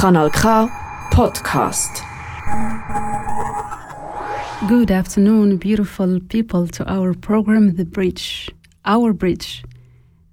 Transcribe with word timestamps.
Kanal 0.00 0.32
K 0.32 0.48
Podcast. 1.12 2.00
Good 4.66 4.90
afternoon, 4.90 5.58
beautiful 5.58 6.20
people, 6.20 6.66
to 6.68 6.90
our 6.90 7.12
program, 7.12 7.76
The 7.76 7.84
Bridge. 7.84 8.50
Our 8.86 9.12
Bridge. 9.12 9.62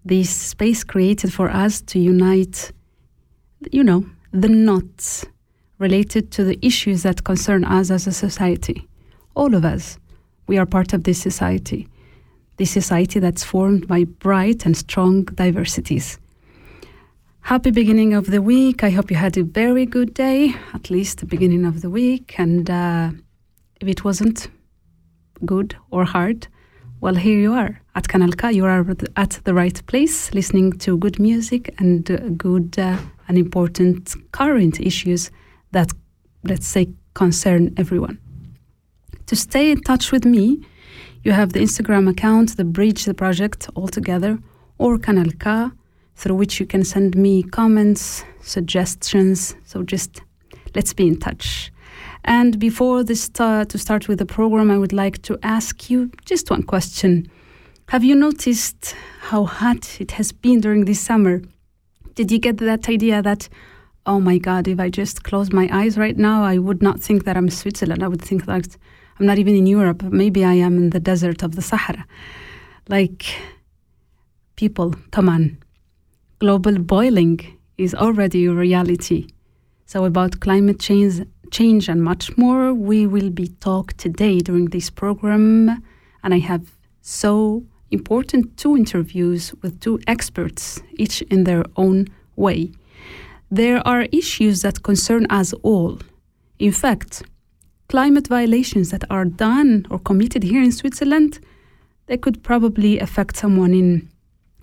This 0.06 0.30
space 0.30 0.86
created 0.86 1.34
for 1.34 1.50
us 1.50 1.82
to 1.82 2.00
unite, 2.00 2.72
you 3.70 3.84
know, 3.84 4.06
the 4.32 4.48
knots 4.48 5.26
related 5.80 6.32
to 6.32 6.46
the 6.46 6.58
issues 6.66 7.04
that 7.04 7.26
concern 7.26 7.66
us 7.66 7.92
as 7.92 8.08
a 8.08 8.14
society. 8.14 8.88
All 9.36 9.54
of 9.54 9.66
us. 9.66 10.00
We 10.48 10.58
are 10.58 10.66
part 10.66 10.94
of 10.94 11.04
this 11.04 11.22
society. 11.22 11.90
This 12.56 12.72
society 12.72 13.20
that's 13.20 13.44
formed 13.44 13.86
by 13.86 14.06
bright 14.06 14.66
and 14.66 14.78
strong 14.78 15.26
diversities. 15.26 16.20
Happy 17.48 17.72
beginning 17.72 18.14
of 18.14 18.26
the 18.26 18.42
week. 18.42 18.84
I 18.84 18.90
hope 18.90 19.10
you 19.10 19.16
had 19.16 19.38
a 19.38 19.44
very 19.44 19.86
good 19.86 20.14
day, 20.14 20.54
at 20.74 20.90
least 20.90 21.20
the 21.20 21.26
beginning 21.26 21.64
of 21.64 21.80
the 21.82 21.90
week. 21.90 22.38
And 22.38 22.70
uh, 22.70 23.12
if 23.80 23.88
it 23.88 24.04
wasn't 24.04 24.50
good 25.46 25.74
or 25.90 26.04
hard, 26.04 26.50
well, 27.00 27.16
here 27.16 27.40
you 27.40 27.54
are 27.54 27.82
at 27.96 28.10
Kanal 28.10 28.38
K. 28.38 28.52
You 28.52 28.66
are 28.66 28.86
at 29.16 29.40
the 29.46 29.54
right 29.54 29.82
place, 29.88 30.34
listening 30.34 30.74
to 30.80 30.98
good 30.98 31.20
music 31.20 31.74
and 31.78 32.12
uh, 32.12 32.18
good 32.36 32.78
uh, 32.78 32.98
and 33.30 33.38
important 33.38 34.14
current 34.34 34.82
issues 34.82 35.32
that, 35.72 35.94
let's 36.44 36.68
say, 36.68 36.90
concern 37.14 37.74
everyone. 37.78 38.20
To 39.28 39.38
stay 39.38 39.72
in 39.72 39.80
touch 39.84 40.12
with 40.12 40.26
me, 40.26 40.66
you 41.24 41.32
have 41.32 41.54
the 41.54 41.62
Instagram 41.62 42.10
account, 42.10 42.58
the 42.58 42.66
Bridge 42.66 43.06
the 43.06 43.14
Project 43.14 43.70
altogether, 43.74 44.38
or 44.78 44.98
Kanal 44.98 45.32
K, 45.40 45.72
through 46.18 46.36
which 46.36 46.60
you 46.60 46.66
can 46.66 46.84
send 46.84 47.16
me 47.16 47.44
comments, 47.44 48.26
suggestions. 48.42 49.56
So 49.64 49.84
just 49.84 50.22
let's 50.76 50.94
be 50.94 51.08
in 51.08 51.18
touch. 51.18 51.72
And 52.26 52.60
before 52.60 53.04
this 53.04 53.30
uh, 53.40 53.66
to 53.66 53.78
start 53.78 54.08
with 54.08 54.20
the 54.20 54.26
program, 54.26 54.70
I 54.70 54.78
would 54.78 54.94
like 54.94 55.22
to 55.24 55.40
ask 55.44 55.90
you 55.90 56.12
just 56.26 56.50
one 56.50 56.64
question. 56.64 57.32
Have 57.90 58.04
you 58.04 58.16
noticed 58.16 58.96
how 59.22 59.46
hot 59.46 60.02
it 60.02 60.12
has 60.12 60.34
been 60.34 60.60
during 60.60 60.86
this 60.86 61.00
summer? 61.00 61.42
Did 62.16 62.32
you 62.32 62.40
get 62.40 62.58
that 62.58 62.90
idea 62.90 63.22
that, 63.22 63.48
oh 64.06 64.20
my 64.20 64.40
God, 64.40 64.68
if 64.68 64.80
I 64.80 64.90
just 64.90 65.24
close 65.24 65.54
my 65.54 65.70
eyes 65.72 65.98
right 65.98 66.18
now, 66.18 66.44
I 66.44 66.58
would 66.58 66.82
not 66.82 67.00
think 67.00 67.24
that 67.24 67.38
I'm 67.38 67.50
Switzerland. 67.50 68.04
I 68.04 68.08
would 68.08 68.22
think 68.22 68.46
that 68.48 68.76
I'm 69.20 69.26
not 69.26 69.38
even 69.38 69.56
in 69.56 69.68
Europe. 69.68 70.02
Maybe 70.02 70.44
I 70.44 70.54
am 70.54 70.78
in 70.78 70.90
the 70.90 71.00
desert 71.00 71.44
of 71.44 71.56
the 71.56 71.62
Sahara. 71.62 72.06
Like, 72.90 73.26
people, 74.56 74.96
come 75.12 75.30
on. 75.30 75.58
Global 76.40 76.78
boiling 76.78 77.40
is 77.80 77.96
already 77.96 78.46
a 78.46 78.54
reality. 78.54 79.26
So, 79.88 80.06
about 80.06 80.40
climate 80.40 80.80
change, 80.80 81.26
change 81.50 81.90
and 81.90 82.04
much 82.04 82.38
more, 82.38 82.76
we 82.76 83.08
will 83.08 83.32
be 83.32 83.48
talk 83.48 83.94
today 83.94 84.38
during 84.42 84.66
this 84.66 84.92
program. 84.92 85.82
And 86.22 86.36
I 86.36 86.38
have 86.38 86.76
so 87.02 87.64
important 87.90 88.56
two 88.56 88.78
interviews 88.78 89.52
with 89.64 89.80
two 89.80 90.00
experts, 90.06 90.80
each 90.94 91.24
in 91.24 91.46
their 91.46 91.66
own 91.76 92.06
way. 92.36 92.72
There 93.50 93.80
are 93.88 94.04
issues 94.12 94.62
that 94.62 94.84
concern 94.84 95.26
us 95.32 95.54
all. 95.64 95.98
In 96.60 96.72
fact, 96.72 97.24
climate 97.90 98.28
violations 98.28 98.92
that 98.92 99.06
are 99.10 99.26
done 99.26 99.88
or 99.90 99.98
committed 99.98 100.44
here 100.44 100.62
in 100.62 100.72
Switzerland, 100.72 101.40
they 102.06 102.18
could 102.18 102.44
probably 102.44 103.00
affect 103.00 103.38
someone 103.38 103.74
in 103.74 104.08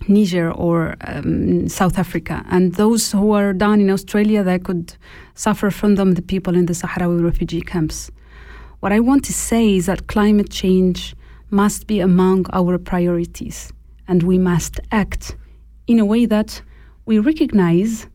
Niger 0.07 0.51
or 0.51 0.95
um, 1.01 1.67
South 1.67 1.97
Africa. 1.97 2.43
And 2.49 2.75
those 2.75 3.11
who 3.11 3.31
are 3.31 3.53
done 3.53 3.81
in 3.81 3.89
Australia, 3.89 4.43
they 4.43 4.59
could 4.59 4.95
suffer 5.33 5.71
from 5.71 5.95
them, 5.95 6.13
the 6.13 6.21
people 6.21 6.55
in 6.55 6.65
the 6.65 6.73
Sahrawi 6.73 7.23
refugee 7.23 7.61
camps. 7.61 8.11
What 8.79 8.91
I 8.91 8.99
want 8.99 9.23
to 9.25 9.33
say 9.33 9.75
is 9.75 9.85
that 9.87 10.07
climate 10.07 10.49
change 10.49 11.15
must 11.49 11.87
be 11.87 11.99
among 11.99 12.45
our 12.53 12.77
priorities, 12.77 13.71
and 14.07 14.23
we 14.23 14.37
must 14.37 14.79
act 14.91 15.35
in 15.87 15.99
a 15.99 16.05
way 16.05 16.25
that 16.25 16.61
we 17.05 17.19
recognize 17.19 18.07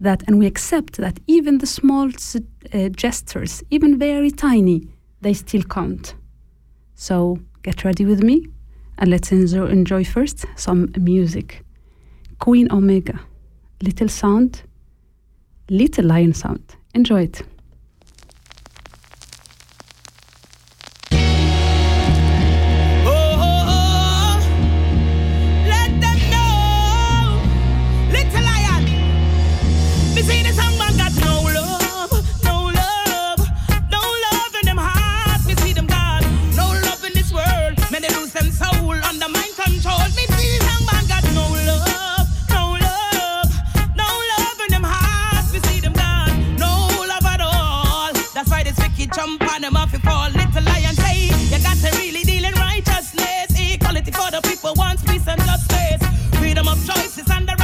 that 0.00 0.22
and 0.26 0.38
we 0.38 0.46
accept 0.46 0.96
that 0.98 1.18
even 1.26 1.58
the 1.58 1.66
small 1.66 2.08
uh, 2.08 2.88
gestures, 2.90 3.62
even 3.70 3.98
very 3.98 4.30
tiny, 4.30 4.86
they 5.22 5.32
still 5.32 5.62
count. 5.62 6.14
So 6.94 7.38
get 7.62 7.84
ready 7.84 8.04
with 8.04 8.22
me 8.22 8.46
and 8.98 9.10
let's 9.10 9.32
enjoy, 9.32 9.66
enjoy 9.66 10.04
first 10.04 10.46
some 10.56 10.92
music. 10.98 11.62
Queen 12.38 12.70
Omega, 12.70 13.18
Little 13.82 14.08
Sound, 14.08 14.62
Little 15.70 16.06
Lion 16.06 16.32
Sound. 16.34 16.76
Enjoy 16.94 17.22
it. 17.22 17.42
Never 54.36 54.48
label 54.48 54.74
marijuana 54.74 55.00
with 55.00 55.24
the 55.24 55.56
slackness. 55.58 56.40
Little 56.40 56.64
lion 56.64 56.76
song, 56.76 57.48
I 57.48 57.54
burn 57.54 57.55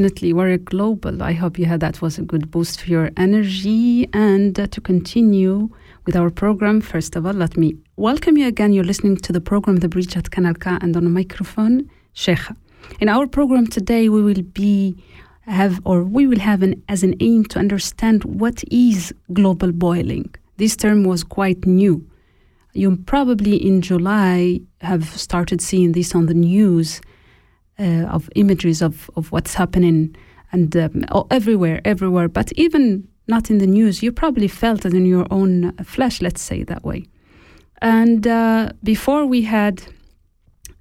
Definitely, 0.00 0.32
we're 0.32 0.56
global. 0.56 1.22
I 1.22 1.34
hope 1.34 1.58
you 1.58 1.66
had 1.66 1.80
that 1.80 2.00
was 2.00 2.16
a 2.16 2.22
good 2.22 2.50
boost 2.50 2.80
for 2.80 2.88
your 2.88 3.10
energy. 3.18 4.08
And 4.14 4.58
uh, 4.58 4.66
to 4.68 4.80
continue 4.80 5.68
with 6.06 6.16
our 6.16 6.30
program, 6.30 6.80
first 6.80 7.16
of 7.16 7.26
all, 7.26 7.34
let 7.34 7.58
me 7.58 7.76
welcome 7.96 8.38
you 8.38 8.46
again. 8.46 8.72
You're 8.72 8.82
listening 8.82 9.18
to 9.18 9.30
the 9.30 9.42
program 9.42 9.76
The 9.76 9.90
Bridge 9.90 10.16
at 10.16 10.30
Kanal 10.30 10.58
K 10.58 10.70
and 10.80 10.96
on 10.96 11.04
the 11.04 11.10
microphone, 11.10 11.90
Cheija. 12.14 12.56
In 12.98 13.10
our 13.10 13.26
program 13.26 13.66
today, 13.66 14.08
we 14.08 14.22
will 14.22 14.40
be 14.40 14.96
have 15.42 15.82
or 15.84 16.02
we 16.02 16.26
will 16.26 16.40
have 16.40 16.62
an, 16.62 16.82
as 16.88 17.02
an 17.02 17.14
aim 17.20 17.44
to 17.52 17.58
understand 17.58 18.24
what 18.24 18.64
is 18.70 19.12
global 19.34 19.70
boiling. 19.70 20.34
This 20.56 20.76
term 20.76 21.04
was 21.04 21.22
quite 21.22 21.66
new. 21.66 22.08
You 22.72 22.96
probably 22.96 23.54
in 23.54 23.82
July 23.82 24.62
have 24.80 25.10
started 25.10 25.60
seeing 25.60 25.92
this 25.92 26.14
on 26.14 26.24
the 26.24 26.32
news 26.32 27.02
of 27.80 28.28
images 28.34 28.82
of, 28.82 29.10
of 29.16 29.32
what's 29.32 29.54
happening 29.54 30.14
and 30.52 30.76
um, 30.76 31.04
everywhere, 31.30 31.80
everywhere. 31.84 32.28
But 32.28 32.52
even 32.52 33.08
not 33.26 33.50
in 33.50 33.58
the 33.58 33.66
news, 33.66 34.02
you 34.02 34.12
probably 34.12 34.48
felt 34.48 34.84
it 34.84 34.94
in 34.94 35.06
your 35.06 35.26
own 35.30 35.72
flesh, 35.84 36.20
let's 36.20 36.42
say 36.42 36.64
that 36.64 36.84
way. 36.84 37.06
And 37.80 38.26
uh, 38.26 38.70
before 38.82 39.24
we 39.24 39.42
had 39.42 39.82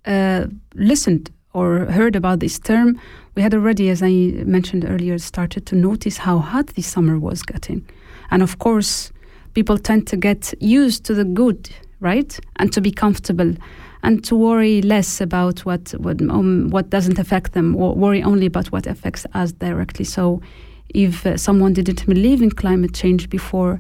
uh, 0.06 0.48
listened 0.76 1.32
or 1.54 1.86
heard 1.86 2.16
about 2.16 2.40
this 2.40 2.60
term, 2.60 3.00
we 3.36 3.42
had 3.42 3.54
already, 3.54 3.90
as 3.90 4.02
I 4.04 4.44
mentioned 4.46 4.86
earlier, 4.86 5.18
started 5.18 5.66
to 5.68 5.76
notice 5.76 6.18
how 6.18 6.40
hot 6.40 6.68
the 6.68 6.82
summer 6.82 7.18
was 7.18 7.42
getting. 7.44 7.88
And 8.32 8.42
of 8.42 8.60
course, 8.60 9.12
people 9.54 9.78
tend 9.78 10.08
to 10.08 10.18
get 10.18 10.54
used 10.60 11.06
to 11.06 11.14
the 11.14 11.24
good, 11.24 11.70
right? 12.00 12.38
And 12.58 12.74
to 12.74 12.82
be 12.82 12.92
comfortable 12.92 13.56
and 14.04 14.24
to 14.24 14.36
worry 14.36 14.82
less 14.82 15.22
about 15.22 15.60
what 15.66 15.92
what, 15.92 16.22
um, 16.22 16.70
what 16.70 16.90
doesn't 16.90 17.20
affect 17.20 17.54
them, 17.54 17.76
or 17.76 17.96
worry 17.96 18.24
only 18.24 18.46
about 18.46 18.68
what 18.68 18.88
affects 18.88 19.26
us 19.34 19.52
directly. 19.52 20.06
So, 20.06 20.42
if 20.90 21.26
uh, 21.26 21.38
someone 21.38 21.74
didn't 21.74 22.06
believe 22.06 22.42
in 22.42 22.52
climate 22.52 22.94
change 22.94 23.30
before, 23.30 23.80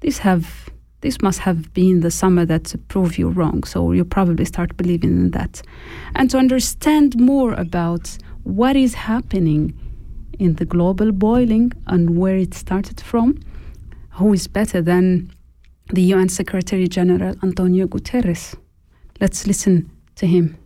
this 0.00 0.18
have 0.18 0.70
this 1.00 1.20
must 1.20 1.40
have 1.40 1.72
been 1.74 2.00
the 2.00 2.10
summer 2.10 2.44
that 2.46 2.74
proved 2.88 3.18
you 3.18 3.28
wrong. 3.28 3.62
So 3.64 3.92
you 3.92 4.04
probably 4.04 4.44
start 4.44 4.76
believing 4.76 5.10
in 5.10 5.30
that, 5.32 5.62
and 6.14 6.30
to 6.30 6.38
understand 6.38 7.20
more 7.20 7.52
about 7.54 8.16
what 8.44 8.76
is 8.76 8.94
happening 8.94 9.74
in 10.38 10.54
the 10.54 10.64
global 10.64 11.12
boiling 11.12 11.72
and 11.86 12.18
where 12.18 12.36
it 12.36 12.54
started 12.54 13.00
from, 13.00 13.38
who 14.10 14.32
is 14.32 14.46
better 14.46 14.80
than 14.82 15.30
the 15.92 16.02
UN 16.02 16.28
Secretary 16.28 16.88
General 16.88 17.34
Antonio 17.42 17.86
Guterres? 17.86 18.56
Let's 19.20 19.46
listen 19.46 19.90
to 20.16 20.26
him. 20.26 20.58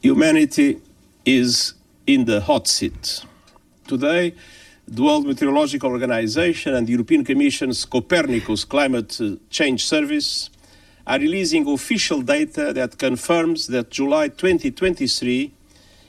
Humanity 0.00 0.80
is 1.24 1.74
in 2.06 2.24
the 2.24 2.40
hot 2.40 2.66
seat. 2.66 3.24
Today, 3.86 4.34
the 4.88 5.02
World 5.02 5.26
Meteorological 5.26 5.90
Organization 5.90 6.74
and 6.74 6.86
the 6.86 6.92
European 6.92 7.24
Commission's 7.24 7.84
Copernicus 7.84 8.64
Climate 8.64 9.16
uh, 9.20 9.36
Change 9.48 9.84
Service 9.84 10.50
are 11.06 11.18
releasing 11.18 11.68
official 11.68 12.20
data 12.20 12.72
that 12.72 12.98
confirms 12.98 13.68
that 13.68 13.90
July 13.90 14.28
2023 14.28 15.52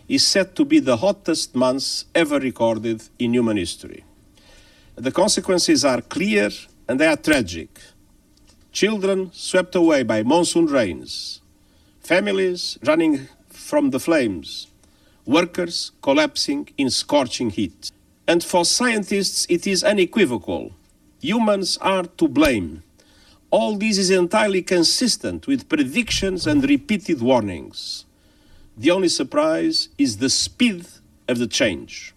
is 0.08 0.26
set 0.26 0.56
to 0.56 0.66
be 0.66 0.80
the 0.80 0.98
hottest 0.98 1.56
month 1.56 2.06
ever 2.16 2.40
recorded 2.40 3.04
in 3.20 3.34
human 3.34 3.58
history. 3.58 4.04
The 4.96 5.12
consequences 5.12 5.86
are 5.86 6.02
clear 6.02 6.50
and 6.88 7.00
they 7.00 7.08
are 7.08 7.18
tragic 7.18 7.70
children 8.74 9.30
swept 9.34 9.76
away 9.76 10.02
by 10.02 10.24
monsoon 10.24 10.66
rains, 10.66 11.40
families 12.02 12.80
running 12.84 13.28
from 13.48 13.92
the 13.92 14.00
flames, 14.00 14.68
workers 15.26 15.92
collapsing 16.02 16.68
in 16.78 16.90
scorching 16.90 17.52
heat. 17.52 17.92
And 18.28 18.44
for 18.44 18.66
scientists, 18.66 19.46
it 19.48 19.68
is 19.68 19.84
unequivocal. 19.84 20.74
Humans 21.22 21.78
are 21.78 22.04
to 22.04 22.28
blame. 22.28 22.84
All 23.52 23.78
this 23.78 24.00
is 24.00 24.10
entirely 24.10 24.64
consistent 24.64 25.46
with 25.46 25.70
predictions 25.70 26.48
and 26.48 26.68
repeated 26.68 27.22
warnings. 27.22 28.06
The 28.76 28.90
only 28.90 29.10
surprise 29.10 29.90
is 30.00 30.18
the 30.18 30.30
speed 30.30 30.88
of 31.28 31.38
the 31.38 31.48
change. 31.48 32.16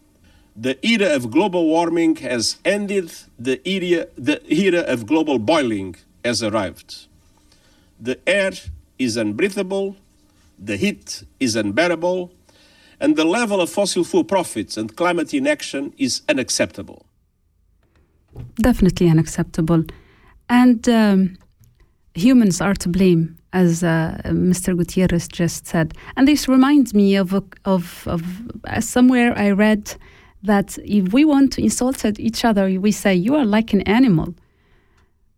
The 0.56 0.78
era 0.86 1.14
of 1.14 1.30
global 1.30 1.66
warming 1.66 2.16
has 2.16 2.56
ended, 2.64 3.12
the 3.38 3.60
era, 3.68 4.06
the 4.16 4.40
era 4.50 4.80
of 4.80 5.06
global 5.06 5.38
boiling 5.38 5.96
has 6.26 6.42
arrived. 6.42 7.06
The 7.98 8.18
air 8.26 8.52
is 8.98 9.16
unbreathable, 9.16 9.96
the 10.58 10.76
heat 10.76 11.24
is 11.40 11.56
unbearable, 11.56 12.32
and 13.00 13.16
the 13.16 13.24
level 13.24 13.60
of 13.60 13.70
fossil 13.70 14.04
fuel 14.04 14.24
profits 14.24 14.76
and 14.76 14.96
climate 14.96 15.34
inaction 15.34 15.92
is 15.98 16.22
unacceptable. 16.28 17.06
Definitely 18.56 19.08
unacceptable. 19.08 19.84
And 20.48 20.88
um, 20.88 21.36
humans 22.14 22.60
are 22.60 22.74
to 22.74 22.88
blame, 22.88 23.36
as 23.52 23.82
uh, 23.82 24.20
Mr. 24.24 24.76
Gutierrez 24.76 25.28
just 25.28 25.66
said. 25.66 25.94
And 26.16 26.28
this 26.28 26.48
reminds 26.48 26.94
me 26.94 27.16
of, 27.16 27.34
of, 27.64 28.06
of 28.06 28.22
uh, 28.64 28.80
somewhere 28.80 29.36
I 29.36 29.50
read 29.50 29.94
that 30.42 30.78
if 30.78 31.12
we 31.12 31.24
want 31.24 31.52
to 31.54 31.62
insult 31.62 32.04
each 32.04 32.44
other, 32.44 32.68
we 32.80 32.92
say, 32.92 33.14
You 33.14 33.34
are 33.36 33.44
like 33.44 33.72
an 33.72 33.82
animal. 33.82 34.34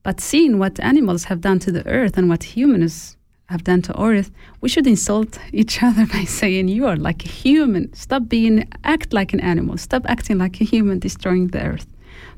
But 0.03 0.21
seeing 0.21 0.59
what 0.59 0.81
animals 0.81 1.25
have 1.25 1.41
done 1.41 1.59
to 1.61 1.73
the 1.73 1.87
earth 1.87 2.17
and 2.17 2.29
what 2.29 2.43
humans 2.43 3.17
have 3.47 3.65
done 3.65 3.83
to 3.83 4.00
earth, 4.00 4.31
we 4.61 4.69
should 4.69 4.87
insult 4.87 5.39
each 5.53 5.83
other 5.83 6.06
by 6.12 6.25
saying, 6.25 6.69
You 6.69 6.87
are 6.87 6.97
like 6.97 7.25
a 7.25 7.29
human. 7.29 7.93
Stop 7.95 8.29
being, 8.29 8.69
act 8.85 9.12
like 9.12 9.33
an 9.33 9.41
animal. 9.41 9.77
Stop 9.77 10.03
acting 10.06 10.39
like 10.39 10.61
a 10.61 10.65
human, 10.65 10.99
destroying 10.99 11.49
the 11.49 11.62
earth. 11.62 11.87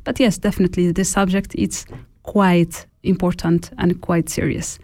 But 0.05 0.19
yes, 0.19 0.39
definitely, 0.39 0.93
this 0.93 1.11
subject 1.11 1.55
is 1.55 1.87
quite 2.23 2.87
important 3.03 3.71
and 3.79 4.01
quite 4.01 4.29
serious. 4.29 4.79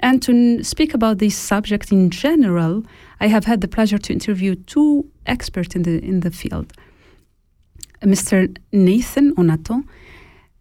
And 0.00 0.22
to 0.22 0.62
speak 0.62 0.94
about 0.94 1.18
this 1.18 1.36
subject 1.36 1.90
in 1.90 2.10
general, 2.10 2.84
I 3.20 3.28
have 3.28 3.44
had 3.44 3.60
the 3.60 3.68
pleasure 3.68 3.98
to 3.98 4.12
interview 4.12 4.54
two 4.54 5.10
experts 5.26 5.74
in 5.74 5.82
the 5.82 6.02
in 6.04 6.20
the 6.20 6.30
field. 6.30 6.72
Mr. 8.02 8.54
Nathan 8.72 9.34
Onato 9.36 9.82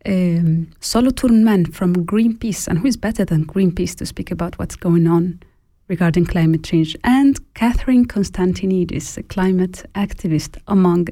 um, 0.05 0.71
Solothurnmann 0.79 1.73
from 1.73 2.05
Greenpeace, 2.05 2.67
and 2.67 2.79
who 2.79 2.87
is 2.87 2.97
better 2.97 3.25
than 3.25 3.45
Greenpeace 3.45 3.95
to 3.95 4.05
speak 4.05 4.31
about 4.31 4.57
what's 4.59 4.75
going 4.75 5.07
on 5.07 5.39
regarding 5.87 6.25
climate 6.25 6.63
change, 6.63 6.95
and 7.03 7.39
Catherine 7.53 8.05
Constantinides, 8.05 9.17
a 9.17 9.23
climate 9.23 9.85
activist, 9.93 10.57
among 10.67 11.07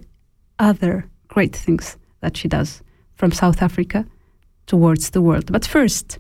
other 0.60 1.10
great 1.28 1.56
things 1.56 1.98
that 2.22 2.38
she 2.38 2.48
does 2.48 2.82
from 3.16 3.32
South 3.32 3.62
Africa 3.62 4.06
towards 4.66 5.12
the 5.12 5.22
world. 5.22 5.52
But 5.52 5.66
first, 5.66 6.20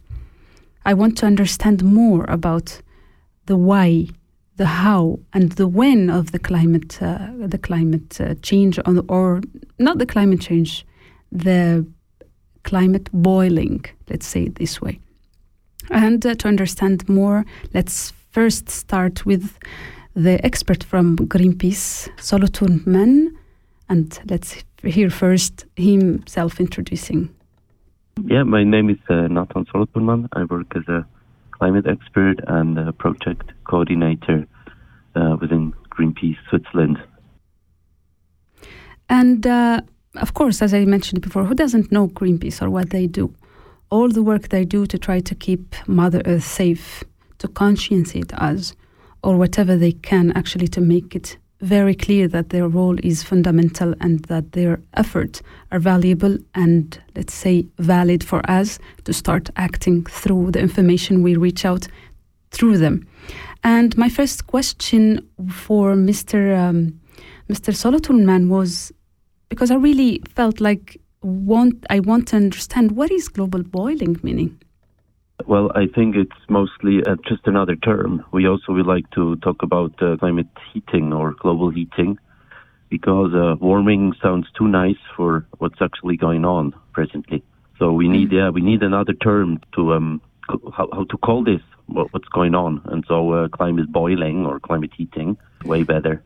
I 0.86 0.94
want 0.94 1.18
to 1.20 1.26
understand 1.26 1.84
more 1.84 2.26
about 2.26 2.82
the 3.46 3.58
why, 3.58 4.08
the 4.58 4.66
how, 4.66 5.20
and 5.34 5.54
the 5.54 5.68
when 5.68 6.10
of 6.10 6.32
the 6.32 6.40
climate, 6.40 7.02
uh, 7.02 7.30
the 7.40 7.58
climate 7.58 8.20
uh, 8.22 8.36
change, 8.42 8.80
on, 8.86 9.04
or 9.08 9.42
not 9.80 9.98
the 9.98 10.06
climate 10.06 10.42
change, 10.42 10.86
the 11.32 11.86
climate 12.64 13.10
boiling, 13.14 13.86
let's 14.10 14.26
say 14.26 14.44
it 14.44 14.56
this 14.56 14.82
way. 14.82 15.00
And 15.90 16.26
uh, 16.26 16.36
to 16.36 16.48
understand 16.48 17.08
more, 17.10 17.46
let's 17.74 18.14
first 18.32 18.70
start 18.70 19.26
with 19.26 19.58
the 20.16 20.44
expert 20.46 20.84
from 20.84 21.18
Greenpeace, 21.18 22.10
Solothurnmann, 22.18 23.36
and 23.90 24.20
let's 24.30 24.64
hear 24.84 25.10
first 25.10 25.66
himself 25.76 26.60
introducing. 26.60 27.30
Yeah, 28.26 28.44
my 28.44 28.64
name 28.64 28.90
is 28.90 28.98
uh, 29.10 29.28
Nathan 29.28 29.66
Solothurn 29.72 30.30
I 30.34 30.44
work 30.46 30.68
as 30.76 30.88
a 30.88 31.06
climate 31.52 31.88
expert 31.88 32.40
and 32.48 32.78
a 32.78 32.94
project 32.94 33.52
coordinator 33.66 34.48
uh, 35.16 35.38
within 35.40 35.74
Greenpeace 35.90 36.38
Switzerland. 36.50 36.98
And 39.10 39.46
uh, 39.46 39.82
of 40.16 40.34
course, 40.34 40.62
as 40.62 40.74
I 40.74 40.86
mentioned 40.86 41.22
before, 41.22 41.46
who 41.46 41.56
doesn't 41.56 41.92
know 41.92 42.08
Greenpeace 42.08 42.62
or 42.62 42.70
what 42.70 42.90
they 42.92 43.08
do? 43.08 43.34
All 43.90 44.10
the 44.10 44.24
work 44.24 44.50
they 44.50 44.66
do 44.66 44.86
to 44.86 44.98
try 44.98 45.20
to 45.20 45.36
keep 45.36 45.76
Mother 45.88 46.22
Earth 46.26 46.44
safe, 46.44 47.04
to 47.40 47.48
conscientiate 47.48 48.34
us, 48.34 48.74
or 49.24 49.38
whatever 49.38 49.76
they 49.76 49.92
can 49.92 50.32
actually 50.34 50.68
to 50.70 50.82
make 50.82 51.16
it 51.16 51.38
very 51.62 51.96
clear 51.96 52.28
that 52.28 52.50
their 52.50 52.68
role 52.68 52.98
is 53.04 53.24
fundamental 53.24 53.96
and 54.02 54.20
that 54.26 54.52
their 54.52 54.82
efforts 54.96 55.42
are 55.72 55.80
valuable 55.80 56.38
and, 56.54 57.02
let's 57.16 57.34
say, 57.34 57.66
valid 57.80 58.24
for 58.24 58.42
us 58.50 58.80
to 59.06 59.14
start 59.14 59.50
acting 59.56 60.04
through 60.04 60.52
the 60.52 60.60
information 60.60 61.24
we 61.24 61.38
reach 61.38 61.64
out 61.64 61.88
through 62.52 62.78
them. 62.78 63.08
And 63.64 63.98
my 63.98 64.10
first 64.10 64.46
question 64.48 65.28
for 65.50 65.94
Mr. 65.96 66.58
Um, 66.58 67.00
Mr. 67.50 67.74
Solothurn 67.74 68.50
was 68.50 68.92
because 69.54 69.70
I 69.70 69.76
really 69.76 70.20
felt 70.34 70.60
like 70.60 71.00
want 71.22 71.86
I 71.90 72.00
want 72.00 72.28
to 72.30 72.36
understand 72.36 72.94
what 72.98 73.12
is 73.12 73.30
global 73.30 73.62
boiling 73.62 74.20
meaning. 74.24 74.60
Well, 75.46 75.72
I 75.76 75.86
think 75.96 76.16
it's 76.16 76.42
mostly 76.50 77.04
uh, 77.06 77.18
just 77.28 77.46
another 77.46 77.76
term. 77.76 78.26
We 78.32 78.48
also 78.48 78.74
would 78.74 78.88
like 78.88 79.08
to 79.12 79.36
talk 79.38 79.62
about 79.62 79.92
uh, 80.02 80.18
climate 80.18 80.48
heating 80.72 81.14
or 81.14 81.34
global 81.34 81.70
heating 81.70 82.18
because 82.90 83.32
uh, 83.34 83.56
warming 83.60 84.14
sounds 84.22 84.48
too 84.58 84.68
nice 84.68 85.02
for 85.16 85.46
what's 85.60 85.82
actually 85.82 86.18
going 86.18 86.46
on 86.46 86.74
presently. 86.94 87.44
So 87.78 87.92
we 87.92 88.08
need, 88.08 88.32
yeah, 88.32 88.50
we 88.50 88.62
need 88.62 88.82
another 88.84 89.14
term 89.14 89.60
to 89.76 89.94
um, 89.94 90.22
how, 90.48 90.88
how 90.94 91.04
to 91.04 91.18
call 91.18 91.44
this, 91.44 91.62
what, 91.88 92.14
what's 92.14 92.30
going 92.30 92.56
on. 92.56 92.82
And 92.86 93.04
so 93.08 93.34
uh, 93.34 93.48
climate 93.50 93.92
boiling 93.92 94.46
or 94.46 94.60
climate 94.60 94.92
heating, 94.96 95.38
way 95.66 95.84
better. 95.84 96.24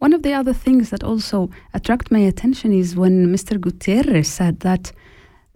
One 0.00 0.12
of 0.14 0.22
the 0.22 0.32
other 0.32 0.54
things 0.54 0.90
that 0.90 1.04
also 1.04 1.50
attract 1.74 2.10
my 2.10 2.20
attention 2.20 2.72
is 2.72 2.96
when 2.96 3.26
Mr. 3.28 3.60
Gutierrez 3.60 4.28
said 4.28 4.60
that 4.60 4.92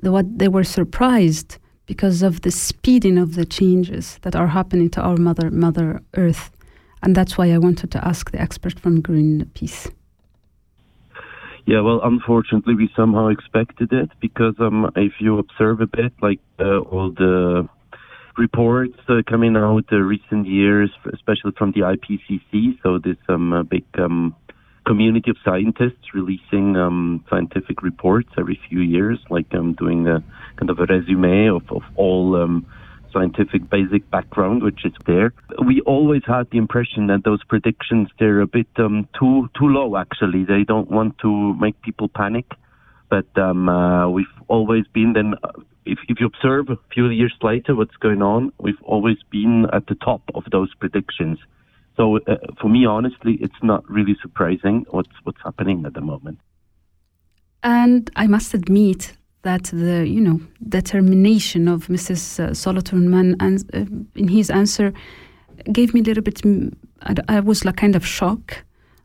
the, 0.02 0.12
what 0.12 0.38
they 0.38 0.48
were 0.48 0.64
surprised 0.64 1.58
because 1.86 2.22
of 2.22 2.42
the 2.42 2.50
speeding 2.50 3.18
of 3.18 3.34
the 3.34 3.44
changes 3.44 4.18
that 4.22 4.36
are 4.36 4.48
happening 4.48 4.90
to 4.90 5.00
our 5.00 5.16
mother 5.16 5.50
mother 5.50 6.00
earth 6.14 6.50
and 7.02 7.14
that's 7.14 7.36
why 7.36 7.50
i 7.52 7.58
wanted 7.58 7.90
to 7.90 8.06
ask 8.06 8.30
the 8.30 8.40
expert 8.40 8.78
from 8.78 9.02
greenpeace 9.02 9.90
yeah 11.66 11.80
well 11.80 12.00
unfortunately 12.02 12.74
we 12.74 12.88
somehow 12.96 13.28
expected 13.28 13.92
it 13.92 14.10
because 14.20 14.54
um, 14.58 14.90
if 14.96 15.12
you 15.20 15.38
observe 15.38 15.80
a 15.80 15.86
bit 15.86 16.12
like 16.22 16.40
uh, 16.58 16.78
all 16.78 17.10
the 17.10 17.68
reports 18.36 18.98
uh, 19.08 19.22
coming 19.28 19.56
out 19.56 19.84
the 19.90 20.02
recent 20.02 20.46
years 20.46 20.90
especially 21.12 21.52
from 21.56 21.72
the 21.72 21.80
ipcc 21.80 22.78
so 22.82 22.98
this 22.98 23.16
um, 23.28 23.52
uh, 23.52 23.62
big 23.62 23.84
um, 23.98 24.34
community 24.84 25.30
of 25.30 25.36
scientists 25.44 26.12
releasing 26.14 26.76
um, 26.76 27.24
scientific 27.30 27.82
reports 27.82 28.28
every 28.38 28.60
few 28.68 28.80
years, 28.80 29.18
like 29.30 29.52
um, 29.54 29.74
doing 29.74 30.06
a 30.06 30.22
kind 30.56 30.70
of 30.70 30.78
a 30.78 30.86
resume 30.86 31.48
of, 31.48 31.62
of 31.70 31.82
all 31.96 32.36
um, 32.40 32.66
scientific 33.12 33.68
basic 33.70 34.08
background, 34.10 34.62
which 34.62 34.84
is 34.84 34.92
there. 35.06 35.32
We 35.64 35.80
always 35.82 36.22
had 36.26 36.50
the 36.50 36.58
impression 36.58 37.06
that 37.08 37.24
those 37.24 37.42
predictions 37.44 38.08
they're 38.18 38.40
a 38.40 38.46
bit 38.46 38.68
um, 38.76 39.08
too 39.18 39.48
too 39.58 39.68
low. 39.68 39.96
Actually, 39.96 40.44
they 40.44 40.64
don't 40.64 40.90
want 40.90 41.18
to 41.18 41.54
make 41.54 41.80
people 41.82 42.08
panic, 42.08 42.46
but 43.08 43.26
um, 43.36 43.68
uh, 43.68 44.08
we've 44.08 44.26
always 44.48 44.86
been 44.92 45.12
then. 45.14 45.34
If, 45.86 45.98
if 46.08 46.20
you 46.20 46.26
observe 46.26 46.70
a 46.70 46.78
few 46.92 47.08
years 47.08 47.34
later 47.42 47.74
what's 47.74 47.96
going 47.96 48.22
on, 48.22 48.52
we've 48.58 48.82
always 48.82 49.18
been 49.30 49.66
at 49.72 49.86
the 49.86 49.94
top 49.96 50.22
of 50.34 50.44
those 50.50 50.74
predictions. 50.74 51.38
So 51.96 52.18
uh, 52.26 52.36
for 52.60 52.68
me, 52.68 52.86
honestly, 52.86 53.34
it's 53.40 53.62
not 53.62 53.88
really 53.88 54.16
surprising 54.20 54.84
what's 54.90 55.12
what's 55.22 55.40
happening 55.44 55.84
at 55.86 55.94
the 55.94 56.00
moment. 56.00 56.38
And 57.62 58.10
I 58.16 58.26
must 58.26 58.52
admit 58.54 59.16
that 59.42 59.64
the 59.64 60.06
you 60.06 60.20
know 60.20 60.40
determination 60.68 61.68
of 61.68 61.86
Mrs. 61.86 62.40
Uh, 62.40 62.54
and 63.40 63.64
uh, 63.74 64.18
in 64.20 64.28
his 64.28 64.50
answer 64.50 64.92
gave 65.72 65.94
me 65.94 66.00
a 66.00 66.04
little 66.04 66.22
bit. 66.22 66.40
I, 67.02 67.14
I 67.28 67.40
was 67.40 67.64
like 67.64 67.76
kind 67.76 67.94
of 67.94 68.04
shock 68.04 68.64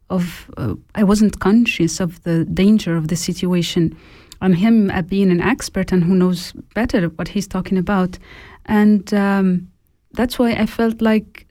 of 0.10 0.50
uh, 0.58 0.74
I 0.96 1.04
wasn't 1.04 1.40
conscious 1.40 2.00
of 2.00 2.24
the 2.24 2.46
danger 2.46 2.98
of 2.98 3.08
the 3.08 3.16
situation, 3.16 3.96
and 4.42 4.56
him 4.56 4.90
uh, 4.92 5.02
being 5.02 5.32
an 5.32 5.42
expert 5.42 5.92
and 5.92 6.04
who 6.04 6.16
knows 6.16 6.54
better 6.74 7.08
what 7.10 7.30
he's 7.30 7.48
talking 7.48 7.78
about, 7.78 8.18
and 8.66 9.14
um, 9.14 9.68
that's 10.14 10.40
why 10.40 10.52
I 10.54 10.66
felt 10.66 11.02
like 11.02 11.46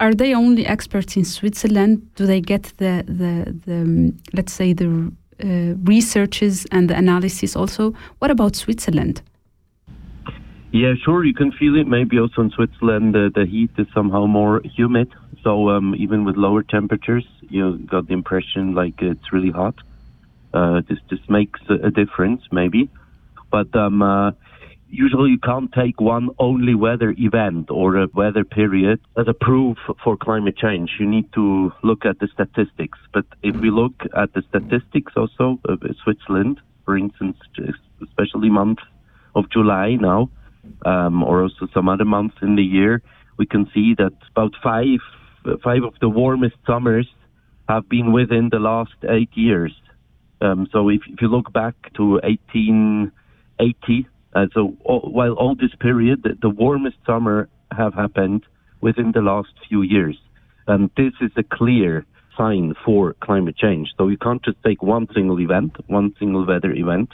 are 0.00 0.14
they 0.14 0.34
only 0.34 0.66
experts 0.66 1.16
in 1.16 1.24
Switzerland? 1.24 2.14
Do 2.16 2.26
they 2.26 2.40
get 2.40 2.64
the 2.78 3.04
the, 3.06 3.54
the 3.66 3.82
um, 3.82 4.18
let's 4.32 4.52
say 4.52 4.72
the 4.72 5.12
uh, 5.42 5.74
researches 5.84 6.66
and 6.70 6.88
the 6.88 6.96
analysis 6.96 7.56
also? 7.56 7.94
What 8.18 8.30
about 8.30 8.56
Switzerland? 8.56 9.22
Yeah, 10.72 10.94
sure. 11.04 11.24
You 11.24 11.34
can 11.34 11.52
feel 11.52 11.76
it. 11.76 11.86
Maybe 11.86 12.18
also 12.18 12.42
in 12.42 12.50
Switzerland, 12.50 13.14
uh, 13.14 13.30
the 13.32 13.46
heat 13.46 13.70
is 13.78 13.86
somehow 13.94 14.26
more 14.26 14.60
humid. 14.64 15.08
So 15.44 15.68
um, 15.68 15.94
even 15.96 16.24
with 16.24 16.36
lower 16.36 16.64
temperatures, 16.64 17.24
you 17.48 17.78
got 17.78 18.08
the 18.08 18.14
impression 18.14 18.74
like 18.74 18.94
it's 19.00 19.32
really 19.32 19.50
hot. 19.50 19.76
Uh, 20.54 20.80
this 20.88 20.98
this 21.10 21.18
makes 21.28 21.60
a 21.68 21.90
difference, 21.90 22.42
maybe. 22.52 22.88
But 23.50 23.74
um, 23.74 24.02
uh, 24.02 24.30
usually 24.88 25.30
you 25.30 25.38
can't 25.38 25.72
take 25.72 26.00
one 26.00 26.30
only 26.38 26.74
weather 26.74 27.12
event 27.18 27.70
or 27.70 27.96
a 27.96 28.06
weather 28.14 28.44
period 28.44 29.00
as 29.16 29.26
a 29.26 29.34
proof 29.34 29.76
for 30.02 30.16
climate 30.16 30.56
change. 30.56 30.90
You 31.00 31.06
need 31.06 31.32
to 31.32 31.72
look 31.82 32.06
at 32.06 32.20
the 32.20 32.28
statistics. 32.32 32.98
But 33.12 33.26
if 33.42 33.56
we 33.56 33.70
look 33.70 33.94
at 34.16 34.32
the 34.34 34.42
statistics 34.48 35.12
also 35.16 35.58
of 35.64 35.82
Switzerland, 36.04 36.60
for 36.84 36.96
instance, 36.96 37.36
especially 38.00 38.50
month 38.50 38.78
of 39.34 39.50
July 39.50 39.96
now, 39.96 40.30
um, 40.86 41.24
or 41.24 41.42
also 41.42 41.66
some 41.74 41.88
other 41.88 42.04
months 42.04 42.36
in 42.42 42.54
the 42.54 42.62
year, 42.62 43.02
we 43.36 43.46
can 43.46 43.68
see 43.74 43.94
that 43.98 44.14
about 44.30 44.54
five 44.62 45.00
five 45.62 45.82
of 45.82 45.94
the 46.00 46.08
warmest 46.08 46.56
summers 46.66 47.08
have 47.68 47.88
been 47.88 48.12
within 48.12 48.48
the 48.50 48.58
last 48.58 48.94
eight 49.08 49.30
years. 49.34 49.72
Um, 50.44 50.68
so 50.70 50.90
if, 50.90 51.00
if 51.08 51.22
you 51.22 51.28
look 51.28 51.52
back 51.52 51.74
to 51.94 52.20
1880, 52.22 54.08
uh, 54.34 54.46
so 54.52 54.76
all, 54.84 55.00
while 55.00 55.32
all 55.32 55.54
this 55.54 55.74
period, 55.80 56.22
the, 56.22 56.36
the, 56.40 56.50
warmest 56.50 56.96
summer 57.06 57.48
have 57.72 57.94
happened 57.94 58.44
within 58.82 59.12
the 59.12 59.22
last 59.22 59.52
few 59.66 59.80
years. 59.80 60.18
And 60.66 60.90
this 60.98 61.14
is 61.22 61.30
a 61.36 61.42
clear 61.42 62.04
sign 62.36 62.74
for 62.84 63.14
climate 63.20 63.56
change. 63.56 63.94
So 63.96 64.08
you 64.08 64.18
can't 64.18 64.44
just 64.44 64.58
take 64.62 64.82
one 64.82 65.08
single 65.14 65.40
event, 65.40 65.76
one 65.86 66.14
single 66.18 66.44
weather 66.46 66.72
event, 66.72 67.08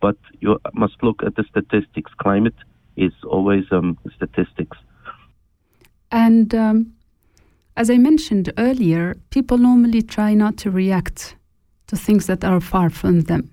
but 0.00 0.16
you 0.40 0.60
must 0.74 1.02
look 1.02 1.24
at 1.24 1.34
the 1.34 1.44
statistics. 1.50 2.12
Climate 2.18 2.54
is 2.96 3.12
always 3.24 3.64
um, 3.72 3.98
statistics. 4.14 4.78
And 6.12 6.54
um, 6.54 6.92
as 7.76 7.90
I 7.90 7.98
mentioned 7.98 8.52
earlier, 8.58 9.16
people 9.30 9.58
normally 9.58 10.02
try 10.02 10.34
not 10.34 10.56
to 10.58 10.70
react 10.70 11.34
to 11.86 11.96
things 11.96 12.26
that 12.26 12.44
are 12.44 12.60
far 12.60 12.90
from 12.90 13.22
them. 13.22 13.50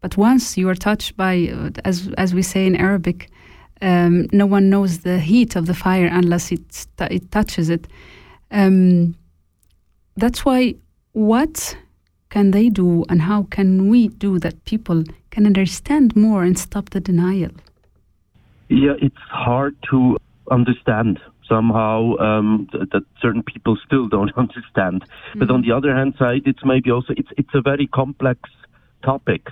But 0.00 0.16
once 0.16 0.58
you 0.58 0.68
are 0.68 0.74
touched 0.74 1.16
by, 1.16 1.48
uh, 1.52 1.70
as 1.84 2.08
as 2.18 2.34
we 2.34 2.42
say 2.42 2.66
in 2.66 2.76
Arabic, 2.76 3.30
um, 3.80 4.26
no 4.32 4.46
one 4.46 4.68
knows 4.68 4.98
the 4.98 5.18
heat 5.18 5.56
of 5.56 5.66
the 5.66 5.74
fire 5.74 6.08
unless 6.12 6.52
it 6.52 6.86
it 6.98 7.30
touches 7.30 7.70
it. 7.70 7.86
Um, 8.50 9.14
that's 10.16 10.44
why 10.44 10.74
what 11.12 11.76
can 12.28 12.50
they 12.50 12.68
do 12.68 13.04
and 13.08 13.22
how 13.22 13.44
can 13.44 13.88
we 13.88 14.08
do 14.08 14.38
that 14.40 14.64
people 14.64 15.04
can 15.30 15.46
understand 15.46 16.14
more 16.16 16.42
and 16.42 16.58
stop 16.58 16.90
the 16.90 17.00
denial? 17.00 17.52
Yeah, 18.68 18.94
it's 19.00 19.24
hard 19.30 19.76
to 19.90 20.16
understand 20.50 21.20
somehow 21.48 22.16
um, 22.16 22.68
th- 22.72 22.84
that 22.92 23.02
certain 23.20 23.42
people 23.42 23.76
still 23.86 24.08
don't 24.08 24.32
understand. 24.36 25.02
Mm-hmm. 25.02 25.38
But 25.40 25.50
on 25.50 25.62
the 25.62 25.72
other 25.72 25.94
hand 25.94 26.14
side, 26.18 26.42
it's 26.46 26.64
maybe 26.64 26.90
also 26.90 27.14
it's 27.16 27.30
it's 27.36 27.54
a 27.54 27.60
very 27.60 27.86
complex 27.86 28.40
topic. 29.04 29.48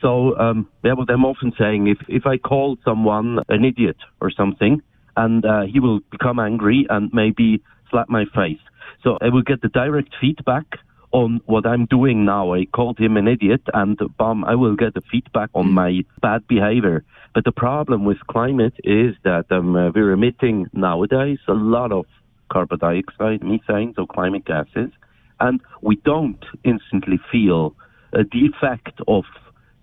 So, 0.00 0.36
um, 0.38 0.68
yeah, 0.82 0.92
what 0.92 1.08
I'm 1.10 1.24
often 1.24 1.52
saying, 1.58 1.86
if, 1.86 1.98
if 2.08 2.26
I 2.26 2.36
call 2.36 2.76
someone 2.84 3.38
an 3.48 3.64
idiot 3.64 3.96
or 4.20 4.30
something, 4.30 4.82
and 5.16 5.46
uh, 5.46 5.62
he 5.62 5.80
will 5.80 6.00
become 6.10 6.38
angry 6.38 6.86
and 6.90 7.10
maybe 7.12 7.62
slap 7.90 8.08
my 8.10 8.24
face. 8.34 8.60
So 9.02 9.16
I 9.20 9.28
will 9.28 9.42
get 9.42 9.62
the 9.62 9.68
direct 9.68 10.14
feedback 10.20 10.66
on 11.14 11.40
what 11.46 11.64
I'm 11.64 11.86
doing 11.86 12.24
now. 12.24 12.52
I 12.52 12.66
called 12.66 12.98
him 12.98 13.16
an 13.16 13.28
idiot, 13.28 13.62
and 13.72 13.96
bam, 14.18 14.44
I 14.44 14.56
will 14.56 14.74
get 14.74 14.94
the 14.94 15.00
feedback 15.12 15.48
on 15.54 15.72
my 15.72 16.04
bad 16.20 16.46
behavior. 16.48 17.04
But 17.34 17.44
the 17.44 17.52
problem 17.52 18.04
with 18.04 18.18
climate 18.26 18.74
is 18.82 19.14
that 19.22 19.46
um, 19.50 19.76
uh, 19.76 19.92
we're 19.94 20.10
emitting 20.10 20.66
nowadays 20.72 21.38
a 21.46 21.52
lot 21.52 21.92
of 21.92 22.06
carbon 22.50 22.80
dioxide, 22.80 23.44
methane, 23.44 23.94
so 23.94 24.06
climate 24.06 24.44
gases, 24.44 24.90
and 25.38 25.60
we 25.82 25.96
don't 26.04 26.44
instantly 26.64 27.20
feel 27.30 27.76
uh, 28.12 28.24
the 28.32 28.46
effect 28.46 29.00
of 29.06 29.24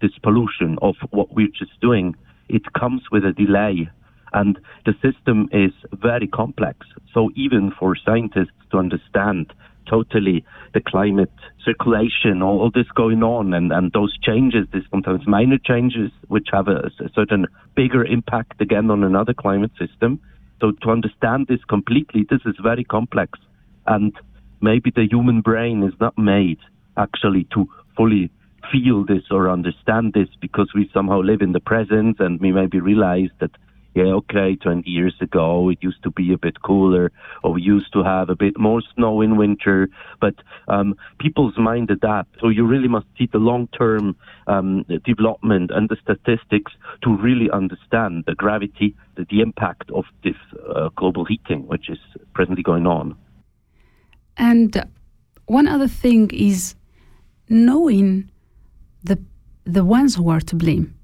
this 0.01 0.11
pollution 0.21 0.77
of 0.81 0.95
what 1.11 1.33
we're 1.33 1.47
just 1.47 1.79
doing, 1.79 2.13
it 2.50 2.73
comes 2.73 3.03
with 3.09 3.23
a 3.23 3.31
delay. 3.31 3.89
And 4.33 4.59
the 4.85 4.93
system 5.01 5.47
is 5.53 5.71
very 5.93 6.27
complex. 6.27 6.88
So 7.13 7.29
even 7.35 7.71
for 7.77 7.95
scientists 7.95 8.59
to 8.71 8.77
understand 8.77 9.53
totally 9.88 10.43
the 10.73 10.81
climate 10.81 11.31
circulation, 11.63 12.41
all, 12.41 12.59
all 12.59 12.71
this 12.73 12.88
going 12.95 13.23
on, 13.23 13.53
and, 13.53 13.71
and 13.71 13.91
those 13.93 14.17
changes, 14.19 14.67
these 14.73 14.83
sometimes 14.89 15.27
minor 15.27 15.57
changes, 15.57 16.11
which 16.27 16.47
have 16.51 16.67
a, 16.67 16.89
a 17.00 17.09
certain 17.13 17.47
bigger 17.75 18.05
impact 18.05 18.59
again 18.61 18.89
on 18.89 19.03
another 19.03 19.33
climate 19.33 19.71
system. 19.77 20.19
So 20.59 20.71
to 20.71 20.89
understand 20.91 21.47
this 21.47 21.63
completely, 21.67 22.25
this 22.29 22.41
is 22.45 22.55
very 22.61 22.83
complex. 22.83 23.39
And 23.88 24.13
maybe 24.61 24.91
the 24.95 25.07
human 25.09 25.41
brain 25.41 25.83
is 25.83 25.93
not 26.00 26.17
made 26.17 26.59
actually 26.97 27.47
to 27.53 27.67
fully 27.97 28.31
feel 28.71 29.03
this 29.05 29.23
or 29.31 29.50
understand 29.50 30.13
this 30.13 30.29
because 30.39 30.71
we 30.73 30.89
somehow 30.93 31.21
live 31.21 31.41
in 31.41 31.51
the 31.51 31.59
present 31.59 32.19
and 32.19 32.39
we 32.39 32.51
maybe 32.51 32.79
realize 32.79 33.29
that 33.39 33.51
yeah, 33.93 34.13
okay, 34.21 34.55
20 34.55 34.89
years 34.89 35.15
ago 35.19 35.69
it 35.69 35.79
used 35.81 36.01
to 36.03 36.12
be 36.12 36.31
a 36.33 36.38
bit 36.38 36.62
cooler, 36.62 37.12
or 37.43 37.53
we 37.53 37.62
used 37.62 37.91
to 37.93 38.03
have 38.03 38.29
a 38.29 38.36
bit 38.36 38.57
more 38.57 38.81
snow 38.95 39.21
in 39.21 39.36
winter, 39.36 39.89
but 40.19 40.36
um, 40.67 40.95
people's 41.19 41.57
mind 41.57 41.91
adapt. 41.91 42.39
So 42.39 42.50
you 42.50 42.65
really 42.65 42.88
must 42.88 43.07
see 43.17 43.27
the 43.31 43.38
long-term 43.38 44.15
um, 44.48 44.86
development 45.05 45.71
and 45.71 45.89
the 45.89 45.98
statistics 46.01 46.71
to 47.03 47.15
really 47.17 47.50
understand 47.51 48.24
the 48.27 48.36
gravity, 48.36 48.95
the, 49.15 49.25
the 49.29 49.41
impact 49.41 49.91
of 49.91 50.05
this 50.24 50.38
uh, 50.74 50.89
global 50.95 51.25
heating, 51.25 51.67
which 51.67 51.89
is 51.89 52.00
presently 52.33 52.63
going 52.63 52.88
on. 52.88 53.15
And 54.38 54.86
one 55.48 55.67
other 55.67 55.88
thing 55.88 56.29
is 56.33 56.75
knowing 57.50 58.31
the 59.03 59.19
the 59.63 59.86
ones 59.86 60.15
who 60.15 60.29
are 60.29 60.41
to 60.41 60.55
blame. 60.55 60.95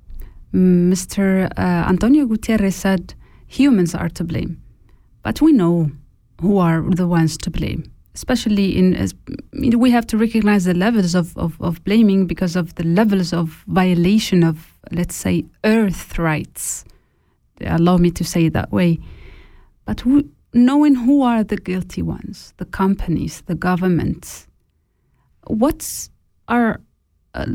Mr. 0.58 1.50
Uh, 1.56 1.88
Antonio 1.88 2.26
Gutierrez 2.26 2.76
said 2.76 3.14
humans 3.46 3.94
are 3.94 4.10
to 4.10 4.24
blame, 4.24 4.60
but 5.22 5.40
we 5.40 5.52
know 5.52 5.92
who 6.42 6.58
are 6.58 6.82
the 6.82 7.08
ones 7.08 7.38
to 7.38 7.52
blame. 7.52 7.92
Especially 8.16 8.76
in, 8.76 8.96
as, 8.96 9.14
we 9.54 9.92
have 9.92 10.08
to 10.08 10.18
recognize 10.18 10.66
the 10.66 10.74
levels 10.74 11.14
of, 11.14 11.38
of, 11.38 11.56
of 11.62 11.84
blaming 11.84 12.26
because 12.26 12.56
of 12.56 12.74
the 12.74 12.84
levels 12.84 13.32
of 13.32 13.64
violation 13.68 14.44
of, 14.44 14.74
let's 14.92 15.16
say, 15.16 15.46
earth 15.64 16.18
rights. 16.18 16.84
Allow 17.62 17.98
me 17.98 18.10
to 18.10 18.24
say 18.24 18.46
it 18.46 18.54
that 18.54 18.72
way. 18.72 18.98
But 19.86 20.04
we, 20.04 20.26
knowing 20.52 20.96
who 20.96 21.22
are 21.22 21.44
the 21.44 21.58
guilty 21.58 22.02
ones, 22.02 22.56
the 22.58 22.66
companies, 22.66 23.42
the 23.42 23.54
governments, 23.54 24.48
what's 25.46 26.10
our, 26.48 26.82
uh, 27.36 27.46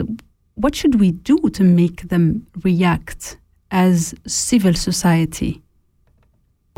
what 0.55 0.75
should 0.75 1.01
we 1.01 1.13
do 1.13 1.39
to 1.51 1.65
make 1.65 2.09
them 2.09 2.47
react 2.63 3.39
as 3.71 4.15
civil 4.27 4.75
society? 4.75 5.63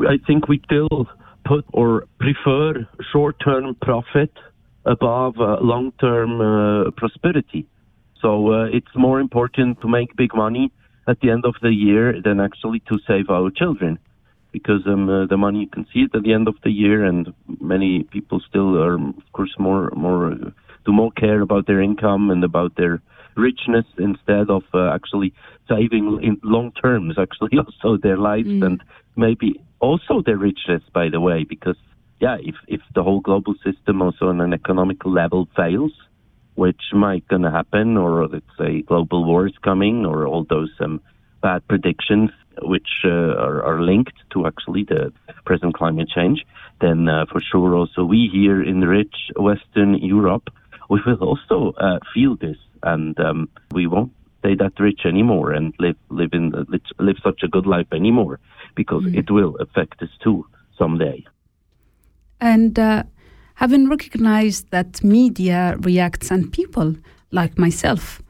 I 0.00 0.19
think 0.26 0.49
we 0.49 0.61
still 0.64 1.09
put 1.45 1.64
or 1.73 2.07
prefer 2.19 2.87
short-term 3.12 3.76
profit 3.83 4.33
above 4.85 5.38
uh, 5.38 5.59
long-term 5.61 6.40
uh, 6.40 6.90
prosperity. 6.93 7.66
So 8.21 8.52
uh, 8.52 8.64
it's 8.66 8.95
more 8.95 9.21
important 9.21 9.81
to 9.83 9.88
make 9.88 10.16
big 10.16 10.35
money 10.35 10.73
at 11.07 11.21
the 11.21 11.31
end 11.31 11.45
of 11.45 11.54
the 11.61 11.71
year 11.71 12.21
than 12.23 12.40
actually 12.40 12.81
to 12.88 12.99
save 13.07 13.28
our 13.28 13.50
children, 13.50 13.99
because 14.52 14.87
um, 14.87 15.09
uh, 15.09 15.26
the 15.26 15.37
money 15.37 15.61
you 15.61 15.66
can 15.66 15.87
see 15.93 16.00
it 16.00 16.14
at 16.14 16.23
the 16.23 16.33
end 16.33 16.49
of 16.49 16.54
the 16.64 16.71
year, 16.71 17.04
and 17.04 17.35
many 17.61 18.04
people 18.04 18.40
still 18.49 18.76
are, 18.83 18.95
of 18.95 19.33
course, 19.33 19.54
more 19.59 19.90
more 19.95 20.35
do 20.87 20.93
more 20.93 21.12
care 21.12 21.40
about 21.40 21.66
their 21.66 21.81
income 21.83 22.31
and 22.31 22.43
about 22.45 22.76
their 22.76 23.02
richness 23.37 23.87
instead 23.99 24.50
of 24.50 24.62
uh, 24.73 24.93
actually 24.95 25.33
saving 25.69 26.21
in 26.23 26.41
long 26.43 26.73
terms, 26.73 27.17
actually 27.19 27.59
also 27.64 27.97
their 27.97 28.17
lives 28.17 28.49
mm. 28.49 28.64
and 28.64 28.83
maybe 29.17 29.61
also 29.81 30.23
their 30.25 30.37
richness, 30.37 30.83
by 30.93 31.09
the 31.09 31.21
way, 31.21 31.45
because 31.45 31.76
yeah, 32.21 32.37
if 32.41 32.55
if 32.69 32.81
the 32.95 33.03
whole 33.03 33.21
global 33.21 33.55
system 33.64 34.00
also 34.00 34.29
on 34.29 34.41
an 34.41 34.53
economical 34.53 35.12
level 35.12 35.49
fails, 35.57 35.93
which 36.55 36.83
might 36.93 37.26
gonna 37.29 37.50
happen, 37.50 37.97
or 37.97 38.26
let's 38.29 38.57
say 38.59 38.83
global 38.83 39.25
war 39.25 39.47
is 39.47 39.59
coming, 39.62 40.07
or 40.07 40.26
all 40.26 40.45
those 40.49 40.71
um, 40.81 41.00
bad 41.43 41.67
predictions 41.69 42.31
which 42.62 42.88
uh, 43.05 43.09
are, 43.09 43.62
are, 43.62 43.83
linked 43.83 44.14
to 44.33 44.47
actually 44.47 44.85
the 44.85 45.12
present 45.45 45.75
climate 45.75 46.09
change, 46.09 46.47
then 46.81 47.09
uh, 47.09 47.26
for 47.31 47.41
sure 47.41 47.75
also 47.75 48.05
we 48.05 48.31
here 48.33 48.62
in 48.62 48.81
rich 48.81 49.17
Western 49.37 49.95
Europe, 49.95 50.49
we 50.91 51.00
will 51.07 51.23
also 51.23 51.73
uh, 51.79 51.99
feel 52.12 52.37
this, 52.37 52.57
and 52.83 53.19
um, 53.21 53.49
we 53.73 53.87
won't 53.87 54.12
stay 54.41 54.55
that 54.55 54.79
rich 54.79 55.00
anymore 55.07 55.53
and 55.53 55.75
live 55.79 55.97
live 56.11 56.33
in 56.33 56.53
live 56.99 57.17
such 57.23 57.43
a 57.43 57.49
good 57.49 57.67
life 57.67 57.87
anymore 57.93 58.38
because 58.75 59.03
mm. 59.05 59.17
it 59.17 59.31
will 59.31 59.57
affect 59.57 60.03
us 60.03 60.11
too 60.23 60.47
someday. 60.79 61.25
And 62.41 62.79
uh, 62.79 63.05
having 63.55 63.88
recognized 63.88 64.71
that 64.71 65.03
media 65.03 65.76
reacts 65.81 66.31
and 66.31 66.53
people 66.53 66.95
like 67.31 67.59
myself 67.59 68.21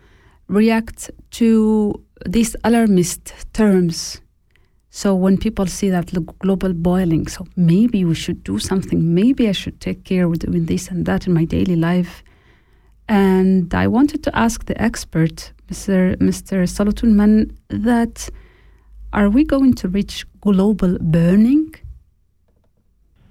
react 0.49 1.11
to 1.33 2.01
these 2.27 2.55
alarmist 2.65 3.35
terms. 3.53 4.21
So 4.91 5.15
when 5.15 5.37
people 5.39 5.67
see 5.67 5.91
that 5.91 6.13
global 6.39 6.73
boiling, 6.73 7.27
so 7.27 7.47
maybe 7.57 8.05
we 8.05 8.15
should 8.15 8.45
do 8.45 8.61
something. 8.61 9.15
Maybe 9.15 9.49
I 9.49 9.53
should 9.53 9.81
take 9.81 10.05
care 10.05 10.27
of 10.27 10.39
doing 10.39 10.67
this 10.67 10.89
and 10.89 11.05
that 11.07 11.27
in 11.27 11.35
my 11.35 11.45
daily 11.45 11.75
life. 11.75 12.23
And 13.09 13.73
I 13.75 13.87
wanted 13.87 14.23
to 14.25 14.37
ask 14.37 14.65
the 14.65 14.81
expert, 14.81 15.53
Mr. 15.71 16.17
Mr. 16.17 16.67
Solothurnmann, 16.67 17.55
that 17.69 18.29
are 19.13 19.29
we 19.29 19.45
going 19.45 19.75
to 19.75 19.89
reach 19.89 20.27
global 20.41 20.99
burning? 21.01 21.75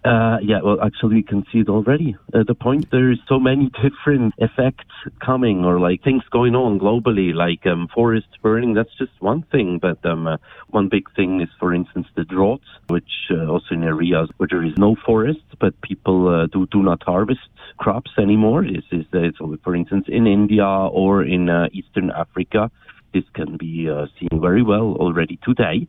Uh, 0.06 0.38
yeah, 0.44 0.60
well, 0.62 0.82
actually, 0.84 1.16
we 1.16 1.24
can 1.24 1.46
see 1.50 1.60
it 1.60 1.70
already. 1.70 2.18
Uh, 2.34 2.44
the 2.46 2.54
point 2.54 2.92
there 2.92 3.10
is 3.10 3.20
so 3.28 3.39
many 3.39 3.72
different 3.82 4.34
effects 4.38 4.92
coming, 5.24 5.63
or 5.63 5.80
like 5.80 6.04
things 6.04 6.24
going 6.30 6.56
on 6.56 6.78
globally, 6.78 7.34
like 7.34 7.66
um, 7.66 7.88
forest 7.94 8.28
burning. 8.42 8.74
That's 8.74 8.94
just 8.98 9.13
one 9.20 9.44
thing, 9.44 9.80
but 9.82 10.06
um, 10.06 10.28
uh, 10.28 10.38
one 10.72 10.89
big 10.89 11.10
thing 11.16 11.39
is, 11.39 11.48
for 11.58 11.74
instance, 11.74 12.08
the 12.16 12.26
droughts, 12.26 12.68
which 12.88 13.32
uh, 13.32 13.46
also 13.46 13.68
in 13.72 13.84
areas 13.84 14.30
where 14.38 14.48
there 14.50 14.66
is 14.66 14.78
no 14.78 14.98
forest, 15.06 15.46
but 15.62 15.80
people 15.82 16.28
uh, 16.28 16.48
do 16.48 16.68
do 16.68 16.84
not 16.84 17.02
harvest 17.04 17.48
crops 17.78 18.12
anymore. 18.18 18.66
Is 18.66 18.84
is 18.92 19.06
so, 19.38 19.58
for 19.63 19.74
instance, 19.74 20.06
in 20.10 20.28
India 20.28 20.66
or 20.66 21.24
in 21.24 21.50
uh, 21.50 21.70
Eastern 21.72 22.12
Africa, 22.12 22.70
this 23.13 23.24
can 23.34 23.56
be 23.56 23.89
seen 24.20 24.42
very 24.42 24.63
well 24.63 24.98
already 25.00 25.39
today. 25.44 25.88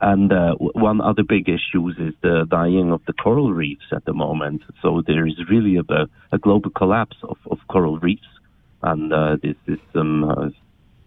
And 0.00 0.32
uh, 0.32 0.54
one 0.54 1.00
other 1.00 1.24
big 1.24 1.48
issue 1.48 1.88
is 1.88 2.14
the 2.22 2.46
dying 2.48 2.92
of 2.92 3.00
the 3.06 3.12
coral 3.12 3.52
reefs 3.52 3.86
at 3.92 4.04
the 4.04 4.12
moment. 4.12 4.62
So 4.80 5.02
there 5.04 5.26
is 5.26 5.34
really 5.50 5.76
a, 5.76 6.06
a 6.30 6.38
global 6.38 6.70
collapse 6.70 7.16
of, 7.22 7.36
of 7.50 7.58
coral 7.68 7.98
reefs, 7.98 8.28
and 8.82 9.12
uh, 9.12 9.36
this 9.42 9.56
is 9.66 9.80
um, 9.96 10.24
uh, 10.24 10.50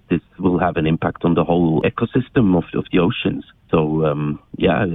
this 0.10 0.20
will 0.38 0.60
have 0.60 0.76
an 0.76 0.88
impact 0.88 1.24
on 1.24 1.36
the 1.36 1.44
whole 1.46 1.82
ecosystem 1.84 2.58
of, 2.58 2.66
of 2.74 2.86
the 2.92 3.00
oceans. 3.00 3.46
So 3.70 4.06
um, 4.06 4.40
yeah, 4.58 4.86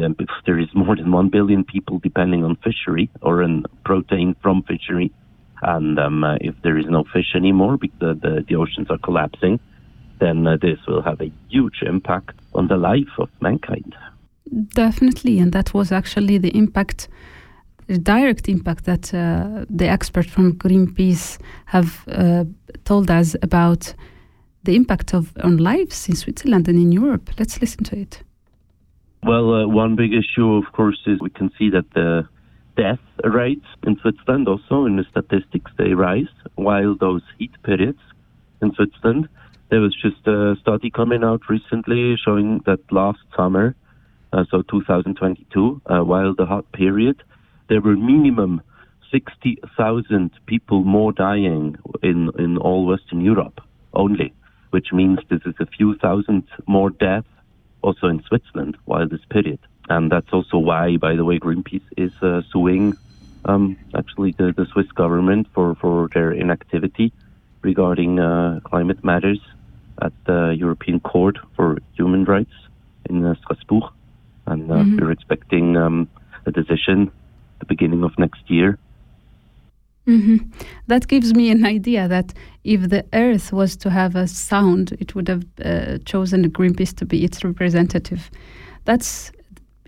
there 0.44 0.58
is 0.58 0.68
more 0.74 0.94
than 0.94 1.10
one 1.10 1.30
billion 1.30 1.64
people 1.64 1.98
depending 1.98 2.44
on 2.44 2.56
fishery 2.56 3.08
or 3.22 3.42
on 3.42 3.64
protein 3.82 4.36
from 4.42 4.62
fishery, 4.62 5.10
and 5.62 5.98
um, 5.98 6.22
uh, 6.22 6.36
if 6.42 6.54
there 6.62 6.76
is 6.76 6.84
no 6.86 7.04
fish 7.14 7.34
anymore, 7.34 7.78
the, 7.80 8.12
the 8.12 8.44
the 8.46 8.56
oceans 8.56 8.90
are 8.90 8.98
collapsing 8.98 9.58
then 10.18 10.46
uh, 10.46 10.56
this 10.60 10.78
will 10.86 11.02
have 11.02 11.20
a 11.20 11.32
huge 11.48 11.82
impact 11.82 12.38
on 12.54 12.68
the 12.68 12.76
life 12.76 13.18
of 13.18 13.28
mankind. 13.40 13.94
Definitely, 14.74 15.38
and 15.38 15.52
that 15.52 15.74
was 15.74 15.92
actually 15.92 16.38
the 16.38 16.56
impact, 16.56 17.08
the 17.86 17.98
direct 17.98 18.48
impact 18.48 18.84
that 18.84 19.12
uh, 19.12 19.64
the 19.68 19.88
experts 19.88 20.30
from 20.30 20.54
Greenpeace 20.54 21.38
have 21.66 22.04
uh, 22.08 22.44
told 22.84 23.10
us 23.10 23.36
about 23.42 23.94
the 24.62 24.76
impact 24.76 25.14
of 25.14 25.32
on 25.42 25.56
lives 25.56 26.08
in 26.08 26.16
Switzerland 26.16 26.68
and 26.68 26.78
in 26.78 26.92
Europe. 26.92 27.30
Let's 27.38 27.60
listen 27.60 27.84
to 27.84 27.96
it. 27.98 28.22
Well, 29.22 29.54
uh, 29.54 29.66
one 29.66 29.96
big 29.96 30.12
issue, 30.12 30.54
of 30.54 30.72
course, 30.72 31.00
is 31.06 31.18
we 31.20 31.30
can 31.30 31.50
see 31.58 31.70
that 31.70 31.90
the 31.94 32.28
death 32.76 33.00
rates 33.24 33.66
in 33.84 33.96
Switzerland 34.00 34.46
also 34.46 34.84
in 34.84 34.96
the 34.96 35.04
statistics 35.10 35.72
they 35.78 35.94
rise, 35.94 36.28
while 36.54 36.94
those 36.94 37.22
heat 37.38 37.50
periods 37.64 37.98
in 38.62 38.72
Switzerland 38.74 39.28
there 39.68 39.80
was 39.80 39.94
just 40.00 40.26
a 40.26 40.56
study 40.60 40.90
coming 40.90 41.24
out 41.24 41.48
recently 41.48 42.16
showing 42.16 42.60
that 42.66 42.80
last 42.92 43.18
summer, 43.36 43.74
uh, 44.32 44.44
so 44.50 44.62
2022, 44.62 45.80
uh, 45.86 46.00
while 46.00 46.34
the 46.34 46.46
hot 46.46 46.70
period, 46.72 47.22
there 47.68 47.80
were 47.80 47.96
minimum 47.96 48.62
60,000 49.10 50.30
people 50.46 50.84
more 50.84 51.12
dying 51.12 51.76
in, 52.02 52.30
in 52.38 52.58
all 52.58 52.86
Western 52.86 53.20
Europe 53.20 53.60
only, 53.94 54.32
which 54.70 54.92
means 54.92 55.18
this 55.28 55.42
is 55.46 55.54
a 55.58 55.66
few 55.66 55.96
thousand 55.96 56.44
more 56.66 56.90
deaths 56.90 57.28
also 57.82 58.06
in 58.08 58.22
Switzerland 58.22 58.76
while 58.84 59.08
this 59.08 59.24
period. 59.30 59.58
And 59.88 60.10
that's 60.10 60.32
also 60.32 60.58
why, 60.58 60.96
by 60.96 61.14
the 61.14 61.24
way, 61.24 61.38
Greenpeace 61.38 61.86
is 61.96 62.12
uh, 62.20 62.42
suing 62.52 62.96
um, 63.44 63.76
actually 63.96 64.32
the, 64.32 64.52
the 64.56 64.66
Swiss 64.66 64.90
government 64.92 65.46
for, 65.54 65.76
for 65.76 66.08
their 66.12 66.32
inactivity 66.32 67.12
regarding 67.62 68.18
uh, 68.18 68.60
climate 68.64 69.02
matters 69.04 69.40
at 70.02 70.12
the 70.26 70.54
European 70.58 71.00
Court 71.00 71.38
for 71.54 71.78
Human 71.94 72.24
Rights 72.24 72.52
in 73.08 73.24
uh, 73.24 73.34
Strasbourg, 73.42 73.84
and 74.46 74.70
uh, 74.70 74.74
mm-hmm. 74.74 74.98
we're 74.98 75.10
expecting 75.10 75.76
um, 75.76 76.08
a 76.44 76.50
decision 76.50 77.10
at 77.54 77.60
the 77.60 77.66
beginning 77.66 78.04
of 78.04 78.18
next 78.18 78.42
year. 78.48 78.78
Mm-hmm. 80.06 80.36
That 80.86 81.08
gives 81.08 81.34
me 81.34 81.50
an 81.50 81.66
idea 81.66 82.06
that 82.06 82.32
if 82.62 82.90
the 82.90 83.04
Earth 83.12 83.52
was 83.52 83.76
to 83.78 83.90
have 83.90 84.14
a 84.14 84.28
sound, 84.28 84.92
it 85.00 85.14
would 85.14 85.26
have 85.28 85.44
uh, 85.64 85.98
chosen 86.04 86.44
a 86.44 86.48
Greenpeace 86.48 86.94
to 86.96 87.04
be 87.04 87.24
its 87.24 87.42
representative. 87.42 88.30
That's 88.84 89.32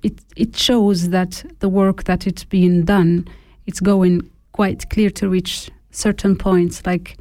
it. 0.03 0.21
It 0.37 0.57
shows 0.57 1.11
that 1.11 1.45
the 1.61 1.69
work 1.69 2.05
that 2.05 2.27
it's 2.27 2.45
being 2.45 2.85
done, 2.85 3.29
it's 3.67 3.81
going 3.81 4.29
quite 4.53 4.91
clear 4.91 5.11
to 5.11 5.29
reach 5.29 5.71
certain 5.93 6.37
points, 6.37 6.85
like 6.85 7.17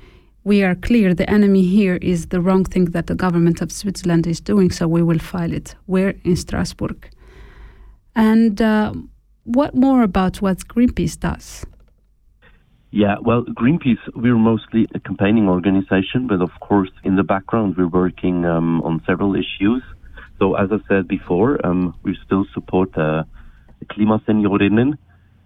we 0.48 0.64
are 0.64 0.76
clear 0.76 1.14
the 1.14 1.30
enemy 1.30 1.62
here 1.62 1.98
is 2.02 2.28
the 2.28 2.40
wrong 2.40 2.64
thing 2.64 2.86
that 2.86 3.08
the 3.08 3.16
government 3.16 3.62
of 3.62 3.70
Switzerland 3.70 4.26
is 4.26 4.40
doing, 4.40 4.72
so 4.72 4.88
we 4.88 5.04
will 5.04 5.20
file 5.20 5.52
it. 5.52 5.76
We're 5.88 6.16
in 6.24 6.38
Strasbourg. 6.38 7.10
And 8.16 8.62
uh, 8.62 8.94
what 9.44 9.76
more 9.76 10.04
about 10.04 10.42
what 10.42 10.60
Greenpeace 10.70 11.20
does? 11.20 11.66
Yeah, 12.92 13.18
well, 13.22 13.44
Greenpeace, 13.44 14.00
we're 14.16 14.38
mostly 14.38 14.88
a 14.96 15.00
campaigning 15.02 15.50
organization, 15.50 16.28
but 16.28 16.42
of 16.42 16.52
course, 16.62 16.92
in 17.04 17.18
the 17.18 17.24
background, 17.24 17.76
we're 17.78 17.90
working 18.04 18.46
um, 18.46 18.82
on 18.84 19.04
several 19.06 19.36
issues. 19.36 19.84
So, 20.40 20.56
as 20.56 20.70
I 20.72 20.80
said 20.88 21.10
before, 21.10 21.60
um, 21.66 21.94
we 22.04 22.18
still 22.26 22.46
support 22.54 22.98
uh, 22.98 23.24
Klimaseniorinnen 23.92 24.98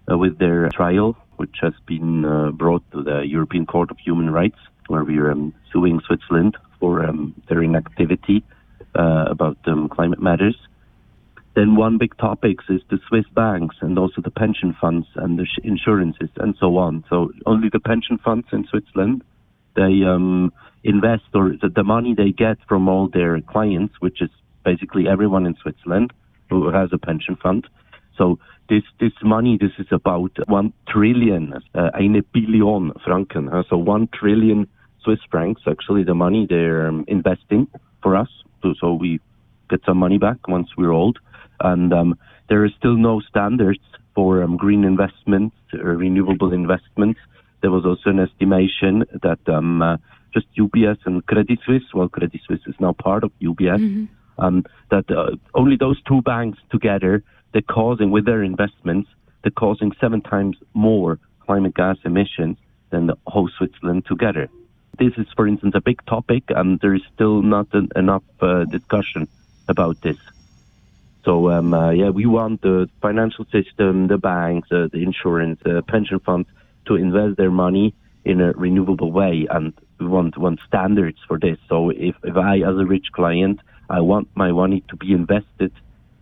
uh, 0.08 0.16
with 0.16 0.38
their 0.38 0.68
trial, 0.68 1.16
which 1.38 1.56
has 1.60 1.74
been 1.86 2.24
uh, 2.24 2.52
brought 2.52 2.84
to 2.92 3.02
the 3.02 3.22
European 3.26 3.66
Court 3.66 3.90
of 3.90 3.98
Human 3.98 4.30
Rights 4.30 4.60
where 4.92 5.04
we're 5.04 5.30
um, 5.30 5.54
suing 5.72 6.00
Switzerland 6.06 6.54
for 6.78 7.02
um, 7.02 7.34
their 7.48 7.62
inactivity 7.62 8.44
uh, 8.94 9.24
about 9.30 9.56
um, 9.64 9.88
climate 9.88 10.20
matters. 10.20 10.56
Then 11.56 11.76
one 11.76 11.96
big 11.96 12.14
topic 12.18 12.58
is 12.68 12.82
the 12.90 12.98
Swiss 13.08 13.24
banks 13.34 13.76
and 13.80 13.98
also 13.98 14.20
the 14.20 14.30
pension 14.30 14.76
funds 14.78 15.06
and 15.16 15.38
the 15.38 15.46
insurances 15.64 16.28
and 16.36 16.54
so 16.60 16.76
on. 16.76 17.04
So 17.08 17.32
only 17.46 17.70
the 17.72 17.80
pension 17.80 18.18
funds 18.18 18.46
in 18.52 18.66
Switzerland, 18.70 19.22
they 19.76 20.04
um, 20.04 20.52
invest 20.84 21.24
or 21.34 21.54
the, 21.62 21.70
the 21.74 21.84
money 21.84 22.14
they 22.14 22.32
get 22.32 22.58
from 22.68 22.86
all 22.86 23.08
their 23.08 23.40
clients, 23.40 23.94
which 24.00 24.20
is 24.20 24.30
basically 24.62 25.08
everyone 25.08 25.46
in 25.46 25.56
Switzerland 25.62 26.12
who 26.50 26.70
has 26.70 26.90
a 26.92 26.98
pension 26.98 27.36
fund. 27.42 27.66
So 28.18 28.38
this 28.68 28.82
this 29.00 29.16
money, 29.22 29.58
this 29.58 29.72
is 29.78 29.86
about 29.90 30.32
one 30.48 30.74
trillion, 30.86 31.54
uh, 31.74 31.90
eine 31.94 32.22
Billion 32.34 32.92
Franken. 33.04 33.44
So 33.70 33.76
one 33.78 34.08
trillion 34.12 34.68
Swiss 35.02 35.20
francs, 35.30 35.62
actually 35.66 36.04
the 36.04 36.14
money 36.14 36.46
they're 36.48 36.86
um, 36.86 37.04
investing 37.08 37.68
for 38.02 38.16
us. 38.16 38.28
So, 38.62 38.74
so 38.80 38.94
we 38.94 39.20
get 39.70 39.80
some 39.84 39.98
money 39.98 40.18
back 40.18 40.48
once 40.48 40.68
we're 40.76 40.92
old. 40.92 41.18
And 41.60 41.92
um, 41.92 42.18
there 42.48 42.64
are 42.64 42.70
still 42.78 42.96
no 42.96 43.20
standards 43.20 43.80
for 44.14 44.42
um, 44.42 44.56
green 44.56 44.84
investments 44.84 45.56
or 45.72 45.96
renewable 45.96 46.52
investments. 46.52 47.20
There 47.60 47.70
was 47.70 47.84
also 47.84 48.10
an 48.10 48.20
estimation 48.20 49.04
that 49.22 49.38
um, 49.48 49.82
uh, 49.82 49.96
just 50.34 50.46
UBS 50.56 50.98
and 51.04 51.24
Credit 51.26 51.58
Suisse, 51.64 51.84
well, 51.94 52.08
Credit 52.08 52.40
Suisse 52.46 52.60
is 52.66 52.74
now 52.80 52.92
part 52.92 53.24
of 53.24 53.30
UBS, 53.40 53.78
mm-hmm. 53.78 54.04
um, 54.44 54.64
that 54.90 55.10
uh, 55.10 55.36
only 55.54 55.76
those 55.76 56.02
two 56.02 56.22
banks 56.22 56.58
together, 56.70 57.22
they're 57.52 57.62
causing, 57.62 58.10
with 58.10 58.26
their 58.26 58.42
investments, 58.42 59.08
they're 59.42 59.50
causing 59.50 59.92
seven 60.00 60.20
times 60.20 60.56
more 60.74 61.18
climate 61.40 61.74
gas 61.74 61.96
emissions 62.04 62.56
than 62.90 63.06
the 63.06 63.16
whole 63.26 63.50
Switzerland 63.56 64.04
together. 64.06 64.48
This 64.98 65.12
is, 65.16 65.26
for 65.34 65.48
instance, 65.48 65.74
a 65.74 65.80
big 65.80 66.04
topic, 66.06 66.44
and 66.48 66.78
there 66.80 66.94
is 66.94 67.02
still 67.14 67.42
not 67.42 67.66
an, 67.72 67.88
enough 67.96 68.22
uh, 68.40 68.64
discussion 68.64 69.26
about 69.68 70.00
this. 70.02 70.18
So 71.24 71.50
um, 71.50 71.72
uh, 71.72 71.90
yeah, 71.90 72.10
we 72.10 72.26
want 72.26 72.62
the 72.62 72.88
financial 73.00 73.44
system, 73.46 74.08
the 74.08 74.18
banks, 74.18 74.70
uh, 74.72 74.88
the 74.92 75.02
insurance, 75.02 75.60
uh, 75.64 75.82
pension 75.86 76.18
funds 76.18 76.48
to 76.86 76.96
invest 76.96 77.36
their 77.36 77.50
money 77.50 77.94
in 78.24 78.40
a 78.40 78.52
renewable 78.52 79.12
way, 79.12 79.46
and 79.50 79.72
we 79.98 80.06
want 80.06 80.36
want 80.36 80.60
standards 80.66 81.18
for 81.26 81.38
this. 81.38 81.58
So 81.68 81.90
if, 81.90 82.16
if 82.22 82.36
I, 82.36 82.58
as 82.58 82.76
a 82.76 82.84
rich 82.84 83.06
client, 83.12 83.60
I 83.88 84.00
want 84.00 84.28
my 84.34 84.50
money 84.52 84.82
to 84.88 84.96
be 84.96 85.12
invested 85.12 85.72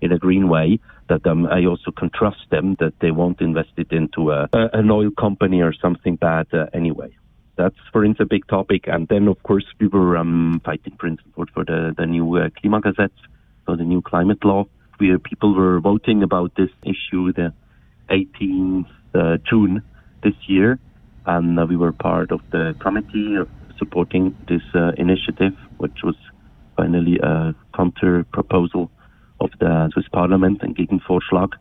in 0.00 0.12
a 0.12 0.18
green 0.18 0.48
way, 0.48 0.80
that 1.08 1.26
um, 1.26 1.46
I 1.46 1.64
also 1.66 1.90
can 1.90 2.10
trust 2.10 2.48
them 2.50 2.76
that 2.80 2.98
they 3.00 3.10
won't 3.10 3.40
invest 3.40 3.72
it 3.76 3.92
into 3.92 4.30
a, 4.30 4.48
a, 4.52 4.70
an 4.74 4.90
oil 4.90 5.10
company 5.10 5.60
or 5.60 5.72
something 5.72 6.16
bad 6.16 6.46
uh, 6.52 6.66
anyway. 6.72 7.16
That's, 7.56 7.76
for 7.92 8.04
instance, 8.04 8.26
a 8.26 8.28
big 8.28 8.46
topic. 8.46 8.84
And 8.86 9.06
then, 9.08 9.28
of 9.28 9.42
course, 9.42 9.64
we 9.78 9.88
were 9.88 10.16
um, 10.16 10.60
fighting, 10.64 10.96
for 10.98 11.06
instance, 11.06 11.34
for 11.34 11.64
the, 11.64 11.94
the 11.96 12.06
new 12.06 12.36
uh, 12.36 12.48
Klimagesetz, 12.48 13.10
so 13.66 13.76
the 13.76 13.84
new 13.84 14.02
climate 14.02 14.44
law 14.44 14.66
where 15.00 15.18
people 15.18 15.54
were 15.54 15.80
voting 15.80 16.22
about 16.22 16.54
this 16.56 16.70
issue 16.82 17.32
the 17.32 17.52
18th 18.10 18.86
uh, 19.14 19.38
June 19.48 19.82
this 20.22 20.34
year, 20.46 20.78
and 21.26 21.58
uh, 21.58 21.66
we 21.66 21.76
were 21.76 21.92
part 21.92 22.30
of 22.30 22.40
the 22.50 22.74
committee 22.80 23.36
of 23.36 23.48
supporting 23.78 24.36
this 24.48 24.62
uh, 24.74 24.92
initiative, 24.98 25.54
which 25.78 26.02
was 26.04 26.16
finally 26.76 27.18
a 27.22 27.54
counter 27.74 28.24
proposal 28.24 28.90
of 29.40 29.50
the 29.58 29.88
Swiss 29.92 30.06
Parliament 30.08 30.62
and 30.62 30.76
Gegenvorschlag, 30.76 31.52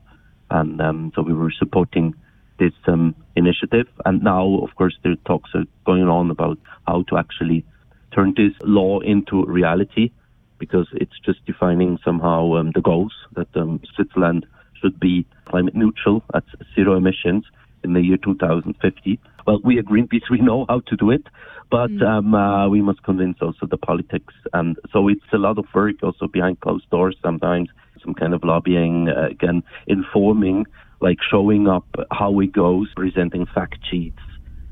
and 0.52 0.82
um, 0.82 1.12
so 1.16 1.22
we 1.22 1.34
were 1.34 1.52
supporting 1.52 2.14
this 2.60 2.74
um, 2.88 3.16
initiative. 3.36 3.88
And 4.06 4.22
now, 4.24 4.60
of 4.64 4.76
course, 4.76 4.98
the 5.04 5.18
talks 5.26 5.50
are 5.54 5.66
going 5.86 6.08
on 6.08 6.30
about 6.30 6.58
how 6.88 7.04
to 7.04 7.18
actually 7.18 7.66
turn 8.14 8.34
this 8.36 8.54
law 8.64 9.00
into 9.00 9.46
reality 9.46 10.12
because 10.58 10.88
it's 10.94 11.18
just 11.26 11.44
defining 11.46 11.98
somehow 12.04 12.56
um, 12.56 12.72
the 12.76 12.82
goals 12.82 13.14
that 13.36 13.48
um, 13.56 13.82
Switzerland 13.96 14.46
should 14.82 15.00
be 15.00 15.26
climate 15.46 15.76
neutral 15.76 16.24
at 16.34 16.44
zero 16.76 16.96
emissions 16.96 17.46
in 17.84 17.94
the 17.94 18.02
year 18.02 18.18
2050. 18.18 19.20
Well, 19.48 19.60
we 19.64 19.80
at 19.80 19.86
Greenpeace, 19.86 20.30
we 20.30 20.40
know 20.40 20.66
how 20.68 20.82
to 20.82 20.96
do 20.96 21.12
it, 21.12 21.26
but 21.72 21.90
mm. 21.90 22.06
um, 22.06 22.36
uh, 22.36 22.68
we 22.68 22.82
must 22.82 23.04
convince 23.04 23.38
also 23.42 23.66
the 23.66 23.78
politics. 23.78 24.34
And 24.54 24.78
so 24.92 25.08
it's 25.08 25.22
a 25.32 25.38
lot 25.38 25.58
of 25.58 25.66
work 25.74 25.96
also 26.04 26.28
behind 26.28 26.60
closed 26.60 26.90
doors 26.90 27.16
sometimes, 27.24 27.70
some 28.04 28.14
kind 28.14 28.34
of 28.34 28.44
lobbying, 28.44 29.10
uh, 29.10 29.28
again, 29.30 29.64
informing, 29.88 30.66
like 31.02 31.18
showing 31.30 31.68
up 31.68 31.86
how 32.12 32.40
it 32.40 32.52
goes, 32.52 32.88
presenting 32.96 33.46
fact 33.46 33.80
sheets, 33.90 34.22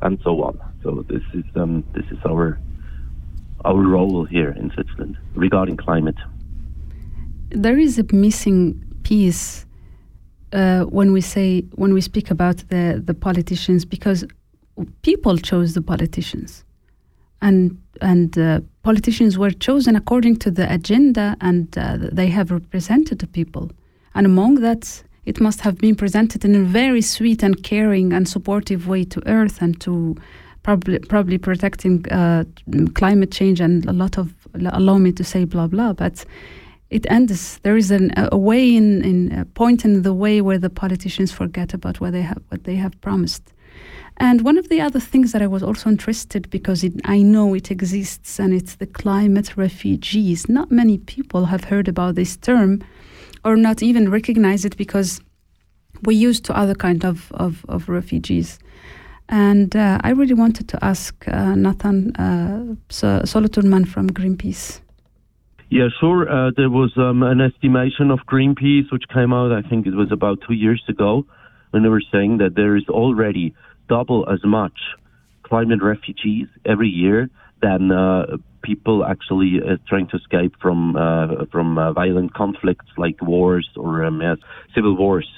and 0.01 0.19
so 0.23 0.43
on. 0.43 0.59
So 0.83 1.05
this 1.09 1.23
is 1.33 1.45
um, 1.55 1.83
this 1.93 2.05
is 2.11 2.17
our 2.25 2.59
our 3.65 3.81
role 3.81 4.25
here 4.25 4.51
in 4.51 4.71
Switzerland 4.71 5.17
regarding 5.35 5.77
climate. 5.77 6.17
There 7.49 7.77
is 7.77 7.97
a 7.97 8.05
missing 8.13 8.83
piece 9.03 9.65
uh, 10.53 10.83
when 10.83 11.11
we 11.11 11.21
say 11.21 11.61
when 11.75 11.93
we 11.93 12.01
speak 12.01 12.31
about 12.31 12.57
the 12.69 13.01
the 13.03 13.13
politicians 13.13 13.85
because 13.85 14.25
people 15.01 15.37
chose 15.37 15.73
the 15.73 15.81
politicians, 15.81 16.63
and 17.41 17.81
and 18.01 18.37
uh, 18.37 18.61
politicians 18.83 19.37
were 19.37 19.51
chosen 19.51 19.95
according 19.95 20.37
to 20.37 20.51
the 20.51 20.71
agenda, 20.71 21.35
and 21.41 21.77
uh, 21.77 21.97
they 22.11 22.27
have 22.27 22.51
represented 22.51 23.19
the 23.19 23.27
people, 23.27 23.71
and 24.13 24.25
among 24.25 24.55
that. 24.61 25.03
It 25.27 25.41
must 25.41 25.59
have 25.59 25.77
been 25.77 25.95
presented 25.95 26.45
in 26.45 26.55
a 26.55 26.63
very 26.63 27.01
sweet 27.01 27.43
and 27.43 27.61
caring 27.61 28.13
and 28.13 28.29
supportive 28.29 28.87
way 28.87 29.03
to 29.03 29.21
Earth 29.27 29.61
and 29.61 29.77
to 29.81 30.15
probably 30.63 30.99
probably 30.99 31.37
protecting 31.37 32.09
uh, 32.09 32.45
climate 32.93 33.29
change 33.29 33.59
and 33.59 33.85
a 33.87 33.91
lot 33.91 34.17
of 34.17 34.33
allow 34.53 34.97
me 34.97 35.11
to 35.11 35.25
say 35.25 35.43
blah 35.43 35.67
blah, 35.67 35.91
but 35.91 36.23
it 36.89 37.05
ends. 37.09 37.59
There 37.63 37.75
is 37.75 37.91
an, 37.91 38.13
a 38.15 38.37
way 38.37 38.73
in, 38.73 39.03
in 39.03 39.37
a 39.37 39.43
point 39.43 39.83
in 39.83 40.03
the 40.03 40.13
way 40.13 40.39
where 40.39 40.57
the 40.57 40.69
politicians 40.69 41.33
forget 41.33 41.73
about 41.73 41.99
what 41.99 42.13
they 42.13 42.21
have 42.21 42.41
what 42.47 42.63
they 42.63 42.75
have 42.75 42.99
promised. 43.01 43.53
And 44.19 44.43
one 44.43 44.57
of 44.57 44.69
the 44.69 44.79
other 44.79 45.01
things 45.01 45.33
that 45.33 45.41
I 45.41 45.47
was 45.47 45.61
also 45.61 45.89
interested 45.89 46.49
because 46.49 46.85
it, 46.85 46.93
I 47.03 47.21
know 47.21 47.53
it 47.53 47.69
exists 47.69 48.39
and 48.39 48.53
it's 48.53 48.75
the 48.75 48.87
climate 48.87 49.57
refugees. 49.57 50.47
Not 50.47 50.71
many 50.71 50.97
people 50.99 51.45
have 51.45 51.65
heard 51.65 51.89
about 51.89 52.15
this 52.15 52.37
term 52.37 52.81
or 53.43 53.56
not 53.56 53.82
even 53.84 54.10
recognize 54.10 54.65
it 54.65 54.78
because 54.78 55.21
we're 56.04 56.17
used 56.30 56.45
to 56.45 56.58
other 56.58 56.76
kind 56.76 57.04
of, 57.06 57.32
of, 57.34 57.65
of 57.67 57.89
refugees. 57.89 58.60
And 59.30 59.76
uh, 59.76 60.00
I 60.04 60.12
really 60.12 60.34
wanted 60.34 60.69
to 60.69 60.84
ask 60.84 61.13
uh, 61.28 61.56
Nathan 61.56 62.15
uh, 62.15 62.76
Solothurn 62.89 63.86
from 63.86 64.10
Greenpeace. 64.10 64.80
Yeah, 65.69 65.89
sure. 66.00 66.30
Uh, 66.30 66.52
there 66.56 66.69
was 66.69 66.93
um, 66.97 67.23
an 67.23 67.41
estimation 67.41 68.10
of 68.10 68.19
Greenpeace 68.19 68.89
which 68.91 69.04
came 69.13 69.34
out, 69.34 69.52
I 69.52 69.67
think 69.67 69.86
it 69.86 69.95
was 69.95 70.12
about 70.12 70.39
two 70.47 70.54
years 70.54 70.82
ago, 70.88 71.26
when 71.71 71.84
they 71.84 71.89
were 71.89 72.04
saying 72.10 72.38
that 72.38 72.56
there 72.56 72.78
is 72.78 72.86
already 72.88 73.54
double 73.89 74.30
as 74.30 74.39
much 74.45 74.80
climate 75.43 75.84
refugees 75.84 76.47
every 76.65 76.88
year 76.88 77.30
than 77.62 77.91
uh, 77.91 78.38
people 78.69 79.06
actually 79.13 79.53
uh, 79.62 79.77
trying 79.89 80.08
to 80.12 80.17
escape 80.17 80.53
from 80.63 80.80
uh, 80.95 81.45
from 81.53 81.67
uh, 81.77 81.93
violent 81.93 82.34
conflicts 82.41 82.91
like 82.97 83.19
wars 83.21 83.67
or 83.84 83.91
um, 84.08 84.21
yes, 84.21 84.38
civil 84.75 84.95
wars. 85.03 85.30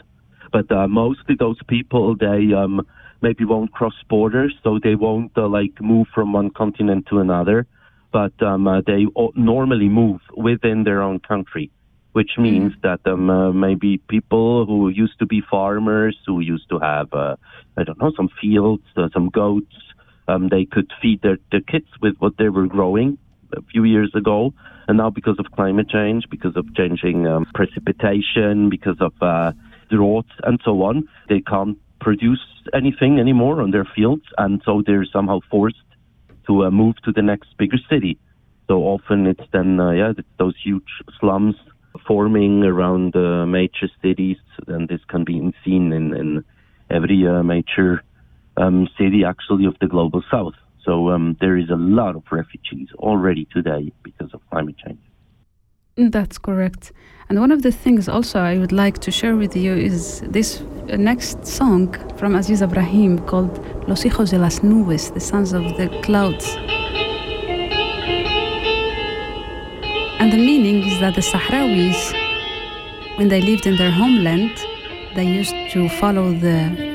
But 0.51 0.67
uh, 0.71 0.87
mostly 0.87 1.35
those 1.45 1.61
people, 1.67 2.05
they 2.27 2.41
um, 2.61 2.75
maybe 3.21 3.43
won't 3.45 3.71
cross 3.71 3.97
borders, 4.09 4.53
so 4.63 4.79
they 4.81 4.95
won't 4.95 5.33
uh, 5.37 5.47
like 5.47 5.75
move 5.79 6.07
from 6.15 6.33
one 6.33 6.49
continent 6.49 7.05
to 7.09 7.19
another, 7.19 7.67
but 8.11 8.35
um, 8.41 8.67
uh, 8.67 8.81
they 8.81 9.05
normally 9.35 9.89
move 9.89 10.21
within 10.35 10.83
their 10.83 11.01
own 11.01 11.19
country, 11.19 11.69
which 12.13 12.31
mm-hmm. 12.33 12.43
means 12.43 12.73
that 12.81 13.01
um, 13.05 13.29
uh, 13.29 13.51
maybe 13.51 13.91
people 14.15 14.65
who 14.65 14.89
used 14.89 15.17
to 15.19 15.27
be 15.27 15.41
farmers, 15.55 16.17
who 16.25 16.39
used 16.39 16.67
to 16.69 16.79
have, 16.79 17.13
uh, 17.13 17.35
I 17.77 17.83
don't 17.83 17.99
know, 18.01 18.11
some 18.17 18.29
fields, 18.41 18.87
uh, 18.97 19.09
some 19.13 19.29
goats, 19.29 19.75
um, 20.29 20.49
they 20.49 20.65
could 20.73 20.89
feed 21.01 21.21
their, 21.21 21.37
their 21.51 21.61
kids 21.61 21.87
with 22.03 22.15
what 22.19 22.33
they 22.37 22.49
were 22.49 22.67
growing 22.67 23.17
a 23.53 23.61
few 23.71 23.83
years 23.83 24.11
ago. 24.21 24.53
And 24.87 24.97
now, 24.97 25.09
because 25.09 25.37
of 25.39 25.45
climate 25.51 25.89
change, 25.89 26.23
because 26.29 26.55
of 26.55 26.65
changing 26.75 27.27
um, 27.27 27.45
precipitation, 27.53 28.69
because 28.69 28.99
of 28.99 29.13
uh, 29.21 29.51
droughts, 29.89 30.33
and 30.43 30.59
so 30.65 30.73
on, 30.89 31.07
they 31.29 31.41
can't 31.41 31.77
produce 31.99 32.43
anything 32.73 33.19
anymore 33.19 33.61
on 33.61 33.71
their 33.71 33.87
fields, 33.95 34.25
and 34.37 34.61
so 34.65 34.81
they're 34.85 35.05
somehow 35.05 35.39
forced 35.51 35.89
to 36.47 36.65
uh, 36.65 36.71
move 36.71 36.95
to 37.05 37.11
the 37.11 37.21
next 37.21 37.49
bigger 37.57 37.77
city. 37.89 38.17
So 38.67 38.75
often 38.83 39.27
it's 39.27 39.47
then, 39.51 39.79
uh, 39.79 39.91
yeah, 39.91 40.13
those 40.37 40.55
huge 40.63 40.91
slums 41.19 41.55
forming 42.07 42.63
around 42.63 43.15
uh, 43.15 43.45
major 43.45 43.89
cities, 44.01 44.37
and 44.67 44.87
this 44.87 45.01
can 45.07 45.23
be 45.23 45.35
seen 45.63 45.91
in, 45.91 46.15
in 46.15 46.43
every 46.89 47.27
uh, 47.27 47.43
major 47.43 48.03
um, 48.59 48.87
city 48.97 49.23
actually 49.23 49.65
of 49.65 49.75
the 49.79 49.87
global 49.87 50.21
south. 50.29 50.53
So 50.83 51.09
um, 51.09 51.37
there 51.39 51.57
is 51.57 51.69
a 51.69 51.75
lot 51.75 52.15
of 52.15 52.23
refugees 52.31 52.89
already 52.97 53.47
today 53.51 53.91
because 54.03 54.33
of 54.33 54.41
climate 54.49 54.75
change. 54.77 54.99
That's 55.95 56.37
correct. 56.37 56.91
And 57.29 57.39
one 57.39 57.51
of 57.51 57.61
the 57.61 57.71
things 57.71 58.07
also 58.07 58.39
I 58.39 58.57
would 58.57 58.71
like 58.71 58.99
to 58.99 59.11
share 59.11 59.35
with 59.35 59.55
you 59.55 59.73
is 59.73 60.21
this 60.21 60.61
uh, 60.61 60.95
next 60.95 61.45
song 61.45 61.93
from 62.17 62.33
Aziza 62.33 62.67
Brahim 62.67 63.19
called 63.27 63.57
Los 63.87 64.03
Hijos 64.03 64.31
de 64.31 64.39
las 64.39 64.59
Nubes, 64.59 65.13
the 65.13 65.19
Sons 65.19 65.53
of 65.53 65.63
the 65.77 65.89
Clouds. 66.03 66.55
And 70.19 70.33
the 70.33 70.37
meaning 70.37 70.83
is 70.83 70.99
that 71.01 71.15
the 71.15 71.21
Sahrawis, 71.21 72.13
when 73.17 73.27
they 73.27 73.41
lived 73.41 73.67
in 73.67 73.75
their 73.77 73.91
homeland, 73.91 74.57
they 75.15 75.25
used 75.25 75.55
to 75.71 75.89
follow 75.89 76.33
the 76.33 76.88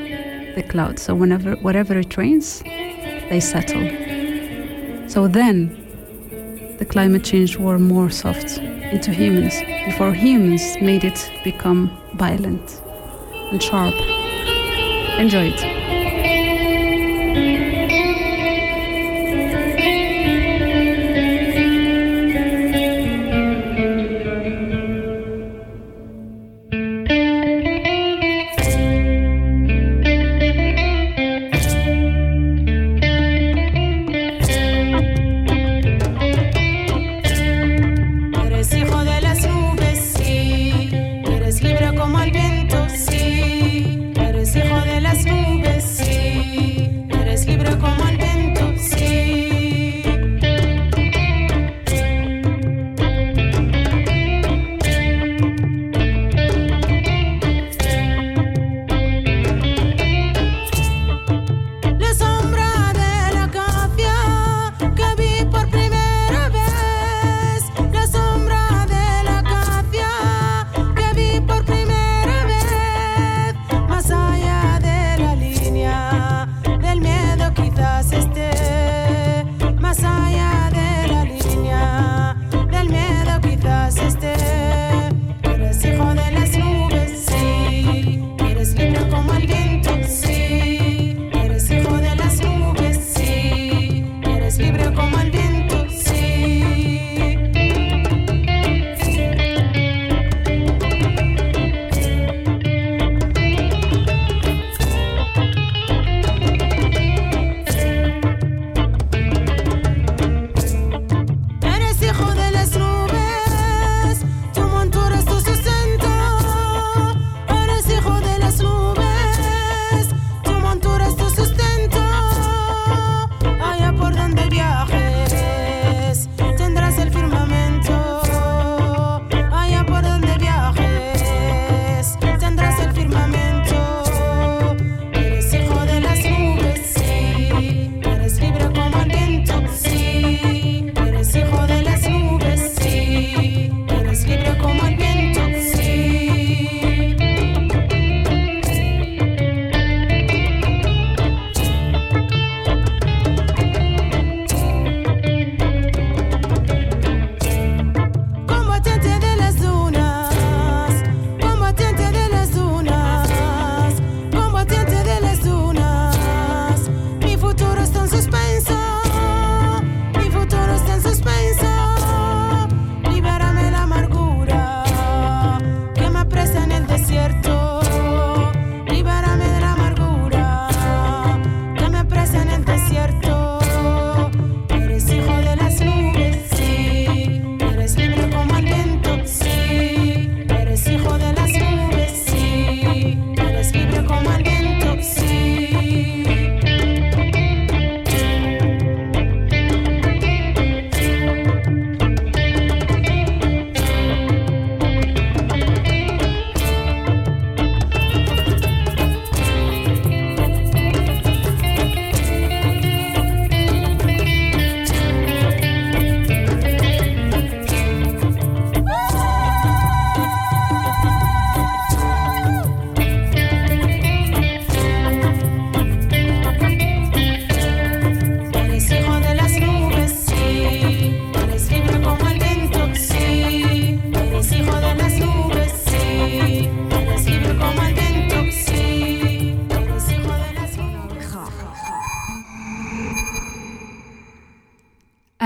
the 0.55 0.63
clouds. 0.63 1.03
So 1.03 1.13
whenever, 1.13 1.55
wherever 1.57 1.97
it 1.97 2.17
rains, 2.17 2.61
they 2.63 3.39
settle. 3.39 3.83
So 5.07 5.27
then, 5.27 5.69
the 6.79 6.85
climate 6.85 7.23
change 7.23 7.57
were 7.57 7.79
more 7.79 8.09
soft 8.09 8.57
into 8.57 9.11
humans 9.11 9.53
before 9.85 10.13
humans 10.13 10.75
made 10.81 11.03
it 11.03 11.31
become 11.43 11.89
violent 12.13 12.81
and 13.51 13.61
sharp. 13.61 13.93
Enjoy 15.19 15.51
it. 15.53 15.84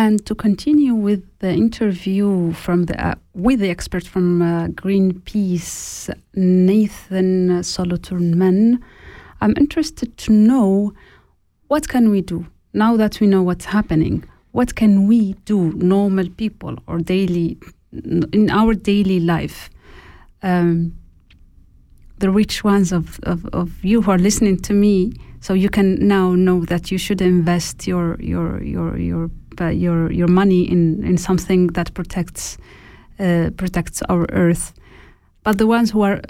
And 0.10 0.26
to 0.26 0.34
continue 0.34 0.96
with 0.96 1.22
the 1.38 1.52
interview 1.52 2.52
from 2.54 2.86
the 2.86 2.96
uh, 3.00 3.14
with 3.36 3.60
the 3.60 3.70
expert 3.70 4.08
from 4.08 4.42
uh, 4.42 4.70
Greenpeace, 4.70 6.10
Nathan 6.34 7.62
Solothurn, 7.62 8.84
I'm 9.40 9.54
interested 9.56 10.18
to 10.18 10.32
know 10.34 10.94
what 11.68 11.88
can 11.88 12.10
we 12.10 12.22
do 12.22 12.48
now 12.74 12.98
that 12.98 13.20
we 13.20 13.28
know 13.28 13.44
what's 13.44 13.66
happening. 13.66 14.24
What 14.52 14.74
can 14.74 15.06
we 15.06 15.34
do, 15.46 15.74
normal 15.74 16.28
people, 16.28 16.80
or 16.88 16.98
daily 16.98 17.60
in 18.34 18.50
our 18.50 18.74
daily 18.74 19.20
life? 19.20 19.70
Um, 20.42 20.98
the 22.18 22.32
rich 22.32 22.64
ones 22.64 22.92
of, 22.92 23.20
of, 23.22 23.46
of 23.54 23.86
you 23.86 24.02
who 24.02 24.10
are 24.10 24.18
listening 24.18 24.58
to 24.62 24.74
me, 24.74 25.14
so 25.40 25.54
you 25.54 25.70
can 25.70 26.08
now 26.08 26.34
know 26.34 26.66
that 26.66 26.90
you 26.90 26.98
should 26.98 27.22
invest 27.22 27.86
your 27.86 28.20
your 28.20 28.60
your 28.64 28.98
your 28.98 29.30
uh, 29.62 29.68
your 29.68 30.12
your 30.12 30.28
money 30.28 30.64
in 30.70 31.04
in 31.04 31.18
something 31.18 31.68
that 31.74 31.94
protects 31.94 32.58
uh, 33.20 33.50
protects 33.58 34.02
our 34.04 34.26
earth. 34.32 34.74
But 35.44 35.58
the 35.58 35.68
ones 35.68 35.92
who 35.92 36.02
are 36.02 36.22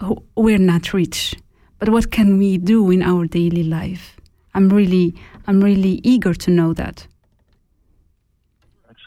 who, 0.00 0.22
we're 0.36 0.58
not 0.58 0.92
rich. 0.92 1.36
But 1.78 1.88
what 1.88 2.10
can 2.10 2.38
we 2.38 2.58
do 2.58 2.90
in 2.90 3.02
our 3.02 3.26
daily 3.26 3.64
life? 3.64 4.16
I'm 4.54 4.68
really 4.68 5.14
I'm 5.46 5.60
really 5.60 6.00
eager 6.04 6.34
to 6.34 6.50
know 6.50 6.72
that. 6.74 7.06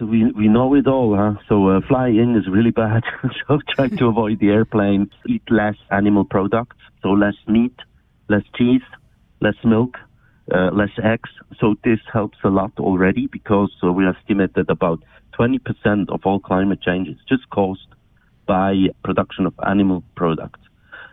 we 0.01 0.31
we 0.31 0.47
know 0.47 0.73
it 0.75 0.87
all, 0.87 1.15
huh? 1.15 1.35
So 1.47 1.69
uh, 1.69 1.81
flying 1.87 2.35
is 2.35 2.47
really 2.47 2.71
bad. 2.71 3.03
so 3.47 3.59
try 3.75 3.87
to 3.87 4.07
avoid 4.07 4.39
the 4.39 4.49
airplane. 4.49 5.09
Eat 5.27 5.43
less 5.49 5.77
animal 5.91 6.25
products, 6.25 6.77
so 7.01 7.09
less 7.11 7.35
meat, 7.47 7.75
less 8.27 8.43
cheese, 8.57 8.81
less 9.39 9.55
milk, 9.63 9.97
less 10.51 10.91
eggs. 11.03 11.29
So 11.59 11.75
this 11.83 11.99
helps 12.11 12.37
a 12.43 12.49
lot 12.49 12.71
already 12.79 13.27
because 13.27 13.71
uh, 13.83 13.91
we 13.91 14.05
estimate 14.07 14.53
that 14.55 14.69
about 14.69 15.03
20% 15.37 16.09
of 16.09 16.21
all 16.25 16.39
climate 16.39 16.81
change 16.81 17.07
is 17.07 17.17
just 17.27 17.49
caused 17.49 17.87
by 18.45 18.87
production 19.03 19.45
of 19.45 19.53
animal 19.65 20.03
products. 20.15 20.59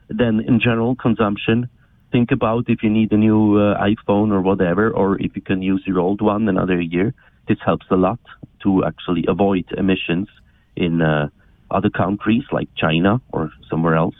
Then 0.09 0.41
in 0.41 0.61
general 0.61 0.95
consumption, 0.95 1.69
think 2.11 2.31
about 2.31 2.69
if 2.69 2.83
you 2.83 2.91
need 2.91 3.13
a 3.13 3.17
new 3.17 3.59
uh, 3.59 3.83
iPhone 3.83 4.31
or 4.31 4.43
whatever, 4.43 4.91
or 4.91 5.21
if 5.21 5.35
you 5.35 5.43
can 5.43 5.63
use 5.63 5.83
your 5.87 5.99
old 5.99 6.21
one 6.21 6.49
another 6.49 6.81
year. 6.81 7.15
This 7.49 7.59
helps 7.65 7.87
a 7.91 7.97
lot 7.97 8.21
to 8.63 8.85
actually 8.85 9.25
avoid 9.27 9.65
emissions 9.77 10.29
in 10.77 11.03
uh, 11.03 11.29
other 11.71 11.91
countries 11.91 12.45
like 12.53 12.69
China 12.77 13.21
or 13.33 13.51
somewhere 13.69 13.97
else, 13.97 14.15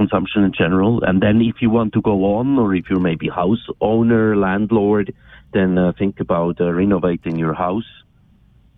consumption 0.00 0.44
in 0.44 0.52
general. 0.62 1.02
And 1.02 1.16
then 1.24 1.36
if 1.42 1.56
you 1.62 1.70
want 1.78 1.92
to 1.94 2.00
go 2.10 2.16
on, 2.36 2.46
or 2.62 2.74
if 2.74 2.84
you're 2.88 3.06
maybe 3.10 3.28
house 3.28 3.64
owner, 3.80 4.36
landlord, 4.36 5.06
then 5.52 5.70
uh, 5.76 5.92
think 6.00 6.20
about 6.20 6.60
uh, 6.60 6.72
renovating 6.82 7.36
your 7.36 7.54
house, 7.66 7.90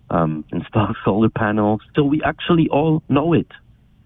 um, 0.09 0.31
install 0.51 0.93
solar 1.05 1.29
panels. 1.29 1.81
So 1.95 2.03
we 2.03 2.21
actually 2.31 2.67
all 2.69 3.03
know 3.07 3.33
it. 3.33 3.51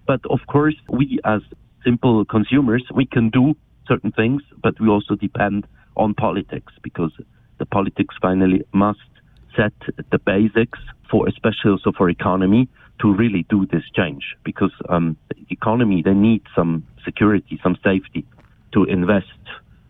But 0.06 0.20
of 0.34 0.40
course, 0.46 0.76
we 0.98 1.18
as 1.24 1.42
simple 1.88 2.24
consumers, 2.36 2.84
we 3.00 3.06
can 3.06 3.30
do 3.30 3.54
certain 3.88 4.12
things, 4.12 4.42
but 4.62 4.74
we 4.80 4.88
also 4.88 5.14
depend 5.14 5.66
on 5.96 6.14
politics 6.14 6.72
because 6.82 7.12
the 7.58 7.66
politics 7.76 8.14
finally 8.20 8.60
must 8.72 9.10
set 9.56 9.72
the 10.12 10.18
basics 10.18 10.78
for, 11.10 11.26
especially 11.28 11.70
also 11.70 11.92
for 11.98 12.10
economy, 12.10 12.68
to 13.00 13.14
really 13.14 13.44
do 13.48 13.66
this 13.66 13.84
change. 13.94 14.36
Because 14.44 14.72
um, 14.88 15.16
the 15.28 15.46
economy 15.50 16.02
they 16.02 16.14
need 16.14 16.42
some 16.54 16.86
security, 17.04 17.58
some 17.62 17.76
safety 17.84 18.24
to 18.72 18.84
invest 18.84 19.26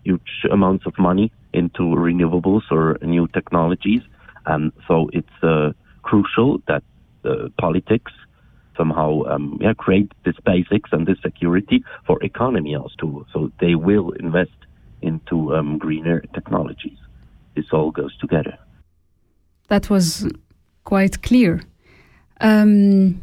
huge 0.05 0.47
amounts 0.51 0.87
of 0.87 0.99
money 0.99 1.33
into 1.53 1.83
renewables 1.83 2.63
or 2.71 2.99
new 3.03 3.27
technologies, 3.29 4.03
and 4.47 4.73
so 4.87 5.11
it's 5.13 5.43
uh, 5.43 5.73
crucial 6.03 6.63
that 6.69 6.83
uh, 7.25 7.49
politics 7.59 8.13
somehow 8.77 9.23
um, 9.25 9.59
yeah, 9.61 9.73
create 9.73 10.13
this 10.25 10.37
basics 10.45 10.91
and 10.93 11.07
this 11.07 11.19
security 11.23 11.83
for 12.07 12.23
economy 12.23 12.77
also. 12.77 13.27
So 13.33 13.51
they 13.61 13.75
will 13.75 14.11
invest 14.13 14.59
into 15.03 15.55
um, 15.55 15.79
greener 15.79 16.21
technologies. 16.35 16.99
This 17.55 17.67
all 17.73 17.91
goes 17.91 18.17
together. 18.19 18.59
That 19.69 19.91
was 19.91 20.29
quite 20.85 21.23
clear. 21.23 21.63
Um, 22.41 23.23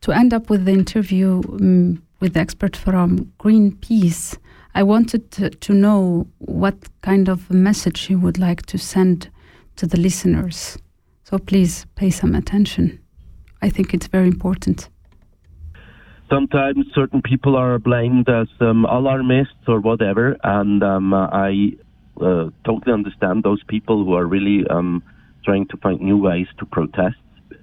to 0.00 0.12
end 0.12 0.32
up 0.32 0.48
with 0.48 0.64
the 0.64 0.72
interview 0.72 1.42
um, 1.48 2.02
with 2.20 2.34
the 2.34 2.40
expert 2.40 2.76
from 2.76 3.32
Greenpeace, 3.38 4.38
I 4.74 4.82
wanted 4.82 5.30
to, 5.32 5.50
to 5.50 5.72
know 5.72 6.26
what 6.38 6.76
kind 7.02 7.28
of 7.28 7.50
message 7.50 8.08
you 8.08 8.18
would 8.18 8.38
like 8.38 8.66
to 8.66 8.78
send 8.78 9.30
to 9.76 9.86
the 9.86 9.98
listeners. 9.98 10.78
So 11.24 11.38
please 11.38 11.86
pay 11.96 12.10
some 12.10 12.34
attention. 12.34 13.00
I 13.62 13.70
think 13.70 13.94
it's 13.94 14.06
very 14.06 14.28
important. 14.28 14.88
Sometimes 16.28 16.86
certain 16.94 17.22
people 17.22 17.56
are 17.56 17.78
blamed 17.78 18.28
as 18.28 18.46
um, 18.60 18.84
alarmists 18.84 19.64
or 19.66 19.80
whatever, 19.80 20.36
and 20.44 20.82
um, 20.82 21.12
I 21.12 21.72
uh, 22.20 22.50
totally 22.64 22.92
understand 22.92 23.42
those 23.42 23.62
people 23.64 24.04
who 24.04 24.14
are 24.14 24.26
really 24.26 24.64
um, 24.68 25.02
trying 25.44 25.66
to 25.68 25.76
find 25.78 26.00
new 26.00 26.16
ways 26.16 26.46
to 26.58 26.66
protest. 26.66 27.16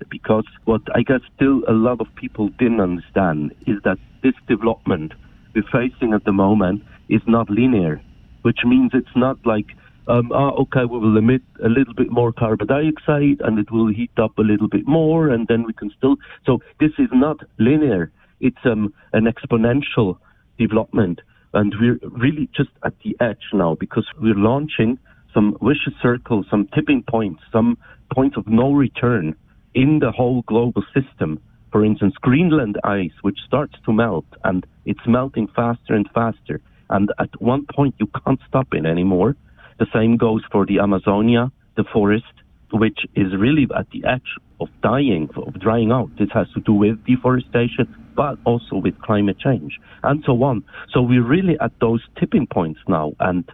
Because 0.10 0.46
what 0.66 0.82
I 0.96 1.02
guess 1.02 1.22
still 1.36 1.62
a 1.68 1.74
lot 1.74 2.02
of 2.02 2.08
people 2.16 2.50
didn't 2.60 2.82
understand 2.82 3.54
is 3.66 3.78
that 3.84 3.98
this 4.24 4.34
development 4.48 5.14
we're 5.56 5.64
facing 5.72 6.14
at 6.14 6.24
the 6.24 6.32
moment 6.32 6.84
is 7.10 7.22
not 7.26 7.50
linear, 7.50 8.02
which 8.44 8.60
means 8.64 8.92
it's 8.94 9.16
not 9.16 9.38
like 9.46 9.68
um, 10.08 10.32
ah, 10.34 10.52
okay, 10.52 10.86
we 10.86 11.00
will 11.00 11.18
emit 11.18 11.42
a 11.64 11.68
little 11.68 11.94
bit 11.94 12.10
more 12.10 12.32
carbon 12.32 12.68
dioxide 12.68 13.42
and 13.42 13.60
it 13.60 13.70
will 13.72 13.88
heat 13.88 14.12
up 14.18 14.38
a 14.38 14.42
little 14.42 14.70
bit 14.70 14.88
more, 14.88 15.28
and 15.28 15.48
then 15.48 15.64
we 15.64 15.74
can 15.74 15.92
still. 15.98 16.16
So 16.46 16.60
this 16.80 16.92
is 16.98 17.10
not 17.12 17.38
linear. 17.60 18.12
It's 18.40 18.64
um, 18.64 18.94
an 19.14 19.26
exponential 19.26 20.18
development, 20.58 21.20
and 21.54 21.74
we're 21.80 22.00
really 22.12 22.50
just 22.56 22.70
at 22.86 22.94
the 23.04 23.18
edge 23.20 23.52
now 23.52 23.76
because 23.80 24.06
we're 24.20 24.36
launching 24.36 24.98
some 25.34 25.58
vicious 25.62 25.94
circles, 26.02 26.46
some 26.50 26.70
tipping 26.74 27.04
points, 27.04 27.44
some 27.52 27.78
points 28.14 28.38
of 28.38 28.48
no 28.48 28.72
return 28.72 29.36
in 29.84 30.00
the 30.00 30.12
whole 30.12 30.42
global 30.54 30.84
system. 30.98 31.40
For 31.72 31.86
instance, 31.86 32.16
Greenland 32.30 32.76
ice, 32.84 33.18
which 33.22 33.40
starts 33.46 33.76
to 33.86 33.92
melt, 33.94 34.30
and 34.44 34.66
it's 34.86 35.06
melting 35.06 35.48
faster 35.60 35.94
and 36.00 36.08
faster. 36.13 36.58
And 36.90 37.08
at 37.20 37.32
one 37.42 37.63
point, 37.78 37.96
you 38.00 38.08
can't 38.20 38.42
stop 38.48 38.68
it 38.74 38.86
anymore 38.86 39.36
the 39.80 39.88
same 39.94 40.18
goes 40.18 40.42
for 40.52 40.66
the 40.66 40.80
Amazonia, 40.80 41.52
the 41.76 41.84
forest, 41.94 42.26
which 42.72 43.00
is 43.16 43.36
really 43.38 43.68
at 43.78 43.90
the 43.92 44.04
edge 44.06 44.36
of 44.60 44.70
dying, 44.82 45.30
of 45.36 45.60
drying 45.60 45.92
out. 45.92 46.10
This 46.18 46.30
has 46.34 46.48
to 46.56 46.62
do 46.62 46.74
with 46.74 47.04
deforestation, 47.06 47.96
but 48.16 48.40
also 48.46 48.78
with 48.78 49.00
climate 49.02 49.38
change 49.40 49.80
and 50.04 50.24
so 50.26 50.42
on. 50.44 50.63
So 50.92 51.02
we're 51.02 51.26
really 51.26 51.58
at 51.60 51.72
those 51.80 52.02
tipping 52.20 52.48
points 52.48 52.80
now. 52.88 53.13
And 53.20 53.50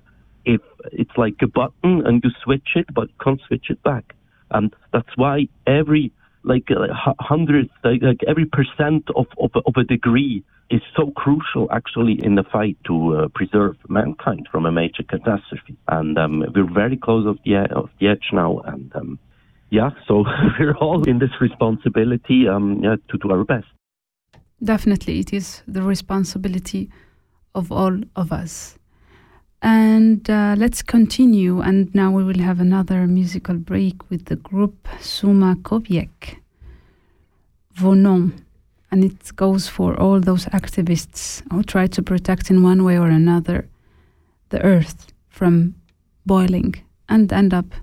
if 0.45 0.61
it's 0.91 1.11
like 1.17 1.35
a 1.41 1.47
button 1.47 2.05
and 2.05 2.23
you 2.23 2.31
switch 2.43 2.69
it, 2.75 2.85
but 2.93 3.09
you 3.09 3.15
can't 3.21 3.41
switch 3.47 3.65
it 3.69 3.83
back. 3.83 4.15
And 4.53 4.73
that's 4.91 5.15
why 5.15 5.47
every 5.67 6.11
like 6.43 6.69
uh, 6.69 7.13
hundredth, 7.19 7.71
like, 7.83 8.01
like 8.01 8.19
every 8.27 8.45
percent 8.45 9.05
of, 9.15 9.27
of, 9.39 9.51
of 9.65 9.73
a 9.77 9.83
degree 9.83 10.43
is 10.69 10.81
so 10.95 11.11
crucial 11.15 11.67
actually 11.71 12.19
in 12.23 12.35
the 12.35 12.43
fight 12.43 12.77
to 12.85 13.15
uh, 13.15 13.27
preserve 13.29 13.77
mankind 13.89 14.47
from 14.51 14.65
a 14.65 14.71
major 14.71 15.03
catastrophe. 15.03 15.77
And 15.87 16.17
um, 16.17 16.43
we're 16.53 16.71
very 16.71 16.97
close 16.97 17.27
of 17.27 17.37
the, 17.45 17.55
of 17.75 17.89
the 17.99 18.07
edge 18.07 18.29
now. 18.31 18.59
And 18.59 18.91
um, 18.95 19.19
yeah, 19.69 19.91
so 20.07 20.25
we're 20.59 20.75
all 20.77 21.03
in 21.03 21.19
this 21.19 21.31
responsibility 21.39 22.47
um, 22.47 22.81
yeah, 22.83 22.95
to 23.09 23.17
do 23.17 23.31
our 23.31 23.43
best. 23.43 23.67
Definitely, 24.63 25.19
it 25.19 25.33
is 25.33 25.61
the 25.67 25.81
responsibility 25.81 26.89
of 27.53 27.71
all 27.71 27.99
of 28.15 28.31
us. 28.31 28.77
And 29.63 30.29
uh, 30.29 30.55
let's 30.57 30.81
continue. 30.81 31.61
And 31.61 31.93
now 31.95 32.11
we 32.11 32.25
will 32.25 32.39
have 32.39 32.59
another 32.59 33.07
musical 33.07 33.55
break 33.55 34.09
with 34.09 34.25
the 34.25 34.35
group 34.35 34.87
Suma 34.99 35.55
Koviek. 35.55 36.41
Vonom. 37.77 38.33
And 38.91 39.05
it 39.05 39.35
goes 39.37 39.69
for 39.69 39.99
all 39.99 40.19
those 40.19 40.45
activists 40.47 41.41
who 41.51 41.63
try 41.63 41.87
to 41.87 42.03
protect 42.03 42.51
in 42.51 42.61
one 42.61 42.83
way 42.83 42.99
or 42.99 43.07
another 43.07 43.67
the 44.49 44.61
earth 44.61 45.13
from 45.29 45.75
boiling 46.25 46.75
and 47.07 47.31
end 47.31 47.53
up 47.53 47.73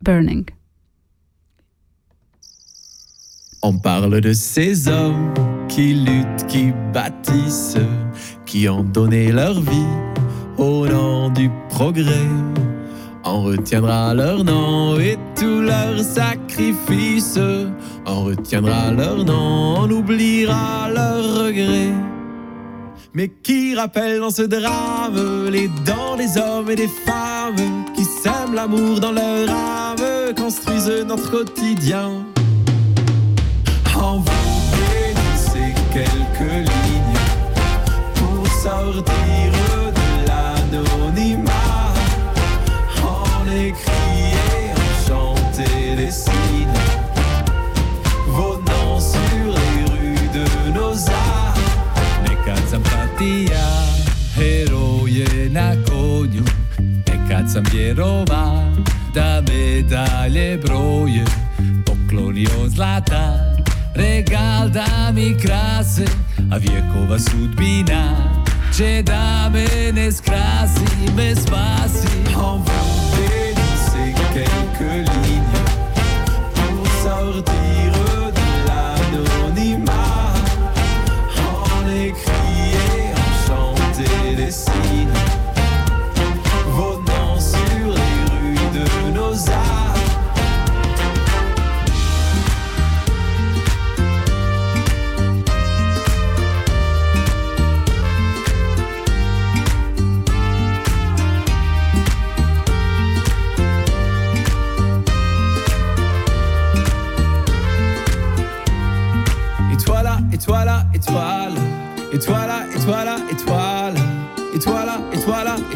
burning. 0.00 0.48
On 3.62 3.78
parle 3.80 4.20
de 4.20 4.32
ces 4.32 4.86
hommes 4.86 5.34
qui 5.68 5.94
luttent, 5.94 6.46
qui 6.46 6.72
bâtissent, 6.92 7.76
qui 8.46 8.68
ont 8.68 8.84
donné 8.84 9.32
leur 9.32 9.60
vie 9.60 10.16
au 10.66 10.86
nom 10.86 11.30
du 11.30 11.50
progrès. 11.68 12.30
On 13.24 13.42
retiendra 13.42 14.14
leur 14.14 14.44
nom 14.44 14.98
et 14.98 15.18
tous 15.38 15.60
leurs 15.60 16.00
sacrifices. 16.00 17.40
On 18.06 18.24
retiendra 18.24 18.90
leur 18.90 19.24
nom, 19.24 19.80
on 19.82 19.90
oubliera 19.90 20.88
leurs 20.94 21.44
regrets. 21.44 21.94
Mais 23.14 23.28
qui 23.28 23.74
rappelle 23.74 24.20
dans 24.20 24.30
ce 24.30 24.42
drame 24.42 25.48
les 25.50 25.68
dents 25.84 26.16
des 26.16 26.38
hommes 26.38 26.70
et 26.70 26.76
des 26.76 26.92
femmes 27.06 27.84
qui 27.94 28.04
sèment 28.04 28.54
l'amour 28.54 29.00
dans 29.00 29.12
leur 29.12 29.48
âme, 29.50 30.34
construisent 30.36 31.04
notre 31.06 31.30
quotidien. 31.30 32.10
En 33.96 34.18
vous 34.18 34.46
quelques 35.96 36.52
lignes 36.52 37.20
pour 38.16 38.46
sortir 38.62 39.65
sambierová, 57.56 58.68
tá 59.14 59.40
medaile 59.48 60.58
broje, 60.58 61.24
poklony 61.86 62.44
od 62.60 62.68
zlata, 62.68 63.56
regál 63.94 64.68
mi 65.14 65.32
krásy 65.34 66.04
a 66.52 66.58
vieková 66.60 67.16
súdbina, 67.16 68.12
že 68.72 69.00
dáme 69.00 69.64
neskrásime 69.96 71.32
spásy. 71.32 72.12
On 72.36 72.60
veut 72.60 73.24
dénoncer 73.24 74.12
quelques 74.36 75.08
lignes 75.24 75.64
pour 76.52 76.84
sortir 77.00 78.05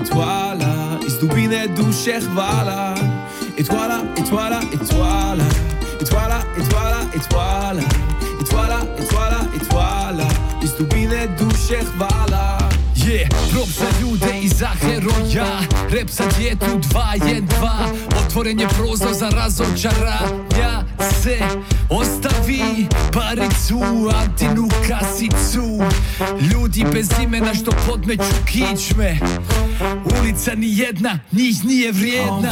étoile, 0.00 0.98
iz 1.06 1.18
dubine 1.18 1.68
duše 1.76 2.20
hvala 2.34 2.94
Étoile, 3.56 4.00
étoile, 4.16 4.60
étoile 4.72 5.44
Étoile, 6.00 6.40
étoile, 6.58 6.96
étoile 7.14 7.84
Étoile, 8.40 8.72
étoile, 8.98 9.36
étoile 9.54 10.26
Iz 10.62 10.72
dubine 10.78 11.28
duše 11.38 11.80
Yeah, 13.06 13.28
rób 13.52 13.68
za 13.68 13.86
ludę 14.00 14.40
i 14.40 14.48
za 14.48 14.68
heroja 14.68 15.46
Rep 15.90 16.10
za 16.10 16.24
dietu 16.26 16.66
2-1-2 16.66 17.68
Otvorenie 18.20 18.68
prozor 18.68 19.14
za 19.14 19.30
razočaranja 19.30 20.79
Se 21.22 21.38
ostavi 21.90 22.86
paricu 23.12 23.80
Antinu 24.22 24.68
kasicu. 24.88 25.82
Ljudi 26.52 26.84
bez 26.92 27.08
imena 27.22 27.54
što 27.54 27.70
podmeću 27.86 28.34
kičme. 28.46 29.18
Ulica 30.20 30.54
ni 30.54 30.78
jedna, 30.78 31.18
njih 31.32 31.64
nije 31.64 31.92
vrijedna. 31.92 32.50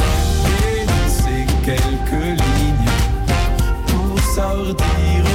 Quelques 1.64 2.36
lignes 2.40 3.02
pour 3.86 4.20
sortir 4.34 5.27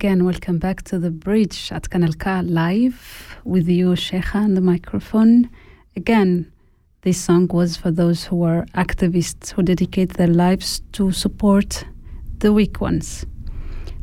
Again, 0.00 0.24
welcome 0.24 0.56
back 0.56 0.82
to 0.84 0.98
the 0.98 1.10
bridge 1.10 1.70
at 1.70 1.90
Kanal 1.90 2.18
K 2.18 2.40
live 2.40 3.36
with 3.44 3.68
you, 3.68 3.88
Cheija, 3.88 4.36
on 4.36 4.54
the 4.54 4.62
microphone. 4.62 5.50
Again, 5.94 6.50
this 7.02 7.20
song 7.20 7.48
was 7.48 7.76
for 7.76 7.90
those 7.90 8.24
who 8.24 8.42
are 8.42 8.64
activists 8.74 9.50
who 9.50 9.62
dedicate 9.62 10.14
their 10.14 10.26
lives 10.26 10.80
to 10.92 11.12
support 11.12 11.84
the 12.38 12.50
weak 12.50 12.80
ones, 12.80 13.26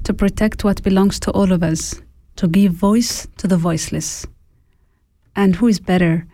to 0.04 0.14
protect 0.14 0.64
what 0.64 0.84
belongs 0.84 1.20
to 1.22 1.32
all 1.32 1.52
of 1.52 1.64
us, 1.64 2.00
to 2.36 2.48
give 2.48 2.74
voice 2.74 3.28
to 3.38 3.48
the 3.48 3.58
voiceless. 3.58 4.24
And 5.36 5.56
who 5.56 5.66
is 5.66 5.80
better 5.80 6.28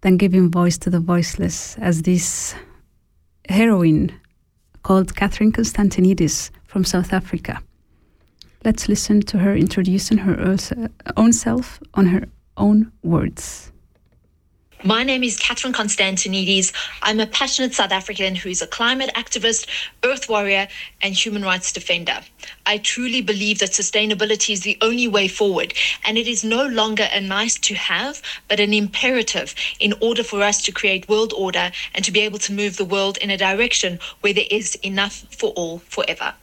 than 0.00 0.16
giving 0.16 0.50
voice 0.50 0.76
to 0.78 0.90
the 0.90 0.98
voiceless 0.98 1.78
as 1.78 2.02
this 2.02 2.56
heroine 3.48 4.10
called 4.82 5.14
Catherine 5.14 5.52
Constantinides 5.52 6.50
from 6.64 6.82
South 6.82 7.12
Africa? 7.12 7.62
Let's 8.64 8.88
listen 8.88 9.20
to 9.22 9.38
her 9.38 9.54
introducing 9.54 10.16
her 10.18 10.56
own 11.18 11.32
self 11.34 11.80
on 11.92 12.06
her 12.06 12.28
own 12.56 12.92
words. 13.02 13.70
My 14.82 15.02
name 15.02 15.22
is 15.22 15.36
Catherine 15.36 15.74
Constantinides. 15.74 16.72
I'm 17.02 17.20
a 17.20 17.26
passionate 17.26 17.74
South 17.74 17.92
African 17.92 18.34
who 18.34 18.48
is 18.48 18.62
a 18.62 18.66
climate 18.66 19.10
activist, 19.14 19.66
earth 20.02 20.30
warrior, 20.30 20.68
and 21.02 21.14
human 21.14 21.42
rights 21.42 21.72
defender. 21.74 22.20
I 22.64 22.78
truly 22.78 23.20
believe 23.20 23.58
that 23.58 23.70
sustainability 23.70 24.54
is 24.54 24.62
the 24.62 24.78
only 24.80 25.08
way 25.08 25.28
forward, 25.28 25.74
and 26.06 26.16
it 26.16 26.26
is 26.26 26.42
no 26.42 26.66
longer 26.66 27.08
a 27.12 27.20
nice 27.20 27.58
to 27.60 27.74
have, 27.74 28.22
but 28.48 28.60
an 28.60 28.72
imperative 28.72 29.54
in 29.78 29.92
order 30.00 30.22
for 30.22 30.42
us 30.42 30.62
to 30.62 30.72
create 30.72 31.08
world 31.08 31.34
order 31.36 31.70
and 31.94 32.02
to 32.02 32.12
be 32.12 32.20
able 32.20 32.38
to 32.38 32.52
move 32.52 32.78
the 32.78 32.84
world 32.86 33.18
in 33.18 33.28
a 33.28 33.36
direction 33.36 33.98
where 34.22 34.32
there 34.32 34.48
is 34.50 34.74
enough 34.76 35.26
for 35.30 35.50
all 35.50 35.80
forever. 35.80 36.34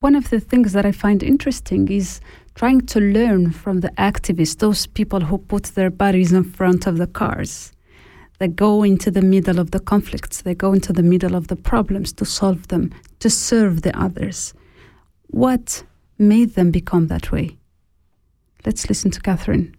One 0.00 0.14
of 0.14 0.30
the 0.30 0.40
things 0.40 0.72
that 0.72 0.86
I 0.86 0.92
find 0.92 1.22
interesting 1.22 1.86
is 1.88 2.22
trying 2.54 2.86
to 2.86 3.00
learn 3.00 3.50
from 3.50 3.80
the 3.80 3.90
activists, 3.98 4.56
those 4.56 4.86
people 4.86 5.20
who 5.20 5.36
put 5.36 5.64
their 5.74 5.90
bodies 5.90 6.32
in 6.32 6.42
front 6.42 6.86
of 6.86 6.96
the 6.96 7.06
cars. 7.06 7.72
They 8.38 8.48
go 8.48 8.82
into 8.82 9.10
the 9.10 9.20
middle 9.20 9.58
of 9.58 9.72
the 9.72 9.78
conflicts, 9.78 10.40
they 10.40 10.54
go 10.54 10.72
into 10.72 10.94
the 10.94 11.02
middle 11.02 11.34
of 11.34 11.48
the 11.48 11.56
problems 11.56 12.14
to 12.14 12.24
solve 12.24 12.68
them, 12.68 12.94
to 13.18 13.28
serve 13.28 13.82
the 13.82 13.94
others. 13.94 14.54
What 15.26 15.84
made 16.18 16.54
them 16.54 16.70
become 16.70 17.08
that 17.08 17.30
way? 17.30 17.58
Let's 18.64 18.88
listen 18.88 19.10
to 19.10 19.20
Catherine. 19.20 19.76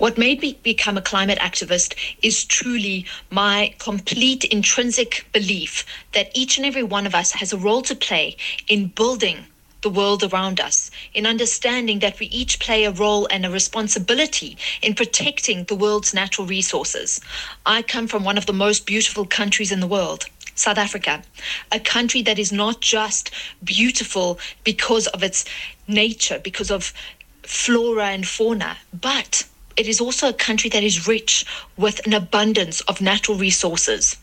What 0.00 0.16
made 0.16 0.40
me 0.40 0.58
become 0.62 0.96
a 0.96 1.02
climate 1.02 1.38
activist 1.40 1.94
is 2.22 2.46
truly 2.46 3.04
my 3.28 3.74
complete 3.78 4.44
intrinsic 4.44 5.26
belief 5.30 5.84
that 6.12 6.30
each 6.32 6.56
and 6.56 6.64
every 6.64 6.82
one 6.82 7.06
of 7.06 7.14
us 7.14 7.32
has 7.32 7.52
a 7.52 7.58
role 7.58 7.82
to 7.82 7.94
play 7.94 8.38
in 8.66 8.86
building 8.86 9.44
the 9.82 9.90
world 9.90 10.24
around 10.24 10.58
us, 10.58 10.90
in 11.12 11.26
understanding 11.26 11.98
that 11.98 12.18
we 12.18 12.28
each 12.28 12.60
play 12.60 12.84
a 12.84 12.90
role 12.90 13.28
and 13.30 13.44
a 13.44 13.50
responsibility 13.50 14.56
in 14.80 14.94
protecting 14.94 15.64
the 15.64 15.76
world's 15.76 16.14
natural 16.14 16.46
resources. 16.46 17.20
I 17.66 17.82
come 17.82 18.06
from 18.06 18.24
one 18.24 18.38
of 18.38 18.46
the 18.46 18.54
most 18.54 18.86
beautiful 18.86 19.26
countries 19.26 19.70
in 19.70 19.80
the 19.80 19.86
world. 19.86 20.24
South 20.54 20.78
Africa, 20.78 21.22
a 21.70 21.78
country 21.78 22.22
that 22.22 22.38
is 22.38 22.52
not 22.52 22.80
just 22.80 23.30
beautiful 23.62 24.38
because 24.64 25.08
of 25.08 25.22
its 25.22 25.44
nature, 25.86 26.40
because 26.42 26.70
of 26.70 26.94
flora 27.42 28.06
and 28.06 28.26
fauna, 28.26 28.78
but 28.98 29.44
it 29.76 29.86
is 29.86 30.00
also 30.00 30.28
a 30.28 30.32
country 30.32 30.70
that 30.70 30.82
is 30.82 31.06
rich 31.06 31.44
with 31.76 32.04
an 32.06 32.12
abundance 32.12 32.80
of 32.82 33.00
natural 33.00 33.36
resources. 33.36 34.16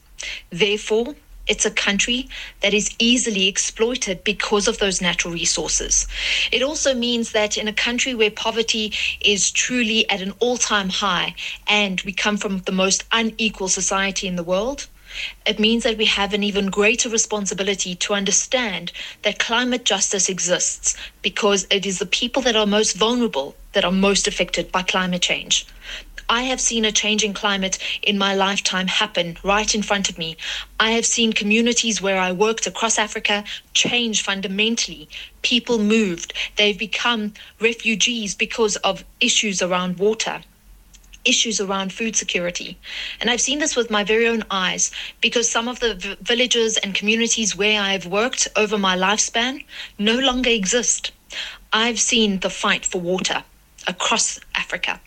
Therefore, 0.50 1.16
it's 1.48 1.66
a 1.66 1.72
country 1.72 2.28
that 2.62 2.74
is 2.74 2.94
easily 3.00 3.48
exploited 3.48 4.24
because 4.24 4.68
of 4.68 4.80
those 4.80 5.02
natural 5.02 5.34
resources. 5.34 6.08
It 6.52 6.62
also 6.62 6.94
means 6.94 7.32
that 7.32 7.58
in 7.58 7.68
a 7.68 7.74
country 7.74 8.14
where 8.14 8.32
poverty 8.32 8.94
is 9.22 9.50
truly 9.50 10.10
at 10.10 10.22
an 10.22 10.34
all 10.40 10.58
time 10.58 10.90
high 10.90 11.36
and 11.68 12.02
we 12.02 12.12
come 12.12 12.38
from 12.38 12.60
the 12.60 12.72
most 12.72 13.06
unequal 13.12 13.70
society 13.70 14.28
in 14.28 14.36
the 14.36 14.44
world, 14.44 14.88
it 15.46 15.58
means 15.58 15.84
that 15.84 15.98
we 15.98 16.06
have 16.06 16.34
an 16.34 16.44
even 16.44 16.70
greater 16.70 17.10
responsibility 17.10 17.96
to 17.96 18.14
understand 18.14 18.92
that 19.24 19.40
climate 19.40 19.86
justice 19.86 20.28
exists 20.28 20.96
because 21.22 21.66
it 21.72 21.86
is 21.86 22.00
the 22.00 22.06
people 22.06 22.42
that 22.42 22.58
are 22.58 22.66
most 22.66 22.98
vulnerable 22.98 23.56
that 23.78 23.86
are 23.86 23.92
most 23.92 24.28
affected 24.28 24.72
by 24.72 24.82
climate 24.82 25.22
change. 25.22 25.68
I 26.28 26.42
have 26.42 26.60
seen 26.60 26.84
a 26.84 26.92
change 26.92 27.24
in 27.24 27.36
climate 27.36 27.78
in 28.02 28.18
my 28.18 28.34
lifetime 28.34 28.88
happen 28.88 29.38
right 29.44 29.76
in 29.76 29.84
front 29.84 30.10
of 30.10 30.18
me. 30.18 30.36
I 30.80 30.90
have 30.94 31.06
seen 31.06 31.32
communities 31.32 32.02
where 32.02 32.20
I 32.20 32.32
worked 32.32 32.66
across 32.66 32.98
Africa 32.98 33.44
change 33.74 34.24
fundamentally. 34.24 35.08
People 35.44 35.78
moved. 35.78 36.34
They've 36.56 36.78
become 36.78 37.36
refugees 37.62 38.34
because 38.34 38.78
of 38.78 39.06
issues 39.22 39.62
around 39.62 40.00
water 40.00 40.42
issues 41.24 41.60
around 41.60 41.92
food 41.92 42.16
security. 42.16 42.78
And 43.20 43.30
I've 43.30 43.42
seen 43.42 43.60
this 43.60 43.76
with 43.76 43.92
my 43.92 44.04
very 44.04 44.28
own 44.28 44.46
eyes 44.50 44.92
because 45.20 45.52
some 45.52 45.68
of 45.68 45.82
the 45.82 45.96
v- 45.96 46.16
villages 46.22 46.78
and 46.78 46.96
communities 46.96 47.54
where 47.54 47.82
I've 47.82 48.06
worked 48.06 48.48
over 48.56 48.78
my 48.78 48.96
lifespan 48.96 49.66
no 50.00 50.18
longer 50.18 50.50
exist. 50.50 51.12
I've 51.74 52.00
seen 52.00 52.40
the 52.40 52.50
fight 52.50 52.86
for 52.86 53.02
water 53.02 53.44
across 53.88 54.40
Africa. 54.56 55.00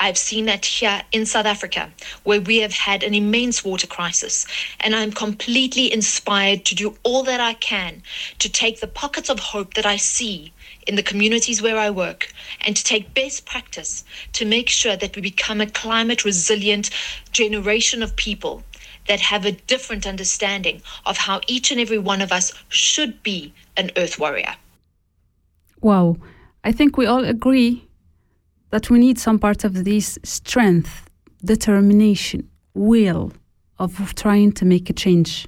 I've 0.00 0.18
seen 0.18 0.44
that 0.46 0.64
here 0.66 1.02
in 1.12 1.24
South 1.24 1.46
Africa, 1.46 1.90
where 2.24 2.40
we 2.40 2.58
have 2.58 2.72
had 2.72 3.02
an 3.02 3.14
immense 3.14 3.64
water 3.64 3.86
crisis. 3.86 4.46
And 4.80 4.94
I'm 4.94 5.12
completely 5.12 5.92
inspired 5.92 6.64
to 6.66 6.74
do 6.74 6.96
all 7.02 7.22
that 7.22 7.40
I 7.40 7.54
can 7.54 8.02
to 8.40 8.48
take 8.48 8.80
the 8.80 8.86
pockets 8.86 9.30
of 9.30 9.38
hope 9.38 9.74
that 9.74 9.86
I 9.86 9.96
see 9.96 10.52
in 10.86 10.96
the 10.96 11.02
communities 11.02 11.62
where 11.62 11.78
I 11.78 11.90
work 11.90 12.32
and 12.60 12.76
to 12.76 12.84
take 12.84 13.14
best 13.14 13.46
practice 13.46 14.04
to 14.34 14.44
make 14.44 14.68
sure 14.68 14.96
that 14.96 15.16
we 15.16 15.22
become 15.22 15.60
a 15.60 15.66
climate 15.66 16.24
resilient 16.24 16.90
generation 17.32 18.02
of 18.02 18.16
people 18.16 18.62
that 19.08 19.20
have 19.20 19.44
a 19.44 19.52
different 19.52 20.06
understanding 20.06 20.82
of 21.04 21.16
how 21.16 21.40
each 21.46 21.70
and 21.70 21.80
every 21.80 21.98
one 21.98 22.20
of 22.20 22.32
us 22.32 22.52
should 22.68 23.22
be 23.22 23.52
an 23.76 23.90
earth 23.96 24.18
warrior. 24.18 24.56
Wow. 25.80 26.16
I 26.64 26.72
think 26.72 26.96
we 26.96 27.06
all 27.06 27.24
agree 27.24 27.85
that 28.70 28.90
we 28.90 28.98
need 28.98 29.18
some 29.18 29.38
part 29.38 29.64
of 29.64 29.84
this 29.84 30.18
strength, 30.22 31.08
determination, 31.44 32.48
will 32.74 33.32
of 33.78 34.14
trying 34.14 34.52
to 34.52 34.64
make 34.64 34.90
a 34.90 34.92
change 34.92 35.46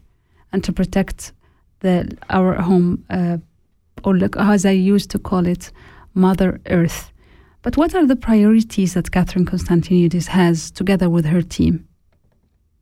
and 0.52 0.62
to 0.64 0.72
protect 0.72 1.32
the 1.80 2.16
our 2.30 2.54
home, 2.54 3.04
uh, 3.10 3.38
or 4.04 4.18
as 4.38 4.64
I 4.64 4.70
used 4.70 5.10
to 5.10 5.18
call 5.18 5.46
it, 5.46 5.72
Mother 6.14 6.60
Earth. 6.66 7.12
But 7.62 7.76
what 7.76 7.94
are 7.94 8.06
the 8.06 8.16
priorities 8.16 8.94
that 8.94 9.10
Catherine 9.10 9.46
Constantinides 9.46 10.28
has 10.28 10.70
together 10.70 11.08
with 11.08 11.26
her 11.26 11.42
team? 11.42 11.87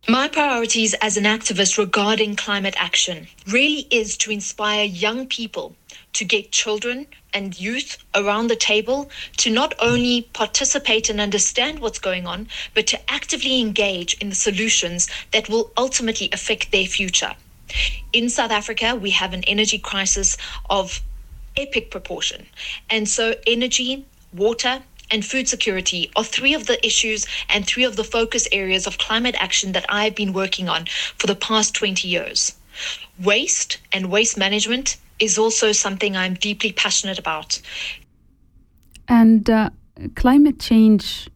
My 0.08 0.28
priorities 0.28 0.94
as 0.94 1.16
an 1.16 1.24
activist 1.24 1.78
regarding 1.78 2.36
climate 2.36 2.76
action 2.76 3.26
really 3.48 3.88
is 3.90 4.16
to 4.18 4.30
inspire 4.30 4.84
young 4.84 5.26
people 5.26 5.74
to 6.12 6.24
get 6.24 6.52
children 6.52 7.08
and 7.34 7.58
youth 7.58 7.98
around 8.14 8.46
the 8.46 8.54
table 8.54 9.10
to 9.38 9.50
not 9.50 9.74
only 9.80 10.22
participate 10.32 11.10
and 11.10 11.20
understand 11.20 11.80
what's 11.80 11.98
going 11.98 12.24
on, 12.24 12.46
but 12.72 12.86
to 12.86 13.10
actively 13.10 13.60
engage 13.60 14.14
in 14.18 14.28
the 14.28 14.36
solutions 14.36 15.08
that 15.32 15.48
will 15.48 15.72
ultimately 15.76 16.28
affect 16.32 16.70
their 16.70 16.86
future. 16.86 17.34
In 18.12 18.30
South 18.30 18.52
Africa, 18.52 18.94
we 18.94 19.10
have 19.10 19.32
an 19.32 19.42
energy 19.42 19.78
crisis 19.78 20.36
of 20.70 21.02
epic 21.56 21.90
proportion. 21.90 22.46
And 22.88 23.08
so, 23.08 23.34
energy, 23.44 24.06
water, 24.32 24.84
and 25.10 25.24
food 25.24 25.48
security 25.48 26.10
are 26.16 26.24
three 26.24 26.54
of 26.54 26.66
the 26.66 26.84
issues 26.84 27.26
and 27.48 27.66
three 27.66 27.84
of 27.84 27.96
the 27.96 28.04
focus 28.04 28.48
areas 28.52 28.86
of 28.86 28.98
climate 28.98 29.36
action 29.38 29.72
that 29.72 29.86
I've 29.88 30.14
been 30.14 30.32
working 30.32 30.68
on 30.68 30.86
for 31.16 31.26
the 31.26 31.34
past 31.34 31.74
20 31.74 32.08
years. 32.08 32.56
Waste 33.22 33.78
and 33.92 34.10
waste 34.10 34.36
management 34.36 34.96
is 35.18 35.38
also 35.38 35.72
something 35.72 36.16
I'm 36.16 36.34
deeply 36.34 36.72
passionate 36.72 37.18
about. 37.18 37.60
And 39.08 39.48
uh, 39.48 39.70
climate 40.14 40.58
change 40.58 41.28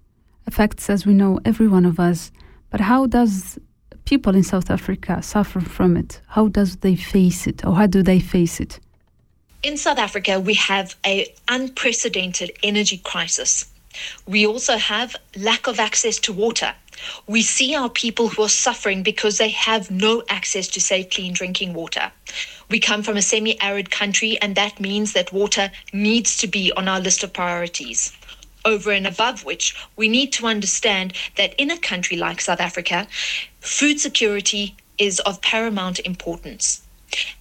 affects, 0.47 0.91
as 0.91 1.07
we 1.07 1.15
know, 1.15 1.41
every 1.45 1.69
one 1.69 1.87
of 1.87 1.99
us. 1.99 2.31
But 2.71 2.81
how 2.81 3.07
does 3.07 3.59
people 4.05 4.35
in 4.35 4.43
South 4.43 4.71
Africa 4.71 5.23
suffer 5.23 5.61
from 5.61 5.97
it? 5.97 6.21
How 6.27 6.49
does 6.49 6.77
they 6.77 6.97
face 6.97 7.47
it, 7.47 7.65
or 7.65 7.75
how 7.75 7.87
do 7.87 8.03
they 8.03 8.21
face 8.21 8.61
it? 8.61 8.81
In 9.63 9.77
South 9.77 9.99
Africa, 9.99 10.41
we 10.41 10.55
have 10.55 10.97
an 11.05 11.27
unprecedented 11.47 12.53
energy 12.63 12.97
crisis. 12.97 13.67
We 14.27 14.47
also 14.47 14.79
have 14.79 15.15
lack 15.37 15.67
of 15.67 15.79
access 15.79 16.19
to 16.21 16.33
water. 16.33 16.75
We 17.27 17.43
see 17.43 17.75
our 17.75 17.91
people 17.91 18.29
who 18.29 18.43
are 18.43 18.49
suffering 18.49 19.03
because 19.03 19.37
they 19.37 19.51
have 19.51 19.91
no 19.91 20.23
access 20.31 20.67
to 20.69 20.81
safe, 20.81 21.11
clean 21.11 21.35
drinking 21.35 21.75
water. 21.75 22.11
We 22.71 22.81
come 22.81 23.03
from 23.03 23.19
a 23.19 23.23
semi 23.23 23.61
arid 23.61 23.91
country, 23.91 24.39
and 24.41 24.55
that 24.55 24.81
means 24.81 25.13
that 25.13 25.31
water 25.31 25.71
needs 25.93 26.39
to 26.39 26.47
be 26.47 26.73
on 26.73 26.89
our 26.89 27.01
list 27.01 27.23
of 27.23 27.35
priorities. 27.35 28.17
Over 28.65 28.93
and 28.93 29.07
above 29.07 29.45
which, 29.45 29.75
we 29.95 30.09
need 30.09 30.33
to 30.35 30.47
understand 30.47 31.13
that 31.37 31.53
in 31.59 31.71
a 31.71 31.79
country 31.79 32.17
like 32.17 32.41
South 32.41 32.61
Africa, 32.61 33.07
food 33.61 34.01
security 34.01 34.75
is 34.97 35.21
of 35.21 35.43
paramount 35.43 35.99
importance. 35.99 36.81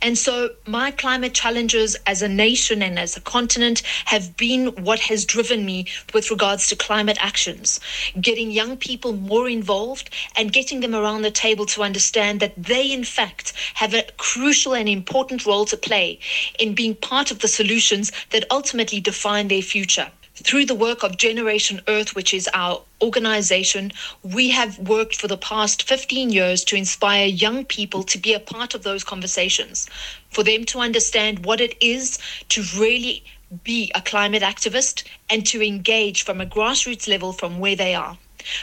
And 0.02 0.18
so, 0.18 0.52
my 0.66 0.92
climate 0.92 1.34
challenges 1.34 1.96
as 2.06 2.22
a 2.22 2.28
nation 2.28 2.82
and 2.82 2.98
as 2.98 3.16
a 3.18 3.22
continent 3.22 3.82
have 4.06 4.36
been 4.38 4.68
what 4.84 5.00
has 5.02 5.26
driven 5.26 5.66
me 5.66 5.86
with 6.14 6.32
regards 6.32 6.68
to 6.68 6.76
climate 6.76 7.18
actions. 7.20 7.80
Getting 8.20 8.52
young 8.52 8.78
people 8.78 9.14
more 9.14 9.50
involved 9.50 10.10
and 10.36 10.54
getting 10.54 10.80
them 10.80 10.96
around 10.96 11.22
the 11.22 11.32
table 11.32 11.66
to 11.68 11.84
understand 11.84 12.40
that 12.40 12.62
they, 12.62 12.92
in 12.92 13.04
fact, 13.04 13.54
have 13.76 13.94
a 13.94 14.06
crucial 14.18 14.74
and 14.74 14.90
important 14.90 15.46
role 15.46 15.66
to 15.66 15.78
play 15.78 16.20
in 16.60 16.74
being 16.74 16.96
part 16.96 17.32
of 17.32 17.40
the 17.40 17.48
solutions 17.48 18.12
that 18.32 18.46
ultimately 18.52 19.00
define 19.00 19.48
their 19.48 19.62
future 19.62 20.12
through 20.44 20.66
the 20.66 20.76
work 20.76 21.04
of 21.04 21.18
Generation 21.18 21.82
Earth, 21.88 22.16
which 22.16 22.34
is 22.34 22.50
our 22.54 22.82
organization, 23.02 23.92
we 24.24 24.50
have 24.50 24.80
worked 24.80 25.16
for 25.16 25.28
the 25.28 25.38
past 25.38 25.84
15 25.84 26.30
years 26.30 26.64
to 26.66 26.76
inspire 26.76 27.26
young 27.26 27.66
people 27.66 28.04
to 28.04 28.18
be 28.18 28.34
a 28.34 28.40
part 28.40 28.74
of 28.74 28.84
those 28.84 29.04
conversations, 29.04 29.90
for 30.30 30.44
them 30.44 30.64
to 30.66 30.80
understand 30.80 31.46
what 31.46 31.62
it 31.62 31.76
is 31.82 32.20
to 32.50 32.64
really 32.78 33.24
be 33.64 33.92
a 33.96 34.02
climate 34.02 34.44
activist 34.44 35.04
and 35.30 35.46
to 35.48 35.66
engage 35.66 36.24
from 36.24 36.40
a 36.40 36.46
grassroots 36.46 37.08
level 37.08 37.34
from 37.34 37.60
where 37.60 37.76
they 37.76 37.96
are, 37.96 38.18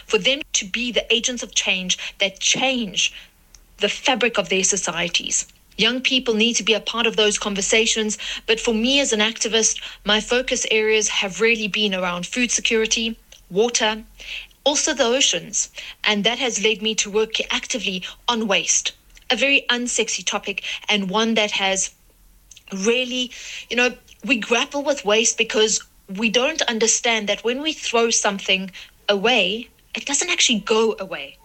for 0.07 0.19
them 0.19 0.41
to 0.53 0.65
be 0.65 0.93
the 0.93 1.13
agents 1.13 1.43
of 1.43 1.55
change 1.55 1.99
that 2.19 2.41
change 2.41 3.13
the 3.79 3.89
fabric 3.89 4.39
of 4.39 4.49
their 4.49 4.65
societies. 4.65 5.47
Young 5.77 6.01
people 6.01 6.35
need 6.35 6.55
to 6.55 6.63
be 6.63 6.75
a 6.75 6.81
part 6.81 7.07
of 7.07 7.17
those 7.17 7.39
conversations. 7.39 8.19
But 8.47 8.61
for 8.61 8.75
me 8.75 9.01
as 9.01 9.13
an 9.13 9.21
activist, 9.21 9.81
my 10.05 10.21
focus 10.21 10.67
areas 10.71 11.09
have 11.09 11.41
really 11.41 11.69
been 11.69 11.95
around 11.95 12.27
food 12.27 12.51
security, 12.51 13.17
water, 13.51 14.05
also 14.65 14.95
the 14.95 15.05
oceans. 15.05 15.71
And 16.05 16.25
that 16.25 16.39
has 16.39 16.63
led 16.63 16.83
me 16.83 16.95
to 16.97 17.11
work 17.11 17.35
actively 17.51 18.03
on 18.29 18.49
waste, 18.49 18.93
a 19.31 19.37
very 19.37 19.65
unsexy 19.69 20.25
topic 20.25 20.65
and 20.89 21.11
one 21.11 21.35
that 21.35 21.53
has 21.53 21.95
really, 22.73 23.31
you 23.71 23.77
know, 23.77 23.95
we 24.25 24.39
grapple 24.39 24.83
with 24.83 25.05
waste 25.05 25.39
because 25.39 25.85
we 26.09 26.31
don't 26.31 26.63
understand 26.63 27.29
that 27.29 27.45
when 27.45 27.63
we 27.63 27.73
throw 27.73 28.11
something 28.11 28.71
away, 29.09 29.69
it 29.95 30.07
doesn't 30.07 30.31
actually 30.31 30.61
go 30.61 30.97
away. 30.99 31.39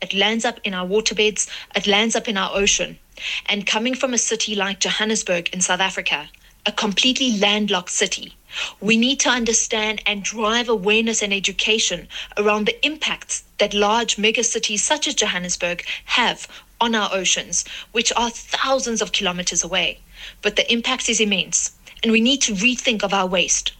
It 0.00 0.14
lands 0.14 0.44
up 0.44 0.60
in 0.64 0.74
our 0.74 0.86
waterbeds, 0.86 1.48
it 1.74 1.86
lands 1.86 2.14
up 2.14 2.28
in 2.28 2.36
our 2.36 2.50
ocean. 2.54 2.98
And 3.46 3.66
coming 3.66 3.94
from 3.94 4.14
a 4.14 4.18
city 4.18 4.54
like 4.54 4.80
Johannesburg 4.80 5.48
in 5.52 5.60
South 5.60 5.80
Africa, 5.80 6.28
a 6.66 6.72
completely 6.72 7.38
landlocked 7.38 7.90
city, 7.90 8.36
we 8.80 8.96
need 8.96 9.20
to 9.20 9.28
understand 9.28 10.02
and 10.06 10.22
drive 10.22 10.68
awareness 10.68 11.22
and 11.22 11.32
education 11.32 12.08
around 12.36 12.66
the 12.66 12.86
impacts 12.86 13.44
that 13.58 13.74
large 13.74 14.16
megacities 14.16 14.80
such 14.80 15.08
as 15.08 15.14
Johannesburg 15.14 15.84
have 16.04 16.46
on 16.80 16.94
our 16.94 17.10
oceans, 17.12 17.64
which 17.92 18.12
are 18.16 18.30
thousands 18.30 19.02
of 19.02 19.12
kilometers 19.12 19.64
away. 19.64 19.98
But 20.42 20.56
the 20.56 20.72
impact 20.72 21.08
is 21.08 21.20
immense, 21.20 21.72
and 22.02 22.12
we 22.12 22.20
need 22.20 22.42
to 22.42 22.54
rethink 22.54 23.02
of 23.02 23.12
our 23.12 23.26
waste. 23.26 23.72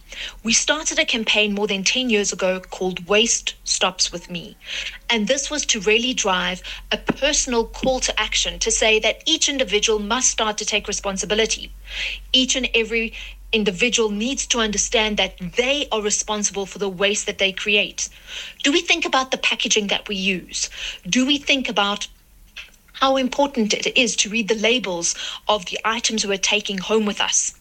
We 0.43 0.53
started 0.53 0.99
a 0.99 1.05
campaign 1.05 1.53
more 1.53 1.67
than 1.67 1.83
10 1.83 2.09
years 2.09 2.33
ago 2.33 2.59
called 2.59 3.07
Waste 3.07 3.55
Stops 3.63 4.11
With 4.11 4.29
Me. 4.29 4.57
And 5.09 5.27
this 5.27 5.49
was 5.49 5.65
to 5.67 5.79
really 5.79 6.13
drive 6.13 6.61
a 6.91 6.97
personal 6.97 7.65
call 7.65 7.99
to 8.01 8.19
action 8.19 8.59
to 8.59 8.71
say 8.71 8.99
that 8.99 9.23
each 9.25 9.47
individual 9.47 9.99
must 9.99 10.29
start 10.29 10.57
to 10.57 10.65
take 10.65 10.87
responsibility. 10.87 11.71
Each 12.33 12.55
and 12.55 12.69
every 12.73 13.13
individual 13.51 14.09
needs 14.09 14.45
to 14.47 14.59
understand 14.59 15.17
that 15.17 15.35
they 15.57 15.87
are 15.91 16.01
responsible 16.01 16.65
for 16.65 16.79
the 16.79 16.89
waste 16.89 17.25
that 17.25 17.37
they 17.37 17.51
create. 17.51 18.09
Do 18.63 18.71
we 18.71 18.81
think 18.81 19.05
about 19.05 19.31
the 19.31 19.37
packaging 19.37 19.87
that 19.87 20.07
we 20.07 20.15
use? 20.15 20.69
Do 21.07 21.25
we 21.25 21.37
think 21.37 21.69
about 21.69 22.07
how 22.93 23.15
important 23.15 23.73
it 23.73 23.97
is 23.97 24.15
to 24.17 24.29
read 24.29 24.49
the 24.49 24.55
labels 24.55 25.15
of 25.47 25.65
the 25.67 25.79
items 25.85 26.27
we're 26.27 26.37
taking 26.37 26.77
home 26.77 27.05
with 27.05 27.21
us? 27.21 27.58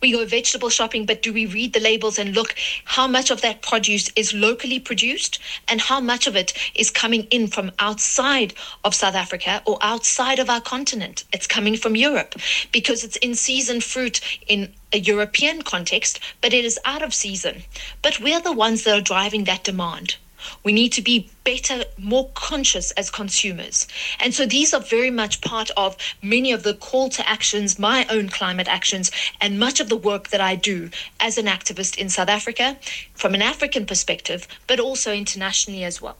We 0.00 0.12
go 0.12 0.24
vegetable 0.26 0.68
shopping, 0.68 1.06
but 1.06 1.22
do 1.22 1.32
we 1.32 1.46
read 1.46 1.72
the 1.72 1.80
labels 1.80 2.18
and 2.18 2.34
look 2.34 2.54
how 2.84 3.06
much 3.06 3.30
of 3.30 3.40
that 3.40 3.62
produce 3.62 4.10
is 4.16 4.34
locally 4.34 4.78
produced 4.78 5.38
and 5.66 5.80
how 5.80 6.00
much 6.00 6.26
of 6.26 6.36
it 6.36 6.52
is 6.74 6.90
coming 6.90 7.24
in 7.30 7.46
from 7.46 7.72
outside 7.78 8.54
of 8.84 8.94
South 8.94 9.14
Africa 9.14 9.62
or 9.64 9.78
outside 9.80 10.38
of 10.38 10.50
our 10.50 10.60
continent? 10.60 11.24
It's 11.32 11.46
coming 11.46 11.76
from 11.76 11.96
Europe 11.96 12.34
because 12.72 13.04
it's 13.04 13.16
in 13.16 13.34
season 13.34 13.80
fruit 13.80 14.20
in 14.46 14.72
a 14.92 14.98
European 14.98 15.62
context, 15.62 16.20
but 16.40 16.52
it 16.52 16.64
is 16.64 16.78
out 16.84 17.02
of 17.02 17.14
season. 17.14 17.62
But 18.02 18.20
we're 18.20 18.40
the 18.40 18.52
ones 18.52 18.84
that 18.84 18.98
are 18.98 19.02
driving 19.02 19.44
that 19.44 19.64
demand. 19.64 20.16
We 20.62 20.72
need 20.72 20.92
to 20.92 21.02
be 21.02 21.30
better, 21.44 21.84
more 21.98 22.30
conscious 22.34 22.90
as 22.92 23.10
consumers. 23.10 23.86
And 24.20 24.34
so 24.34 24.46
these 24.46 24.72
are 24.74 24.80
very 24.80 25.10
much 25.10 25.40
part 25.40 25.70
of 25.76 25.96
many 26.22 26.52
of 26.52 26.62
the 26.62 26.74
call 26.74 27.08
to 27.10 27.28
actions, 27.28 27.78
my 27.78 28.06
own 28.10 28.28
climate 28.28 28.68
actions, 28.68 29.10
and 29.40 29.58
much 29.58 29.80
of 29.80 29.88
the 29.88 29.96
work 29.96 30.28
that 30.28 30.40
I 30.40 30.56
do 30.56 30.90
as 31.20 31.38
an 31.38 31.46
activist 31.46 31.98
in 31.98 32.08
South 32.08 32.28
Africa 32.28 32.76
from 33.14 33.34
an 33.34 33.42
African 33.42 33.86
perspective, 33.86 34.48
but 34.66 34.80
also 34.80 35.12
internationally 35.12 35.84
as 35.84 36.00
well. 36.00 36.16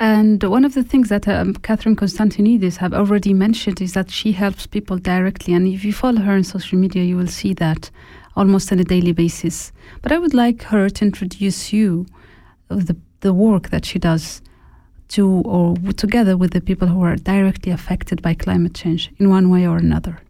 And 0.00 0.42
one 0.44 0.64
of 0.64 0.74
the 0.74 0.84
things 0.84 1.08
that 1.08 1.26
um, 1.26 1.54
Catherine 1.54 1.96
Constantinides 1.96 2.76
have 2.76 2.94
already 2.94 3.34
mentioned 3.34 3.80
is 3.80 3.94
that 3.94 4.10
she 4.12 4.30
helps 4.30 4.64
people 4.64 4.96
directly. 4.96 5.54
And 5.54 5.66
if 5.66 5.84
you 5.84 5.92
follow 5.92 6.20
her 6.20 6.34
on 6.34 6.44
social 6.44 6.78
media, 6.78 7.02
you 7.02 7.16
will 7.16 7.26
see 7.26 7.52
that 7.54 7.90
almost 8.36 8.70
on 8.70 8.78
a 8.78 8.84
daily 8.84 9.10
basis. 9.10 9.72
But 10.00 10.12
I 10.12 10.18
would 10.18 10.34
like 10.34 10.62
her 10.62 10.88
to 10.88 11.04
introduce 11.04 11.72
you 11.72 12.06
the, 12.68 12.96
the 13.20 13.32
work 13.32 13.70
that 13.70 13.84
she 13.84 13.98
does 13.98 14.42
to 15.08 15.26
or 15.44 15.76
together 15.96 16.36
with 16.36 16.52
the 16.52 16.60
people 16.60 16.88
who 16.88 17.02
are 17.02 17.16
directly 17.16 17.72
affected 17.72 18.22
by 18.22 18.34
climate 18.34 18.74
change 18.74 19.10
in 19.18 19.30
one 19.30 19.50
way 19.50 19.66
or 19.66 19.78
another. 19.78 20.20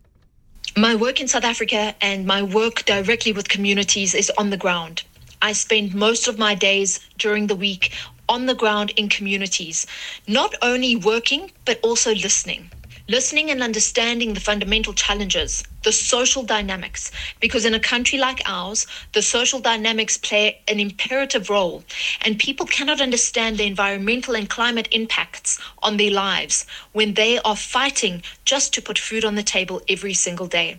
My 0.76 0.94
work 0.94 1.20
in 1.20 1.26
South 1.26 1.44
Africa 1.44 1.94
and 2.00 2.26
my 2.26 2.42
work 2.42 2.84
directly 2.84 3.32
with 3.32 3.48
communities 3.48 4.14
is 4.14 4.30
on 4.38 4.50
the 4.50 4.56
ground. 4.56 5.02
I 5.42 5.52
spend 5.52 5.94
most 5.94 6.28
of 6.28 6.38
my 6.38 6.54
days 6.54 7.00
during 7.18 7.46
the 7.48 7.56
week 7.56 7.92
on 8.28 8.46
the 8.46 8.54
ground 8.54 8.92
in 8.96 9.08
communities, 9.08 9.86
not 10.26 10.54
only 10.62 10.94
working, 10.94 11.50
but 11.64 11.80
also 11.82 12.14
listening. 12.14 12.70
Listening 13.10 13.50
and 13.50 13.62
understanding 13.62 14.34
the 14.34 14.40
fundamental 14.40 14.92
challenges, 14.92 15.64
the 15.82 15.92
social 15.92 16.42
dynamics, 16.42 17.10
because 17.40 17.64
in 17.64 17.72
a 17.72 17.80
country 17.80 18.18
like 18.18 18.42
ours, 18.44 18.86
the 19.14 19.22
social 19.22 19.60
dynamics 19.60 20.18
play 20.18 20.60
an 20.68 20.78
imperative 20.78 21.48
role, 21.48 21.82
and 22.20 22.38
people 22.38 22.66
cannot 22.66 23.00
understand 23.00 23.56
the 23.56 23.64
environmental 23.64 24.36
and 24.36 24.50
climate 24.50 24.88
impacts 24.92 25.58
on 25.82 25.96
their 25.96 26.10
lives 26.10 26.66
when 26.92 27.14
they 27.14 27.38
are 27.38 27.56
fighting 27.56 28.22
just 28.44 28.74
to 28.74 28.82
put 28.82 28.98
food 28.98 29.24
on 29.24 29.36
the 29.36 29.42
table 29.42 29.80
every 29.88 30.12
single 30.12 30.46
day. 30.46 30.78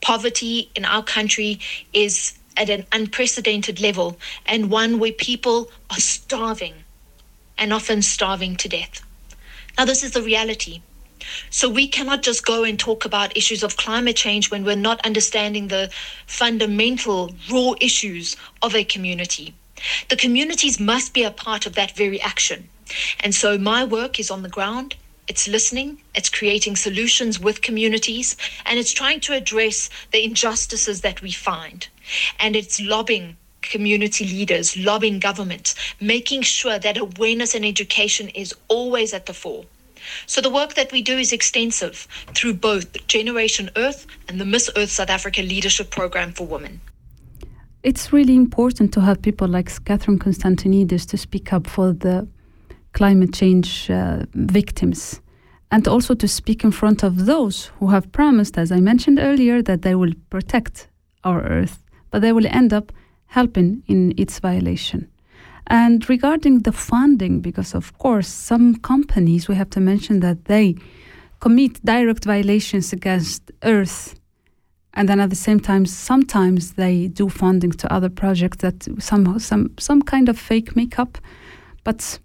Poverty 0.00 0.70
in 0.74 0.86
our 0.86 1.02
country 1.02 1.60
is 1.92 2.32
at 2.56 2.70
an 2.70 2.86
unprecedented 2.92 3.78
level 3.78 4.16
and 4.46 4.70
one 4.70 4.98
where 4.98 5.12
people 5.12 5.70
are 5.90 6.00
starving 6.00 6.84
and 7.58 7.74
often 7.74 8.00
starving 8.00 8.56
to 8.56 8.70
death. 8.70 9.02
Now, 9.76 9.84
this 9.84 10.02
is 10.02 10.12
the 10.12 10.22
reality. 10.22 10.80
So, 11.50 11.68
we 11.68 11.88
cannot 11.88 12.22
just 12.22 12.44
go 12.44 12.64
and 12.64 12.78
talk 12.78 13.04
about 13.04 13.36
issues 13.36 13.62
of 13.62 13.76
climate 13.76 14.16
change 14.16 14.50
when 14.50 14.64
we're 14.64 14.76
not 14.76 15.04
understanding 15.06 15.68
the 15.68 15.90
fundamental 16.26 17.34
raw 17.50 17.72
issues 17.80 18.36
of 18.62 18.74
a 18.74 18.84
community. 18.84 19.54
The 20.08 20.16
communities 20.16 20.78
must 20.80 21.12
be 21.14 21.24
a 21.24 21.30
part 21.30 21.66
of 21.66 21.74
that 21.74 21.96
very 21.96 22.20
action. 22.20 22.68
And 23.20 23.34
so, 23.34 23.58
my 23.58 23.84
work 23.84 24.18
is 24.20 24.30
on 24.30 24.42
the 24.42 24.48
ground. 24.48 24.96
It's 25.28 25.48
listening, 25.48 26.02
it's 26.14 26.28
creating 26.28 26.76
solutions 26.76 27.38
with 27.38 27.62
communities, 27.62 28.36
and 28.66 28.78
it's 28.78 28.92
trying 28.92 29.20
to 29.20 29.34
address 29.34 29.88
the 30.10 30.24
injustices 30.24 31.00
that 31.02 31.22
we 31.22 31.30
find 31.30 31.88
and 32.38 32.56
it's 32.56 32.80
lobbying 32.80 33.36
community 33.62 34.24
leaders, 34.24 34.76
lobbying 34.76 35.20
government, 35.20 35.74
making 36.00 36.42
sure 36.42 36.78
that 36.78 36.98
awareness 36.98 37.54
and 37.54 37.64
education 37.64 38.28
is 38.30 38.54
always 38.68 39.14
at 39.14 39.26
the 39.26 39.34
fore. 39.34 39.64
So 40.26 40.40
the 40.40 40.50
work 40.50 40.74
that 40.74 40.92
we 40.92 41.02
do 41.02 41.18
is 41.18 41.32
extensive 41.32 42.06
through 42.34 42.54
both 42.54 43.06
Generation 43.06 43.70
Earth 43.76 44.06
and 44.28 44.40
the 44.40 44.44
Miss 44.44 44.70
Earth 44.76 44.90
South 44.90 45.10
Africa 45.10 45.42
Leadership 45.42 45.90
Program 45.90 46.32
for 46.32 46.46
Women. 46.46 46.80
It's 47.82 48.12
really 48.12 48.36
important 48.36 48.92
to 48.94 49.00
have 49.00 49.20
people 49.20 49.48
like 49.48 49.84
Catherine 49.84 50.18
Constantinides 50.18 51.06
to 51.06 51.16
speak 51.16 51.52
up 51.52 51.66
for 51.66 51.92
the 51.92 52.28
climate 52.92 53.32
change 53.32 53.90
uh, 53.90 54.24
victims 54.34 55.20
and 55.70 55.88
also 55.88 56.14
to 56.14 56.28
speak 56.28 56.62
in 56.64 56.70
front 56.70 57.02
of 57.02 57.26
those 57.26 57.70
who 57.78 57.88
have 57.88 58.12
promised, 58.12 58.58
as 58.58 58.70
I 58.70 58.80
mentioned 58.80 59.18
earlier, 59.18 59.62
that 59.62 59.82
they 59.82 59.94
will 59.94 60.12
protect 60.30 60.88
our 61.24 61.42
Earth 61.42 61.82
but 62.12 62.20
they 62.20 62.32
will 62.32 62.46
end 62.46 62.72
up 62.72 62.92
helping 63.26 63.82
in 63.88 64.14
its 64.16 64.38
violation. 64.38 65.08
And 65.72 66.06
regarding 66.06 66.60
the 66.60 66.72
funding, 66.72 67.40
because 67.40 67.74
of 67.74 67.96
course, 67.96 68.28
some 68.28 68.76
companies, 68.76 69.48
we 69.48 69.54
have 69.54 69.70
to 69.70 69.80
mention 69.80 70.20
that 70.20 70.44
they 70.44 70.76
commit 71.40 71.82
direct 71.82 72.26
violations 72.26 72.92
against 72.92 73.50
Earth. 73.62 74.14
And 74.92 75.08
then 75.08 75.18
at 75.18 75.30
the 75.30 75.36
same 75.36 75.58
time, 75.58 75.86
sometimes 75.86 76.74
they 76.74 77.08
do 77.08 77.30
funding 77.30 77.70
to 77.72 77.90
other 77.90 78.10
projects 78.10 78.58
that 78.58 78.86
somehow 78.98 79.38
some 79.38 79.70
some 79.78 80.02
kind 80.02 80.28
of 80.28 80.38
fake 80.38 80.76
makeup. 80.76 81.16
But 81.84 82.20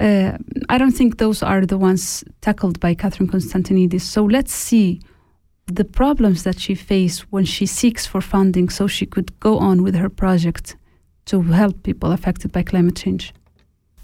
uh, 0.00 0.38
I 0.68 0.78
don't 0.78 0.96
think 0.96 1.18
those 1.18 1.42
are 1.42 1.66
the 1.66 1.78
ones 1.78 2.22
tackled 2.42 2.78
by 2.78 2.94
Catherine 2.94 3.28
Constantinides. 3.28 4.02
So 4.02 4.24
let's 4.24 4.54
see 4.54 5.00
the 5.66 5.84
problems 5.84 6.44
that 6.44 6.60
she 6.60 6.76
faced 6.76 7.22
when 7.32 7.44
she 7.44 7.66
seeks 7.66 8.06
for 8.06 8.20
funding 8.20 8.68
so 8.68 8.86
she 8.86 9.04
could 9.04 9.36
go 9.40 9.58
on 9.58 9.82
with 9.82 9.96
her 9.96 10.08
project 10.08 10.76
to 11.26 11.42
help 11.42 11.82
people 11.82 12.12
affected 12.12 12.52
by 12.52 12.62
climate 12.62 12.96
change. 12.96 13.32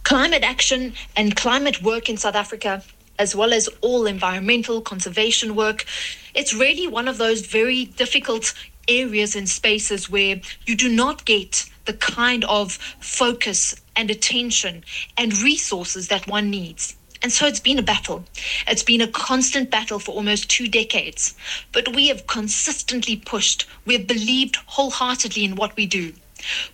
Climate 0.04 0.42
action 0.42 0.92
and 1.16 1.36
climate 1.36 1.82
work 1.82 2.08
in 2.08 2.16
South 2.16 2.34
Africa, 2.34 2.82
as 3.18 3.34
well 3.34 3.52
as 3.52 3.68
all 3.80 4.06
environmental 4.06 4.80
conservation 4.80 5.54
work, 5.54 5.86
it's 6.34 6.54
really 6.54 6.86
one 6.86 7.08
of 7.08 7.18
those 7.18 7.46
very 7.46 7.84
difficult 7.84 8.52
areas 8.88 9.36
and 9.36 9.48
spaces 9.48 10.10
where 10.10 10.40
you 10.66 10.76
do 10.76 10.88
not 10.88 11.24
get 11.24 11.64
the 11.84 11.92
kind 11.92 12.44
of 12.44 12.72
focus 13.00 13.74
and 13.96 14.10
attention 14.10 14.84
and 15.16 15.38
resources 15.40 16.08
that 16.08 16.26
one 16.26 16.50
needs. 16.50 16.96
And 17.22 17.30
so 17.30 17.46
it's 17.46 17.60
been 17.60 17.78
a 17.78 17.82
battle. 17.82 18.24
It's 18.66 18.82
been 18.82 19.00
a 19.00 19.06
constant 19.06 19.70
battle 19.70 20.00
for 20.00 20.12
almost 20.12 20.50
two 20.50 20.66
decades. 20.66 21.36
But 21.70 21.94
we 21.94 22.08
have 22.08 22.26
consistently 22.26 23.16
pushed. 23.16 23.68
We've 23.84 24.06
believed 24.06 24.56
wholeheartedly 24.66 25.44
in 25.44 25.54
what 25.54 25.76
we 25.76 25.86
do. 25.86 26.12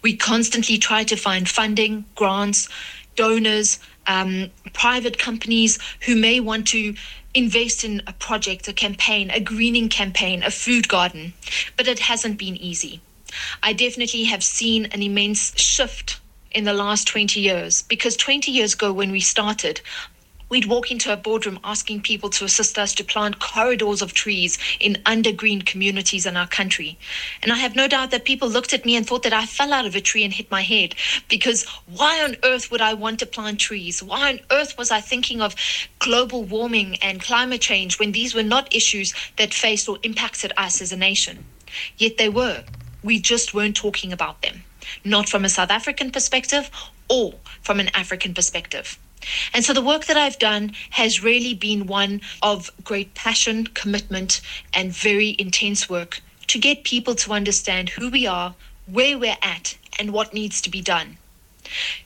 We 0.03 0.17
constantly 0.17 0.79
try 0.79 1.05
to 1.05 1.17
find 1.17 1.49
funding, 1.49 2.05
grants, 2.15 2.69
donors, 3.17 3.79
um, 4.07 4.51
private 4.73 5.19
companies 5.19 5.79
who 6.07 6.17
may 6.17 6.41
want 6.41 6.67
to 6.69 6.95
invest 7.35 7.85
in 7.85 8.03
a 8.07 8.13
project, 8.15 8.69
a 8.69 8.73
campaign, 8.73 9.31
a 9.31 9.41
greening 9.41 9.89
campaign, 9.89 10.43
a 10.43 10.51
food 10.51 10.89
garden. 10.89 11.35
But 11.77 11.89
it 11.89 11.99
hasn't 12.01 12.39
been 12.39 12.57
easy. 12.57 13.01
I 13.63 13.73
definitely 13.73 14.25
have 14.25 14.43
seen 14.43 14.87
an 14.87 15.03
immense 15.03 15.59
shift 15.61 16.21
in 16.51 16.65
the 16.65 16.73
last 16.73 17.07
20 17.07 17.41
years 17.41 17.83
because 17.83 18.17
20 18.17 18.51
years 18.51 18.75
ago 18.75 18.93
when 18.93 19.13
we 19.13 19.21
started 19.21 19.81
We'd 20.51 20.65
walk 20.65 20.91
into 20.91 21.13
a 21.13 21.17
boardroom 21.17 21.61
asking 21.63 22.01
people 22.03 22.31
to 22.31 22.45
assist 22.47 22.79
us 22.79 22.95
to 22.95 23.05
plant 23.05 23.39
corridors 23.39 24.01
of 24.01 24.15
trees 24.15 24.59
in 24.81 24.95
undergreen 25.05 25.65
communities 25.67 26.25
in 26.25 26.39
our 26.39 26.47
country. 26.47 26.99
And 27.43 27.53
I 27.53 27.57
have 27.57 27.77
no 27.77 27.87
doubt 27.87 28.11
that 28.13 28.25
people 28.25 28.49
looked 28.49 28.73
at 28.73 28.87
me 28.87 28.97
and 28.97 29.07
thought 29.07 29.25
that 29.25 29.35
I 29.35 29.45
fell 29.45 29.75
out 29.75 29.85
of 29.85 29.95
a 29.95 30.01
tree 30.01 30.25
and 30.25 30.33
hit 30.33 30.51
my 30.51 30.63
head 30.63 30.95
because 31.29 31.67
why 31.87 32.25
on 32.25 32.37
earth 32.45 32.71
would 32.71 32.81
I 32.81 32.95
want 32.95 33.19
to 33.19 33.27
plant 33.27 33.61
trees? 33.61 34.03
Why 34.03 34.31
on 34.31 34.41
earth 34.51 34.79
was 34.79 34.91
I 34.91 35.01
thinking 35.03 35.43
of 35.43 35.55
global 35.99 36.45
warming 36.45 36.97
and 37.03 37.21
climate 37.21 37.61
change 37.61 37.99
when 37.99 38.13
these 38.13 38.35
were 38.35 38.43
not 38.43 38.75
issues 38.75 39.13
that 39.37 39.53
faced 39.53 39.87
or 39.87 39.99
impacted 40.03 40.53
us 40.57 40.81
as 40.81 40.93
a 40.93 40.97
nation? 40.97 41.45
Yet 41.99 42.17
they 42.17 42.31
were. 42.31 42.65
We 43.03 43.21
just 43.21 43.53
weren't 43.53 43.77
talking 43.77 44.15
about 44.15 44.41
them, 44.41 44.65
not 45.05 45.29
from 45.29 45.45
a 45.45 45.51
South 45.51 45.71
African 45.71 46.11
perspective 46.11 46.71
or 47.11 47.35
from 47.63 47.81
an 47.81 47.91
African 47.95 48.33
perspective. 48.33 48.99
And 49.53 49.65
so 49.65 49.73
the 49.73 49.83
work 49.83 50.07
that 50.07 50.17
I've 50.17 50.39
done 50.39 50.73
has 50.91 51.23
really 51.23 51.55
been 51.55 51.87
one 51.87 52.21
of 52.43 52.71
great 52.85 53.15
passion, 53.15 53.67
commitment, 53.67 54.41
and 54.73 54.93
very 54.93 55.37
intense 55.39 55.89
work 55.89 56.21
to 56.49 56.59
get 56.59 56.85
people 56.85 57.15
to 57.15 57.33
understand 57.33 57.91
who 57.91 58.11
we 58.11 58.27
are, 58.27 58.55
where 58.87 59.19
we're 59.19 59.37
at, 59.43 59.77
and 59.99 60.13
what 60.13 60.33
needs 60.33 60.61
to 60.63 60.71
be 60.71 60.81
done. 60.81 61.19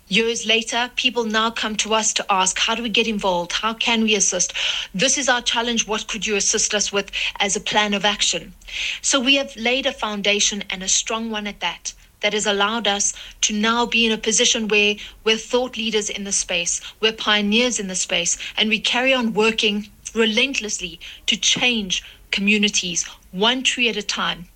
Years 0.08 0.44
later, 0.44 0.90
people 0.96 1.24
now 1.24 1.50
come 1.50 1.76
to 1.76 1.94
us 1.94 2.12
to 2.14 2.26
ask, 2.28 2.58
how 2.58 2.74
do 2.74 2.82
we 2.82 2.88
get 2.88 3.06
involved? 3.06 3.52
How 3.52 3.74
can 3.74 4.02
we 4.02 4.14
assist? 4.14 4.52
This 4.92 5.16
is 5.16 5.28
our 5.28 5.40
challenge. 5.40 5.86
What 5.86 6.08
could 6.08 6.26
you 6.26 6.36
assist 6.36 6.74
us 6.74 6.92
with 6.92 7.10
as 7.38 7.54
a 7.54 7.60
plan 7.60 7.94
of 7.94 8.04
action? 8.04 8.54
So 9.00 9.20
we 9.20 9.36
have 9.36 9.54
laid 9.56 9.86
a 9.86 9.92
foundation 9.92 10.64
and 10.70 10.82
a 10.82 10.88
strong 10.88 11.30
one 11.30 11.46
at 11.46 11.60
that 11.60 11.94
that 12.22 12.32
has 12.32 12.46
allowed 12.46 12.86
us 12.86 13.12
to 13.42 13.52
now 13.52 13.86
be 13.86 14.06
in 14.06 14.12
a 14.12 14.18
position 14.18 14.68
where 14.68 14.96
we're 15.24 15.36
thought 15.36 15.76
leaders 15.76 16.08
in 16.08 16.24
the 16.24 16.32
space, 16.32 16.80
we're 17.00 17.12
pioneers 17.12 17.78
in 17.78 17.88
the 17.88 17.94
space, 17.94 18.38
and 18.56 18.68
we 18.68 18.80
carry 18.80 19.12
on 19.12 19.34
working 19.34 19.88
relentlessly 20.14 21.00
to 21.26 21.36
change 21.36 22.02
communities 22.30 23.06
one 23.32 23.62
tree 23.62 23.88
at 23.88 23.96
a 23.96 24.02
time, 24.02 24.46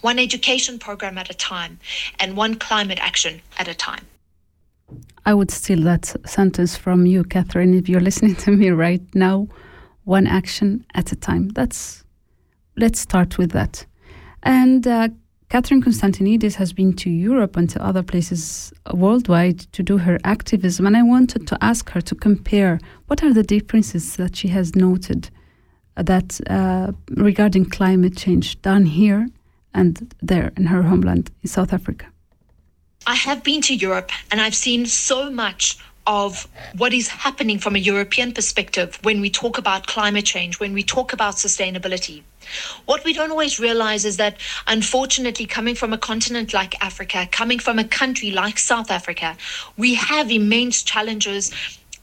one 0.00 0.18
education 0.18 0.78
program 0.78 1.18
at 1.18 1.30
a 1.30 1.34
time, 1.34 1.78
and 2.18 2.36
one 2.36 2.54
climate 2.54 2.98
action 3.00 3.40
at 3.58 3.68
a 3.68 3.74
time. 3.74 4.04
I 5.24 5.34
would 5.34 5.50
steal 5.50 5.82
that 5.82 6.14
sentence 6.26 6.76
from 6.76 7.06
you, 7.06 7.22
Catherine, 7.24 7.74
if 7.74 7.88
you're 7.88 8.00
listening 8.00 8.34
to 8.36 8.50
me 8.50 8.70
right 8.70 9.02
now. 9.14 9.48
One 10.04 10.26
action 10.26 10.86
at 10.94 11.12
a 11.12 11.16
time. 11.16 11.50
That's 11.50 12.02
let's 12.76 12.98
start 12.98 13.36
with 13.36 13.50
that. 13.52 13.84
And 14.42 14.86
uh, 14.86 15.08
Catherine 15.48 15.82
Constantinides 15.82 16.56
has 16.56 16.74
been 16.74 16.92
to 16.94 17.08
Europe 17.08 17.56
and 17.56 17.70
to 17.70 17.82
other 17.82 18.02
places 18.02 18.70
worldwide 18.92 19.60
to 19.72 19.82
do 19.82 19.96
her 19.96 20.18
activism, 20.24 20.86
and 20.86 20.94
I 20.94 21.02
wanted 21.02 21.46
to 21.46 21.58
ask 21.64 21.88
her 21.90 22.02
to 22.02 22.14
compare 22.14 22.78
what 23.06 23.22
are 23.22 23.32
the 23.32 23.42
differences 23.42 24.16
that 24.16 24.36
she 24.36 24.48
has 24.48 24.76
noted 24.76 25.30
that 25.96 26.38
uh, 26.50 26.92
regarding 27.10 27.64
climate 27.64 28.16
change 28.16 28.60
done 28.60 28.84
here 28.84 29.28
and 29.72 30.14
there 30.20 30.52
in 30.56 30.66
her 30.66 30.82
homeland 30.82 31.30
in 31.42 31.48
South 31.48 31.72
Africa. 31.72 32.06
I 33.06 33.14
have 33.14 33.42
been 33.42 33.62
to 33.62 33.74
Europe 33.74 34.10
and 34.30 34.40
I've 34.40 34.54
seen 34.54 34.84
so 34.84 35.30
much 35.30 35.78
of 36.06 36.46
what 36.76 36.92
is 36.92 37.08
happening 37.08 37.58
from 37.58 37.74
a 37.74 37.78
European 37.78 38.32
perspective 38.32 38.98
when 39.02 39.20
we 39.20 39.30
talk 39.30 39.58
about 39.58 39.86
climate 39.86 40.24
change, 40.24 40.60
when 40.60 40.72
we 40.72 40.82
talk 40.82 41.12
about 41.12 41.34
sustainability. 41.34 42.22
What 42.86 43.04
we 43.04 43.12
don't 43.12 43.30
always 43.30 43.58
realize 43.60 44.04
is 44.04 44.16
that, 44.16 44.36
unfortunately, 44.66 45.46
coming 45.46 45.74
from 45.74 45.92
a 45.92 45.98
continent 45.98 46.52
like 46.52 46.80
Africa, 46.82 47.28
coming 47.30 47.58
from 47.58 47.78
a 47.78 47.84
country 47.84 48.30
like 48.30 48.58
South 48.58 48.90
Africa, 48.90 49.36
we 49.76 49.94
have 49.94 50.30
immense 50.30 50.82
challenges 50.82 51.50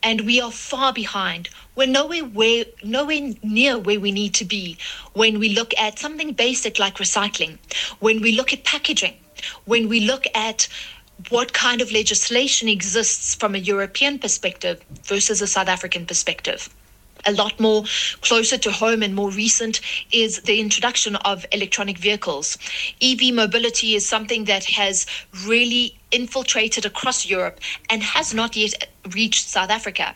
and 0.03 0.21
we 0.21 0.39
are 0.39 0.51
far 0.51 0.93
behind. 0.93 1.49
We're 1.75 1.87
nowhere 1.87 2.23
where 2.23 2.65
nowhere 2.83 3.33
near 3.43 3.77
where 3.77 3.99
we 3.99 4.11
need 4.11 4.33
to 4.35 4.45
be 4.45 4.77
when 5.13 5.39
we 5.39 5.49
look 5.49 5.73
at 5.77 5.99
something 5.99 6.33
basic 6.33 6.77
like 6.79 6.97
recycling, 6.97 7.57
when 7.99 8.21
we 8.21 8.33
look 8.33 8.53
at 8.53 8.63
packaging, 8.63 9.15
when 9.65 9.89
we 9.89 10.01
look 10.01 10.25
at 10.35 10.67
what 11.29 11.53
kind 11.53 11.81
of 11.81 11.91
legislation 11.91 12.67
exists 12.67 13.35
from 13.35 13.55
a 13.55 13.57
European 13.57 14.19
perspective 14.19 14.83
versus 15.03 15.41
a 15.41 15.47
South 15.47 15.67
African 15.67 16.05
perspective. 16.05 16.69
A 17.25 17.31
lot 17.31 17.59
more 17.59 17.83
closer 18.21 18.57
to 18.57 18.71
home 18.71 19.01
and 19.01 19.15
more 19.15 19.31
recent 19.31 19.81
is 20.11 20.41
the 20.41 20.59
introduction 20.59 21.15
of 21.17 21.45
electronic 21.51 21.97
vehicles. 21.97 22.57
EV 23.01 23.33
mobility 23.33 23.95
is 23.95 24.07
something 24.07 24.45
that 24.45 24.65
has 24.65 25.05
really 25.45 25.97
infiltrated 26.11 26.85
across 26.85 27.25
Europe 27.25 27.59
and 27.89 28.03
has 28.03 28.33
not 28.33 28.55
yet 28.55 28.89
reached 29.13 29.47
South 29.49 29.69
Africa 29.69 30.15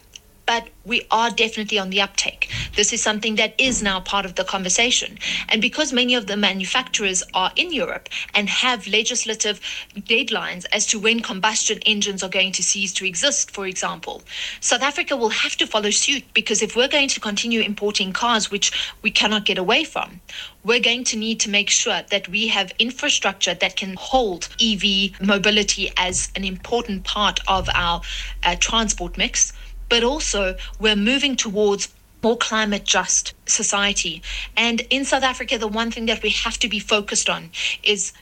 but 0.50 0.68
we 0.84 1.06
are 1.12 1.30
definitely 1.30 1.78
on 1.78 1.92
the 1.92 2.02
uptake. 2.02 2.50
This 2.76 2.92
is 2.92 3.04
something 3.04 3.36
that 3.36 3.54
is 3.60 3.84
now 3.84 4.00
part 4.00 4.26
of 4.26 4.34
the 4.34 4.44
conversation. 4.44 5.20
And 5.48 5.62
because 5.62 5.94
many 5.94 6.16
of 6.16 6.26
the 6.26 6.36
manufacturers 6.36 7.22
are 7.36 7.52
in 7.56 7.72
Europe 7.72 8.10
and 8.34 8.50
have 8.50 8.88
legislative 8.88 9.62
deadlines 9.96 10.66
as 10.74 10.88
to 10.88 10.98
when 10.98 11.20
combustion 11.20 11.78
engines 11.86 12.24
are 12.24 12.30
going 12.30 12.52
to 12.54 12.64
cease 12.64 12.92
to 12.94 13.06
exist, 13.06 13.52
for 13.52 13.68
example, 13.68 14.24
South 14.60 14.82
Africa 14.82 15.16
will 15.16 15.30
have 15.30 15.56
to 15.58 15.68
follow 15.68 15.92
suit 15.92 16.24
because 16.34 16.64
if 16.64 16.76
we're 16.76 16.88
going 16.88 17.10
to 17.10 17.20
continue 17.20 17.62
importing 17.62 18.12
cars, 18.12 18.50
which 18.50 18.96
we 19.04 19.12
cannot 19.12 19.46
get 19.46 19.60
away 19.60 19.84
from, 19.84 20.20
we're 20.64 20.80
going 20.80 21.04
to 21.04 21.16
need 21.16 21.40
to 21.42 21.50
make 21.52 21.70
sure 21.70 22.02
that 22.10 22.28
we 22.28 22.48
have 22.48 22.74
infrastructure 22.80 23.54
that 23.54 23.76
can 23.76 23.94
hold 24.00 24.50
EV 24.60 25.12
mobility 25.22 25.92
as 25.96 26.32
an 26.36 26.44
important 26.44 27.04
part 27.04 27.40
of 27.48 27.70
our 27.76 28.02
uh, 28.44 28.56
transport 28.60 29.16
mix 29.16 29.54
but 29.90 30.04
also 30.04 30.56
we're 30.80 30.96
moving 30.96 31.36
towards 31.36 31.94
more 32.24 32.38
climate 32.38 32.84
just 32.84 33.34
society. 33.46 34.22
And 34.56 34.82
in 34.90 35.06
South 35.06 35.24
Africa, 35.24 35.58
the 35.58 35.68
one 35.68 35.92
thing 35.92 36.06
that 36.08 36.22
we 36.22 36.30
have 36.30 36.58
to 36.60 36.68
be 36.68 36.80
focused 36.80 37.30
on 37.30 37.52
is 37.84 38.14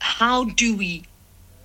how 0.00 0.44
do 0.44 0.76
we 0.76 1.04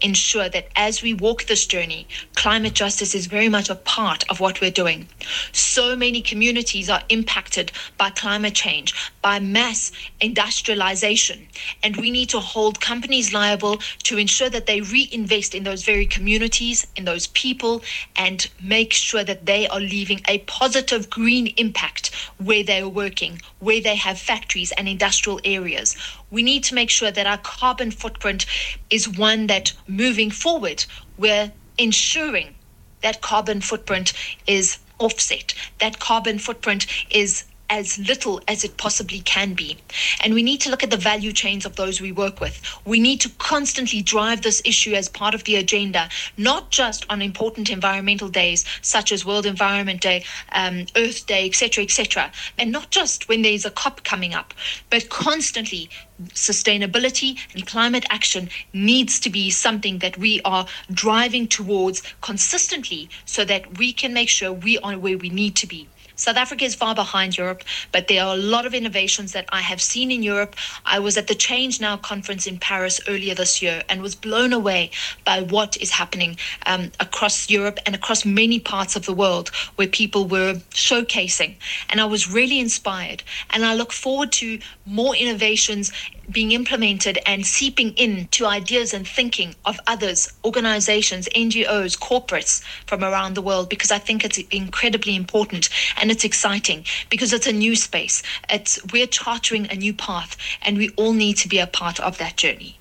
ensure 0.04 0.49
that 0.49 0.68
as 0.76 1.01
we 1.01 1.14
walk 1.14 1.45
this 1.45 1.66
journey, 1.66 2.08
climate 2.36 2.74
justice 2.74 3.16
is 3.16 3.26
very 3.26 3.49
much 3.49 3.70
a 3.70 3.76
part 3.76 4.24
of 4.30 4.39
what 4.39 4.62
we're 4.62 4.72
doing. 4.72 5.08
So 5.51 5.95
many 5.95 6.22
communities 6.22 6.89
are 6.89 7.01
impacted 7.10 7.72
by 7.97 8.10
climate 8.10 8.54
change, 8.54 8.93
by 9.22 9.39
mass 9.39 9.91
industrialization, 10.22 11.47
and 11.82 11.95
we 11.97 12.12
need 12.12 12.30
to 12.30 12.39
hold 12.39 12.82
companies 12.82 13.34
liable 13.34 13.78
to 14.04 14.18
ensure 14.18 14.49
that 14.49 14.66
they 14.66 14.82
reinvest 14.82 15.56
in 15.56 15.64
those 15.64 15.84
very 15.84 16.06
communities, 16.06 16.86
in 16.95 17.06
those 17.06 17.28
people, 17.28 17.82
and 18.16 18.49
make 18.62 18.93
sure 18.93 19.24
that 19.24 19.45
they 19.45 19.68
are 19.70 19.80
leaving 19.80 20.22
a 20.28 20.39
positive 20.39 21.10
green 21.10 21.47
impact 21.58 22.14
where 22.38 22.64
they 22.64 22.82
are 22.82 22.89
working, 22.89 23.41
where 23.60 23.82
they 23.82 23.95
have 23.95 24.20
factories 24.20 24.72
and 24.74 24.88
industrial 24.88 25.39
areas 25.45 25.95
we 26.34 26.42
need 26.44 26.64
to 26.66 26.76
make 26.76 26.90
sure 26.90 27.12
that 27.12 27.28
our 27.28 27.38
carbon 27.38 27.92
footprint 27.92 28.46
is 28.90 29.08
one 29.08 29.48
that 29.48 29.72
moving 29.88 30.32
forward, 30.32 30.84
we're 31.18 31.52
ensuring 31.78 32.56
that 33.04 33.22
carbon 33.22 33.62
footprint 33.62 34.14
is 34.48 34.80
offset, 35.00 35.54
that 35.80 36.00
carbon 36.00 36.40
footprint 36.40 36.88
is 37.12 37.46
as 37.70 37.97
little 37.97 38.41
as 38.47 38.64
it 38.64 38.78
possibly 38.78 39.20
can 39.22 39.53
be. 39.53 39.78
And 40.24 40.34
we 40.34 40.43
need 40.43 40.61
to 40.61 40.70
look 40.70 40.84
at 40.84 40.91
the 40.91 40.97
value 40.97 41.32
chains 41.32 41.66
of 41.66 41.76
those 41.76 41.99
we 41.99 42.11
work 42.11 42.39
with. 42.39 42.61
We 42.86 42.99
need 42.99 43.22
to 43.22 43.30
constantly 43.38 44.01
drive 44.01 44.41
this 44.41 44.61
issue 44.66 44.93
as 44.93 45.09
part 45.09 45.34
of 45.34 45.43
the 45.45 45.55
agenda, 45.55 46.09
not 46.38 46.70
just 46.70 47.05
on 47.09 47.22
important 47.22 47.70
environmental 47.70 48.30
days 48.30 48.66
such 48.82 49.11
as 49.11 49.26
World 49.26 49.45
Environment 49.45 50.01
Day, 50.01 50.24
um, 50.51 50.86
Earth 50.95 51.26
Day, 51.26 51.45
etc., 51.45 51.84
etc., 51.84 52.32
and 52.57 52.72
not 52.72 52.91
just 52.91 53.28
when 53.28 53.41
there's 53.41 53.66
a 53.66 53.72
COP 53.72 54.03
coming 54.03 54.34
up, 54.34 54.53
but 54.89 55.09
constantly 55.09 55.89
sustainability 56.30 57.38
and 57.53 57.66
climate 57.66 58.05
action 58.09 58.49
needs 58.72 59.20
to 59.20 59.30
be 59.30 59.49
something 59.49 59.99
that 59.99 60.18
we 60.18 60.41
are 60.45 60.66
driving 60.91 61.47
towards 61.47 62.01
consistently 62.22 63.09
so 63.26 63.43
that 63.43 63.78
we 63.78 63.91
can 63.91 64.14
make 64.14 64.30
sure 64.30 64.51
we 64.51 64.78
are 64.80 64.97
where 64.97 65.18
we 65.18 65.30
need 65.30 65.55
to 65.55 65.68
be. 65.68 65.88
South 66.24 66.38
Africa 66.38 66.63
is 66.63 66.74
far 66.74 66.95
behind 66.95 67.38
Europe, 67.38 67.65
but 67.91 68.07
there 68.07 68.24
are 68.24 68.34
a 68.34 68.38
lot 68.38 68.65
of 68.65 68.74
innovations 68.74 69.34
that 69.34 69.43
I 69.49 69.59
have 69.59 69.82
seen 69.82 70.09
in 70.09 70.24
Europe. 70.24 70.55
I 70.86 70.97
was 70.99 71.17
at 71.17 71.28
the 71.28 71.36
Change 71.36 71.82
Now 71.82 71.97
conference 71.97 72.47
in 72.47 72.59
Paris 72.59 73.01
earlier 73.09 73.36
this 73.36 73.61
year 73.61 73.84
and 73.89 74.01
was 74.01 74.15
blown 74.15 74.53
away 74.53 74.91
by 75.26 75.41
what 75.41 75.76
is 75.82 75.91
happening 75.91 76.38
um, 76.65 76.93
across 77.01 77.49
Europe 77.49 77.78
and 77.86 77.93
across 77.93 78.24
many 78.24 78.57
parts 78.57 78.95
of 78.95 79.05
the 79.05 79.13
world 79.13 79.49
where 79.76 79.89
people 79.89 80.26
were 80.26 80.53
showcasing. 80.69 81.55
And 81.89 81.99
I 81.99 82.05
was 82.05 82.32
really 82.32 82.57
inspired. 82.57 83.21
And 83.49 83.65
I 83.65 83.76
look 83.76 83.91
forward 83.91 84.32
to 84.43 84.59
more 84.86 85.17
innovations 85.17 85.91
being 86.32 86.53
implemented 86.53 87.19
and 87.26 87.45
seeping 87.45 87.93
into 87.97 88.45
ideas 88.45 88.93
and 88.93 89.05
thinking 89.05 89.55
of 89.65 89.78
others, 89.88 90.32
organizations, 90.45 91.28
NGOs, 91.36 91.99
corporates 91.99 92.63
from 92.88 93.03
around 93.03 93.34
the 93.34 93.41
world, 93.41 93.67
because 93.67 93.91
I 93.91 93.99
think 93.99 94.24
it's 94.24 94.38
incredibly 94.49 95.17
important 95.17 95.67
and 95.97 96.11
it's 96.14 96.26
exciting 96.32 96.80
because 97.09 97.30
it's 97.36 97.47
a 97.47 97.57
new 97.66 97.76
space. 97.76 98.18
It's 98.55 98.72
we're 98.91 99.11
chartering 99.20 99.66
a 99.70 99.78
new 99.86 99.93
path, 99.93 100.32
and 100.64 100.72
we 100.78 100.88
all 100.99 101.14
need 101.24 101.38
to 101.43 101.47
be 101.47 101.59
a 101.59 101.68
part 101.68 101.97
of 101.99 102.18
that 102.22 102.34
journey. 102.43 102.74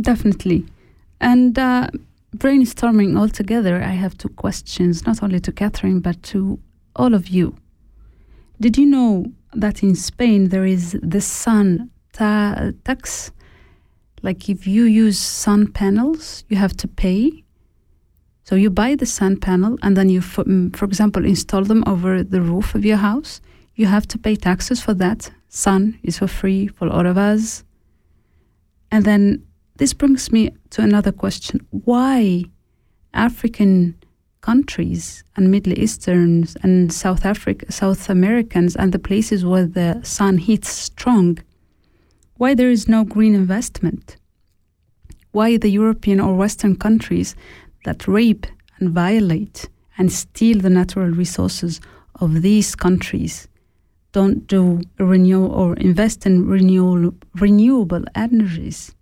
Definitely, 0.00 0.60
and. 1.20 1.58
Uh, 1.58 1.88
brainstorming 2.36 3.18
all 3.18 3.28
together, 3.28 3.82
I 3.82 3.94
have 4.04 4.16
two 4.16 4.28
questions, 4.28 5.04
not 5.04 5.20
only 5.20 5.40
to 5.40 5.50
Catherine, 5.50 5.98
but 5.98 6.22
to 6.30 6.60
all 6.94 7.12
of 7.12 7.26
you. 7.26 7.56
Did 8.60 8.78
you 8.78 8.86
know 8.86 9.32
that 9.54 9.82
in 9.82 9.94
Spain 9.94 10.48
there 10.48 10.64
is 10.64 10.96
the 11.02 11.20
sun 11.20 11.90
ta- 12.12 12.70
tax. 12.84 13.32
Like 14.22 14.48
if 14.48 14.66
you 14.66 14.84
use 14.84 15.18
sun 15.18 15.72
panels, 15.72 16.44
you 16.48 16.56
have 16.56 16.76
to 16.78 16.88
pay. 16.88 17.44
So 18.50 18.56
you 18.56 18.68
buy 18.68 18.96
the 18.96 19.06
sun 19.06 19.36
panel 19.36 19.78
and 19.80 19.96
then 19.96 20.08
you, 20.08 20.20
for, 20.20 20.42
mm, 20.42 20.74
for 20.74 20.84
example, 20.84 21.24
install 21.24 21.62
them 21.62 21.84
over 21.86 22.24
the 22.24 22.40
roof 22.40 22.74
of 22.74 22.84
your 22.84 22.96
house. 22.96 23.40
You 23.76 23.86
have 23.86 24.08
to 24.08 24.18
pay 24.18 24.34
taxes 24.34 24.82
for 24.82 24.92
that. 24.94 25.30
Sun 25.48 26.00
is 26.02 26.18
for 26.18 26.26
free 26.26 26.66
for 26.66 26.88
all 26.88 27.06
of 27.06 27.16
us. 27.16 27.62
And 28.90 29.04
then 29.04 29.46
this 29.76 29.94
brings 29.94 30.32
me 30.32 30.50
to 30.70 30.82
another 30.82 31.12
question. 31.12 31.64
Why 31.70 32.42
African 33.14 33.94
countries 34.40 35.22
and 35.36 35.52
Middle 35.52 35.78
Easterns 35.78 36.56
and 36.64 36.92
South 36.92 37.24
Africa, 37.24 37.70
South 37.70 38.10
Americans 38.10 38.74
and 38.74 38.90
the 38.90 38.98
places 38.98 39.44
where 39.44 39.66
the 39.66 40.00
sun 40.02 40.38
hits 40.38 40.68
strong 40.70 41.38
why 42.36 42.54
there 42.54 42.70
is 42.70 42.88
no 42.88 43.04
green 43.04 43.36
investment, 43.36 44.16
why 45.30 45.56
the 45.56 45.68
European 45.68 46.18
or 46.18 46.34
Western 46.34 46.74
countries 46.74 47.36
that 47.84 48.06
rape 48.06 48.46
and 48.78 48.90
violate 48.90 49.68
and 49.98 50.10
steal 50.12 50.58
the 50.60 50.70
natural 50.70 51.10
resources 51.10 51.80
of 52.20 52.42
these 52.42 52.74
countries 52.74 53.48
don't 54.12 54.46
do 54.46 54.80
renew 54.98 55.46
or 55.46 55.74
invest 55.76 56.26
in 56.26 56.46
renewable, 56.46 57.16
renewable 57.36 58.04
energies, 58.14 58.94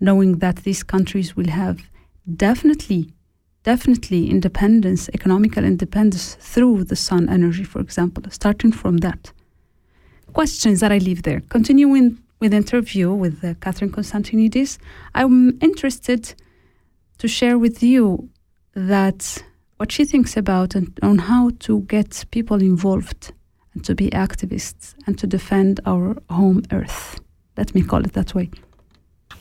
knowing 0.00 0.38
that 0.38 0.56
these 0.58 0.82
countries 0.82 1.36
will 1.36 1.48
have 1.48 1.80
definitely, 2.36 3.12
definitely 3.64 4.30
independence, 4.30 5.08
economical 5.12 5.64
independence 5.64 6.36
through 6.40 6.84
the 6.84 6.96
sun 6.96 7.28
energy, 7.28 7.64
for 7.64 7.80
example, 7.80 8.22
starting 8.30 8.70
from 8.70 8.98
that. 8.98 9.32
Questions 10.32 10.80
that 10.80 10.92
I 10.92 10.98
leave 10.98 11.22
there. 11.22 11.40
Continuing 11.48 12.18
with 12.38 12.54
interview 12.54 13.12
with 13.12 13.42
uh, 13.42 13.54
Catherine 13.60 13.90
Constantinides, 13.90 14.78
I'm 15.14 15.58
interested 15.60 16.34
to 17.18 17.28
share 17.28 17.58
with 17.58 17.82
you 17.82 18.28
that 18.74 19.42
what 19.76 19.92
she 19.92 20.04
thinks 20.04 20.36
about 20.36 20.74
and 20.74 20.98
on 21.02 21.18
how 21.18 21.50
to 21.60 21.80
get 21.82 22.24
people 22.30 22.60
involved 22.60 23.32
and 23.74 23.84
to 23.84 23.94
be 23.94 24.10
activists 24.10 24.94
and 25.06 25.18
to 25.18 25.26
defend 25.26 25.80
our 25.86 26.16
home 26.30 26.62
earth. 26.72 27.20
Let 27.56 27.74
me 27.74 27.82
call 27.82 28.04
it 28.04 28.12
that 28.14 28.34
way. 28.34 28.50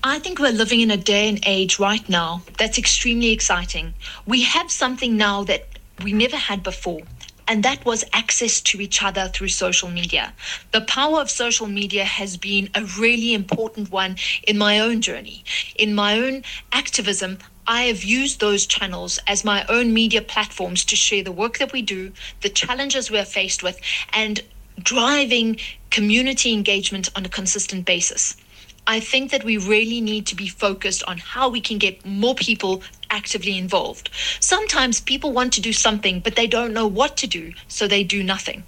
I 0.03 0.19
think 0.19 0.39
we're 0.39 0.51
living 0.51 0.81
in 0.81 0.91
a 0.91 0.97
day 0.97 1.27
and 1.29 1.39
age 1.45 1.79
right 1.79 2.07
now 2.07 2.41
that's 2.57 2.77
extremely 2.77 3.31
exciting. 3.31 3.93
We 4.25 4.43
have 4.43 4.71
something 4.71 5.17
now 5.17 5.43
that 5.45 5.67
we 6.03 6.13
never 6.13 6.37
had 6.37 6.61
before 6.63 7.01
and 7.47 7.63
that 7.63 7.83
was 7.85 8.03
access 8.13 8.59
to 8.61 8.81
each 8.81 9.01
other 9.01 9.29
through 9.29 9.47
social 9.47 9.89
media. 9.89 10.33
The 10.71 10.81
power 10.81 11.21
of 11.21 11.29
social 11.29 11.67
media 11.67 12.03
has 12.03 12.35
been 12.37 12.69
a 12.75 12.83
really 12.99 13.33
important 13.33 13.89
one 13.89 14.17
in 14.45 14.57
my 14.57 14.79
own 14.79 15.01
journey. 15.01 15.43
In 15.77 15.95
my 15.95 16.19
own 16.19 16.43
activism, 16.73 17.37
I 17.67 17.83
have 17.83 18.03
used 18.03 18.39
those 18.39 18.65
channels 18.65 19.19
as 19.27 19.43
my 19.43 19.65
own 19.67 19.93
media 19.93 20.21
platforms 20.21 20.85
to 20.85 20.95
share 20.95 21.21
the 21.21 21.33
work 21.33 21.57
that 21.57 21.73
we 21.73 21.81
do, 21.81 22.13
the 22.41 22.49
challenges 22.49 23.11
we're 23.11 23.25
faced 23.25 23.61
with, 23.61 23.79
and 24.13 24.39
driving 24.81 25.59
community 25.89 26.53
engagement 26.53 27.09
on 27.15 27.25
a 27.25 27.29
consistent 27.29 27.85
basis. 27.85 28.37
I 28.89 29.01
think 29.01 29.31
that 29.31 29.43
we 29.43 29.57
really 29.57 29.99
need 29.99 30.25
to 30.27 30.35
be 30.35 30.47
focused 30.47 31.03
on 31.03 31.17
how 31.17 31.49
we 31.49 31.59
can 31.59 31.77
get 31.77 32.05
more 32.05 32.35
people 32.35 32.83
actively 33.09 33.57
involved. 33.57 34.09
Sometimes 34.39 34.99
people 34.99 35.31
want 35.31 35.53
to 35.53 35.61
do 35.61 35.73
something, 35.73 36.19
but 36.19 36.35
they 36.35 36.47
don't 36.47 36.73
know 36.73 36.87
what 36.87 37.17
to 37.17 37.27
do, 37.27 37.53
so 37.67 37.87
they 37.87 38.03
do 38.03 38.23
nothing. 38.23 38.63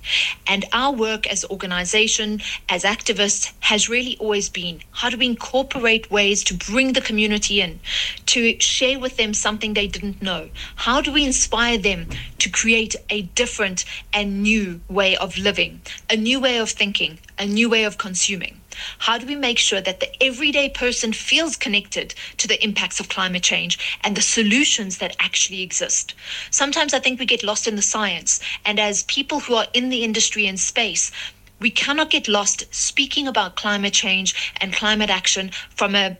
And 0.47 0.65
our 0.73 0.93
work 0.93 1.27
as 1.27 1.45
organization, 1.45 2.41
as 2.67 2.83
activists, 2.83 3.51
has 3.61 3.89
really 3.89 4.17
always 4.17 4.49
been 4.49 4.81
how 4.91 5.09
do 5.09 5.17
we 5.17 5.25
incorporate 5.27 6.11
ways 6.11 6.43
to 6.45 6.53
bring 6.53 6.93
the 6.93 7.01
community 7.01 7.61
in, 7.61 7.79
to 8.27 8.59
share 8.59 8.99
with 8.99 9.17
them 9.17 9.33
something 9.33 9.73
they 9.73 9.87
didn't 9.87 10.21
know? 10.21 10.49
How 10.75 11.01
do 11.01 11.11
we 11.11 11.25
inspire 11.25 11.77
them 11.77 12.07
to 12.39 12.49
create 12.49 12.95
a 13.09 13.23
different 13.23 13.85
and 14.13 14.41
new 14.43 14.81
way 14.89 15.15
of 15.17 15.37
living, 15.37 15.81
a 16.09 16.15
new 16.15 16.39
way 16.39 16.57
of 16.57 16.69
thinking, 16.69 17.19
a 17.37 17.45
new 17.45 17.69
way 17.69 17.83
of 17.83 17.97
consuming? 17.97 18.59
How 18.99 19.17
do 19.17 19.25
we 19.25 19.35
make 19.35 19.59
sure 19.59 19.81
that 19.81 19.99
the 19.99 20.23
everyday 20.23 20.69
person 20.69 21.13
feels 21.13 21.55
connected 21.55 22.13
to 22.37 22.47
the 22.47 22.63
impacts 22.63 22.99
of 22.99 23.09
climate 23.09 23.43
change 23.43 23.79
and 24.01 24.15
the 24.15 24.21
solutions 24.21 24.97
that 24.97 25.15
actually 25.19 25.61
exist? 25.61 26.13
Sometimes 26.51 26.93
I 26.93 26.99
think 26.99 27.19
we 27.19 27.25
get 27.25 27.43
lost 27.43 27.67
in 27.67 27.75
the 27.75 27.81
science, 27.81 28.39
and 28.65 28.79
as 28.79 29.03
people 29.03 29.41
who 29.41 29.55
are 29.55 29.67
in 29.73 29.89
the 29.89 30.03
industry 30.03 30.47
and 30.47 30.59
space, 30.59 31.11
we 31.59 31.69
cannot 31.69 32.09
get 32.09 32.27
lost 32.27 32.63
speaking 32.73 33.27
about 33.27 33.55
climate 33.55 33.93
change 33.93 34.53
and 34.61 34.73
climate 34.73 35.09
action 35.09 35.51
from 35.75 35.95
a 35.95 36.17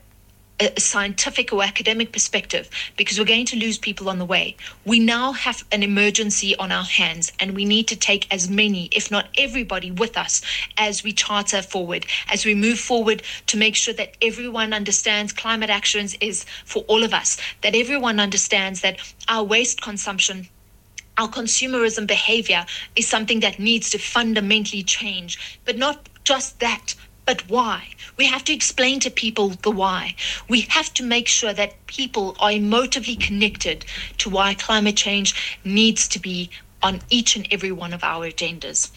a 0.60 0.78
scientific 0.78 1.52
or 1.52 1.62
academic 1.62 2.12
perspective 2.12 2.68
because 2.96 3.18
we're 3.18 3.24
going 3.24 3.46
to 3.46 3.56
lose 3.56 3.78
people 3.78 4.08
on 4.08 4.18
the 4.18 4.24
way. 4.24 4.56
We 4.84 4.98
now 4.98 5.32
have 5.32 5.64
an 5.72 5.82
emergency 5.82 6.54
on 6.56 6.70
our 6.70 6.84
hands 6.84 7.32
and 7.40 7.54
we 7.54 7.64
need 7.64 7.88
to 7.88 7.96
take 7.96 8.32
as 8.32 8.50
many, 8.50 8.88
if 8.92 9.10
not 9.10 9.28
everybody, 9.38 9.90
with 9.90 10.18
us 10.18 10.42
as 10.76 11.02
we 11.02 11.12
charter 11.12 11.62
forward, 11.62 12.06
as 12.28 12.44
we 12.44 12.54
move 12.54 12.78
forward 12.78 13.22
to 13.46 13.56
make 13.56 13.74
sure 13.74 13.94
that 13.94 14.16
everyone 14.20 14.72
understands 14.72 15.32
climate 15.32 15.70
actions 15.70 16.14
is 16.20 16.44
for 16.64 16.82
all 16.88 17.02
of 17.02 17.14
us, 17.14 17.38
that 17.62 17.74
everyone 17.74 18.20
understands 18.20 18.82
that 18.82 18.98
our 19.28 19.44
waste 19.44 19.80
consumption 19.80 20.48
our 21.18 21.28
consumerism 21.28 22.06
behavior 22.06 22.64
is 22.96 23.06
something 23.06 23.40
that 23.40 23.58
needs 23.58 23.90
to 23.90 23.98
fundamentally 23.98 24.82
change, 24.82 25.60
but 25.66 25.76
not 25.76 26.08
just 26.24 26.60
that, 26.60 26.94
but 27.30 27.48
why? 27.48 27.90
We 28.16 28.26
have 28.26 28.42
to 28.46 28.52
explain 28.52 28.98
to 28.98 29.08
people 29.08 29.50
the 29.50 29.70
why. 29.70 30.16
We 30.48 30.62
have 30.62 30.92
to 30.94 31.04
make 31.04 31.28
sure 31.28 31.52
that 31.52 31.86
people 31.86 32.34
are 32.40 32.50
emotively 32.50 33.20
connected 33.20 33.84
to 34.18 34.28
why 34.28 34.54
climate 34.54 34.96
change 34.96 35.56
needs 35.62 36.08
to 36.08 36.18
be 36.18 36.50
on 36.82 37.02
each 37.08 37.36
and 37.36 37.46
every 37.52 37.70
one 37.70 37.94
of 37.94 38.02
our 38.02 38.28
agendas. 38.28 38.90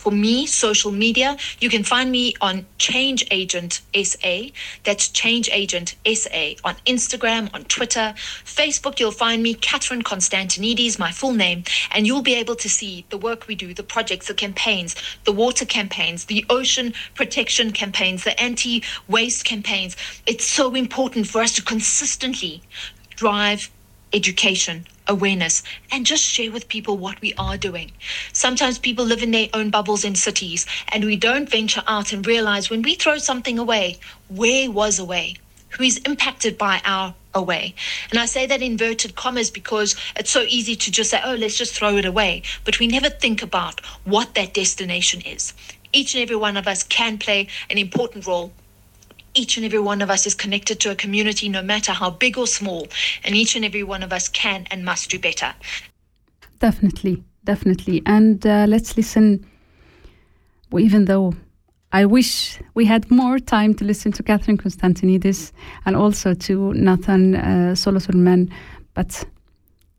For 0.00 0.10
me, 0.10 0.46
social 0.46 0.92
media, 0.92 1.36
you 1.60 1.68
can 1.68 1.84
find 1.84 2.10
me 2.10 2.32
on 2.40 2.64
Change 2.78 3.22
Agent 3.30 3.82
SA. 3.94 4.44
That's 4.82 5.08
Change 5.08 5.50
Agent 5.52 5.94
SA 6.06 6.54
on 6.64 6.76
Instagram, 6.86 7.52
on 7.52 7.64
Twitter, 7.64 8.14
Facebook. 8.16 8.98
You'll 8.98 9.12
find 9.12 9.42
me, 9.42 9.52
Catherine 9.52 10.00
Constantinides, 10.00 10.98
my 10.98 11.12
full 11.12 11.34
name, 11.34 11.64
and 11.90 12.06
you'll 12.06 12.22
be 12.22 12.34
able 12.34 12.56
to 12.56 12.68
see 12.70 13.04
the 13.10 13.18
work 13.18 13.46
we 13.46 13.54
do, 13.54 13.74
the 13.74 13.82
projects, 13.82 14.28
the 14.28 14.32
campaigns, 14.32 14.96
the 15.24 15.32
water 15.32 15.66
campaigns, 15.66 16.24
the 16.24 16.46
ocean 16.48 16.94
protection 17.14 17.70
campaigns, 17.70 18.24
the 18.24 18.40
anti 18.40 18.82
waste 19.06 19.44
campaigns. 19.44 19.98
It's 20.24 20.46
so 20.46 20.74
important 20.74 21.26
for 21.26 21.42
us 21.42 21.52
to 21.56 21.62
consistently 21.62 22.62
drive 23.16 23.70
education 24.14 24.86
awareness 25.10 25.62
and 25.90 26.06
just 26.06 26.24
share 26.24 26.50
with 26.50 26.68
people 26.68 26.96
what 26.96 27.20
we 27.20 27.34
are 27.34 27.58
doing. 27.58 27.90
Sometimes 28.32 28.78
people 28.78 29.04
live 29.04 29.22
in 29.22 29.32
their 29.32 29.48
own 29.52 29.68
bubbles 29.68 30.04
in 30.04 30.14
cities 30.14 30.64
and 30.88 31.04
we 31.04 31.16
don't 31.16 31.50
venture 31.50 31.82
out 31.86 32.12
and 32.12 32.26
realize 32.26 32.70
when 32.70 32.80
we 32.80 32.94
throw 32.94 33.18
something 33.18 33.58
away, 33.58 33.98
where 34.28 34.70
was 34.70 34.98
away? 34.98 35.34
Who 35.70 35.84
is 35.84 35.98
impacted 35.98 36.56
by 36.56 36.80
our 36.84 37.14
away? 37.34 37.74
And 38.10 38.18
I 38.18 38.26
say 38.26 38.46
that 38.46 38.62
inverted 38.62 39.14
commas 39.14 39.50
because 39.50 39.96
it's 40.16 40.30
so 40.30 40.42
easy 40.48 40.74
to 40.76 40.90
just 40.90 41.10
say, 41.10 41.20
oh, 41.24 41.34
let's 41.34 41.58
just 41.58 41.74
throw 41.74 41.96
it 41.96 42.04
away. 42.04 42.42
But 42.64 42.78
we 42.78 42.86
never 42.86 43.10
think 43.10 43.42
about 43.42 43.84
what 44.04 44.34
that 44.34 44.54
destination 44.54 45.20
is. 45.20 45.52
Each 45.92 46.14
and 46.14 46.22
every 46.22 46.36
one 46.36 46.56
of 46.56 46.68
us 46.68 46.82
can 46.84 47.18
play 47.18 47.48
an 47.68 47.78
important 47.78 48.26
role 48.26 48.52
each 49.34 49.56
and 49.56 49.64
every 49.64 49.78
one 49.78 50.02
of 50.02 50.10
us 50.10 50.26
is 50.26 50.34
connected 50.34 50.80
to 50.80 50.90
a 50.90 50.94
community, 50.94 51.48
no 51.48 51.62
matter 51.62 51.92
how 51.92 52.10
big 52.10 52.36
or 52.38 52.46
small, 52.46 52.88
and 53.24 53.34
each 53.34 53.56
and 53.56 53.64
every 53.64 53.82
one 53.82 54.02
of 54.02 54.12
us 54.12 54.28
can 54.28 54.66
and 54.70 54.84
must 54.84 55.10
do 55.10 55.18
better. 55.18 55.54
Definitely, 56.58 57.22
definitely. 57.44 58.02
And 58.06 58.46
uh, 58.46 58.66
let's 58.68 58.96
listen, 58.96 59.46
well, 60.70 60.84
even 60.84 61.06
though 61.06 61.34
I 61.92 62.04
wish 62.04 62.58
we 62.74 62.84
had 62.84 63.10
more 63.10 63.38
time 63.38 63.74
to 63.74 63.84
listen 63.84 64.12
to 64.12 64.22
Catherine 64.22 64.58
Constantinides 64.58 65.52
and 65.86 65.96
also 65.96 66.34
to 66.34 66.72
Nathan 66.74 67.34
uh, 67.34 67.74
Solothurn, 67.74 68.52
but 68.94 69.24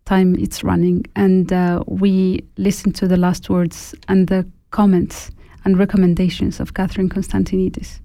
time 0.05 0.35
it's 0.35 0.63
running. 0.63 1.05
And 1.15 1.51
uh, 1.51 1.83
we 1.87 2.45
listen 2.57 2.93
to 2.93 3.07
the 3.07 3.17
last 3.17 3.49
words 3.49 3.93
and 4.07 4.27
the 4.27 4.45
comments 4.71 5.31
and 5.65 5.77
recommendations 5.77 6.59
of 6.59 6.73
Catherine 6.73 7.09
Constantinides. 7.09 7.99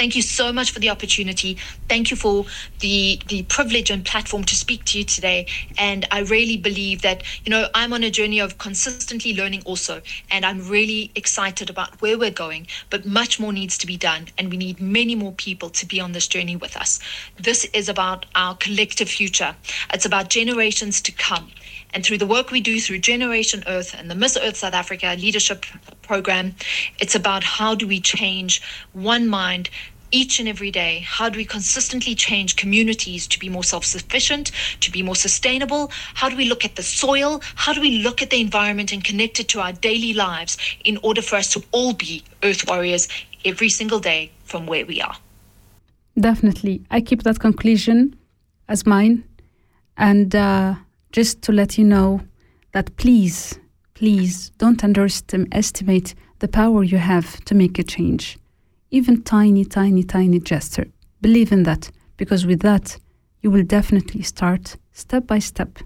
Thank 0.00 0.16
you 0.16 0.22
so 0.22 0.50
much 0.50 0.70
for 0.70 0.78
the 0.78 0.88
opportunity. 0.88 1.58
Thank 1.86 2.10
you 2.10 2.16
for 2.16 2.46
the 2.78 3.20
the 3.28 3.42
privilege 3.42 3.90
and 3.90 4.02
platform 4.02 4.44
to 4.44 4.56
speak 4.56 4.86
to 4.86 4.98
you 4.98 5.04
today. 5.04 5.46
And 5.76 6.08
I 6.10 6.20
really 6.20 6.56
believe 6.56 7.02
that, 7.02 7.22
you 7.44 7.50
know, 7.50 7.68
I'm 7.74 7.92
on 7.92 8.02
a 8.02 8.10
journey 8.10 8.38
of 8.38 8.56
consistently 8.56 9.34
learning 9.34 9.62
also. 9.66 10.00
And 10.30 10.46
I'm 10.46 10.66
really 10.66 11.12
excited 11.14 11.68
about 11.68 12.00
where 12.00 12.16
we're 12.16 12.30
going, 12.30 12.66
but 12.88 13.04
much 13.04 13.38
more 13.38 13.52
needs 13.52 13.76
to 13.76 13.86
be 13.86 13.98
done. 13.98 14.28
And 14.38 14.50
we 14.50 14.56
need 14.56 14.80
many 14.80 15.14
more 15.14 15.32
people 15.32 15.68
to 15.68 15.84
be 15.84 16.00
on 16.00 16.12
this 16.12 16.26
journey 16.26 16.56
with 16.56 16.78
us. 16.78 16.98
This 17.36 17.66
is 17.66 17.90
about 17.90 18.24
our 18.34 18.56
collective 18.56 19.10
future. 19.10 19.54
It's 19.92 20.06
about 20.06 20.30
generations 20.30 21.02
to 21.02 21.12
come. 21.12 21.50
And 21.92 22.04
through 22.04 22.18
the 22.18 22.26
work 22.26 22.50
we 22.50 22.60
do 22.60 22.80
through 22.80 22.98
Generation 22.98 23.62
Earth 23.66 23.94
and 23.96 24.10
the 24.10 24.14
Miss 24.14 24.36
Earth 24.36 24.56
South 24.58 24.74
Africa 24.74 25.16
leadership 25.18 25.64
program, 26.02 26.54
it's 26.98 27.14
about 27.14 27.42
how 27.44 27.74
do 27.74 27.86
we 27.86 28.00
change 28.00 28.62
one 28.92 29.28
mind 29.28 29.70
each 30.12 30.40
and 30.40 30.48
every 30.48 30.70
day? 30.70 31.04
How 31.06 31.28
do 31.28 31.36
we 31.36 31.44
consistently 31.44 32.14
change 32.14 32.56
communities 32.56 33.26
to 33.28 33.38
be 33.38 33.48
more 33.48 33.64
self-sufficient 33.64 34.50
to 34.80 34.90
be 34.90 35.02
more 35.02 35.16
sustainable? 35.16 35.90
How 36.14 36.28
do 36.28 36.36
we 36.36 36.48
look 36.48 36.64
at 36.64 36.76
the 36.76 36.82
soil? 36.82 37.40
How 37.54 37.72
do 37.72 37.80
we 37.80 38.02
look 38.02 38.22
at 38.22 38.30
the 38.30 38.40
environment 38.40 38.92
and 38.92 39.04
connect 39.04 39.40
it 39.40 39.48
to 39.48 39.60
our 39.60 39.72
daily 39.72 40.12
lives 40.12 40.56
in 40.84 40.98
order 41.02 41.22
for 41.22 41.36
us 41.36 41.52
to 41.52 41.62
all 41.72 41.92
be 41.92 42.24
earth 42.42 42.68
warriors 42.68 43.08
every 43.44 43.68
single 43.68 44.00
day 44.00 44.30
from 44.44 44.66
where 44.66 44.84
we 44.84 45.00
are? 45.00 45.16
Definitely. 46.18 46.82
I 46.90 47.00
keep 47.00 47.22
that 47.22 47.38
conclusion 47.38 48.16
as 48.68 48.84
mine. 48.84 49.24
And 49.96 50.34
uh, 50.34 50.74
just 51.12 51.42
to 51.42 51.52
let 51.52 51.78
you 51.78 51.84
know 51.84 52.20
that 52.72 52.96
please 52.96 53.58
please 53.94 54.50
don't 54.58 54.82
underestimate 54.84 56.14
the 56.38 56.48
power 56.48 56.82
you 56.82 56.98
have 56.98 57.44
to 57.44 57.54
make 57.54 57.78
a 57.78 57.82
change 57.82 58.38
even 58.90 59.22
tiny, 59.22 59.64
tiny, 59.64 60.02
tiny 60.02 60.40
gesture. 60.40 60.86
Believe 61.20 61.52
in 61.52 61.62
that, 61.64 61.90
because 62.16 62.46
with 62.46 62.60
that, 62.60 62.98
you 63.40 63.50
will 63.50 63.62
definitely 63.62 64.22
start 64.22 64.76
step 64.92 65.26
by 65.26 65.38
step, 65.38 65.78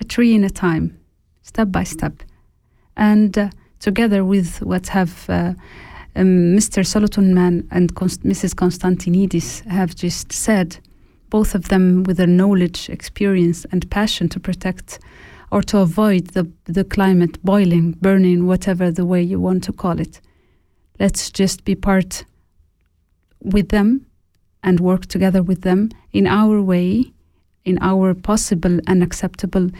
a 0.00 0.04
tree 0.04 0.34
in 0.34 0.44
a 0.44 0.50
time, 0.50 0.98
step 1.42 1.70
by 1.70 1.84
step. 1.84 2.22
And 2.96 3.36
uh, 3.38 3.50
together 3.78 4.24
with 4.24 4.60
what 4.62 4.88
have 4.88 5.28
uh, 5.28 5.54
um, 6.16 6.56
Mr. 6.56 6.84
Solothurnmann 6.84 7.66
and 7.70 7.94
Const- 7.94 8.24
Mrs. 8.24 8.54
Constantinides 8.54 9.64
have 9.66 9.94
just 9.94 10.32
said, 10.32 10.78
both 11.30 11.54
of 11.54 11.68
them 11.68 12.02
with 12.04 12.16
their 12.16 12.26
knowledge, 12.26 12.88
experience, 12.88 13.64
and 13.72 13.90
passion 13.90 14.28
to 14.30 14.40
protect 14.40 14.98
or 15.52 15.62
to 15.62 15.78
avoid 15.78 16.28
the, 16.28 16.50
the 16.64 16.84
climate 16.84 17.42
boiling, 17.44 17.92
burning, 17.92 18.46
whatever 18.46 18.90
the 18.90 19.06
way 19.06 19.22
you 19.22 19.38
want 19.38 19.62
to 19.64 19.72
call 19.72 20.00
it 20.00 20.20
let's 20.98 21.30
just 21.30 21.64
be 21.64 21.74
part 21.74 22.24
with 23.42 23.68
them 23.68 24.06
and 24.62 24.80
work 24.80 25.06
together 25.06 25.42
with 25.42 25.62
them 25.62 25.90
in 26.12 26.26
our 26.26 26.60
way, 26.60 27.12
in 27.64 27.78
our 27.80 28.14
possible 28.14 28.80
and 28.86 29.02
acceptable 29.02 29.70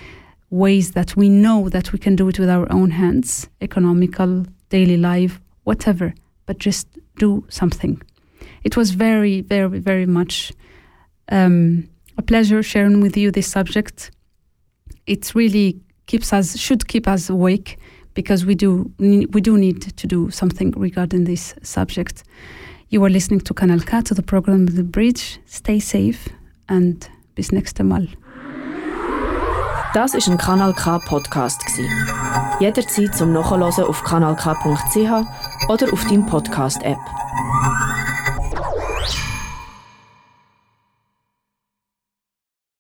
ways 0.51 0.92
that 0.92 1.16
we 1.16 1.28
know 1.28 1.68
that 1.68 1.92
we 1.92 1.99
can 1.99 2.14
do 2.14 2.28
it 2.28 2.38
with 2.38 2.49
our 2.49 2.70
own 2.72 2.90
hands, 2.90 3.49
economical, 3.61 4.44
daily 4.68 4.97
life, 4.97 5.40
whatever, 5.64 6.14
but 6.47 6.59
just 6.59 6.86
do 7.18 7.44
something. 7.49 8.01
It 8.62 8.76
was 8.76 8.92
very, 8.92 9.40
very, 9.40 9.78
very 9.78 10.07
much 10.07 10.53
um, 11.31 11.89
a 12.18 12.22
pleasure 12.22 12.62
sharing 12.62 13.01
with 13.01 13.16
you 13.16 13.31
this 13.31 13.47
subject. 13.47 14.11
It 15.07 15.35
really 15.35 15.81
keeps 16.07 16.33
us, 16.33 16.57
should 16.59 16.89
keep 16.89 17.07
us 17.09 17.31
awake 17.31 17.79
because 18.14 18.47
we 18.47 18.55
do 18.55 18.91
we 18.99 19.41
do 19.41 19.57
need 19.57 19.97
to 19.97 20.07
do 20.07 20.31
something 20.31 20.72
regarding 20.77 21.24
this 21.24 21.55
subject. 21.62 22.24
You 22.89 23.05
are 23.05 23.11
listening 23.11 23.41
to 23.41 23.55
Kanal 23.55 23.85
K 23.85 24.01
to 24.03 24.14
the 24.14 24.22
program 24.22 24.66
The 24.66 24.83
Bridge. 24.83 25.39
Stay 25.47 25.81
safe 25.81 26.29
and 26.68 27.09
Bis 27.35 27.53
nächstes 27.53 27.85
Mal. 27.85 28.09
Das 29.93 30.14
ist 30.14 30.29
ein 30.29 30.39
Kanal 30.39 30.72
K 30.72 30.99
Podcast 30.99 31.64
gsi. 31.66 31.87
Jederzeit 32.61 33.14
zum 33.14 33.33
Nachhören 33.33 33.62
auf 33.62 34.03
kanalk.ch 34.03 35.68
oder 35.68 35.93
auf 35.93 36.05
deinem 36.05 36.27
Podcast 36.27 36.83
App. 36.83 36.99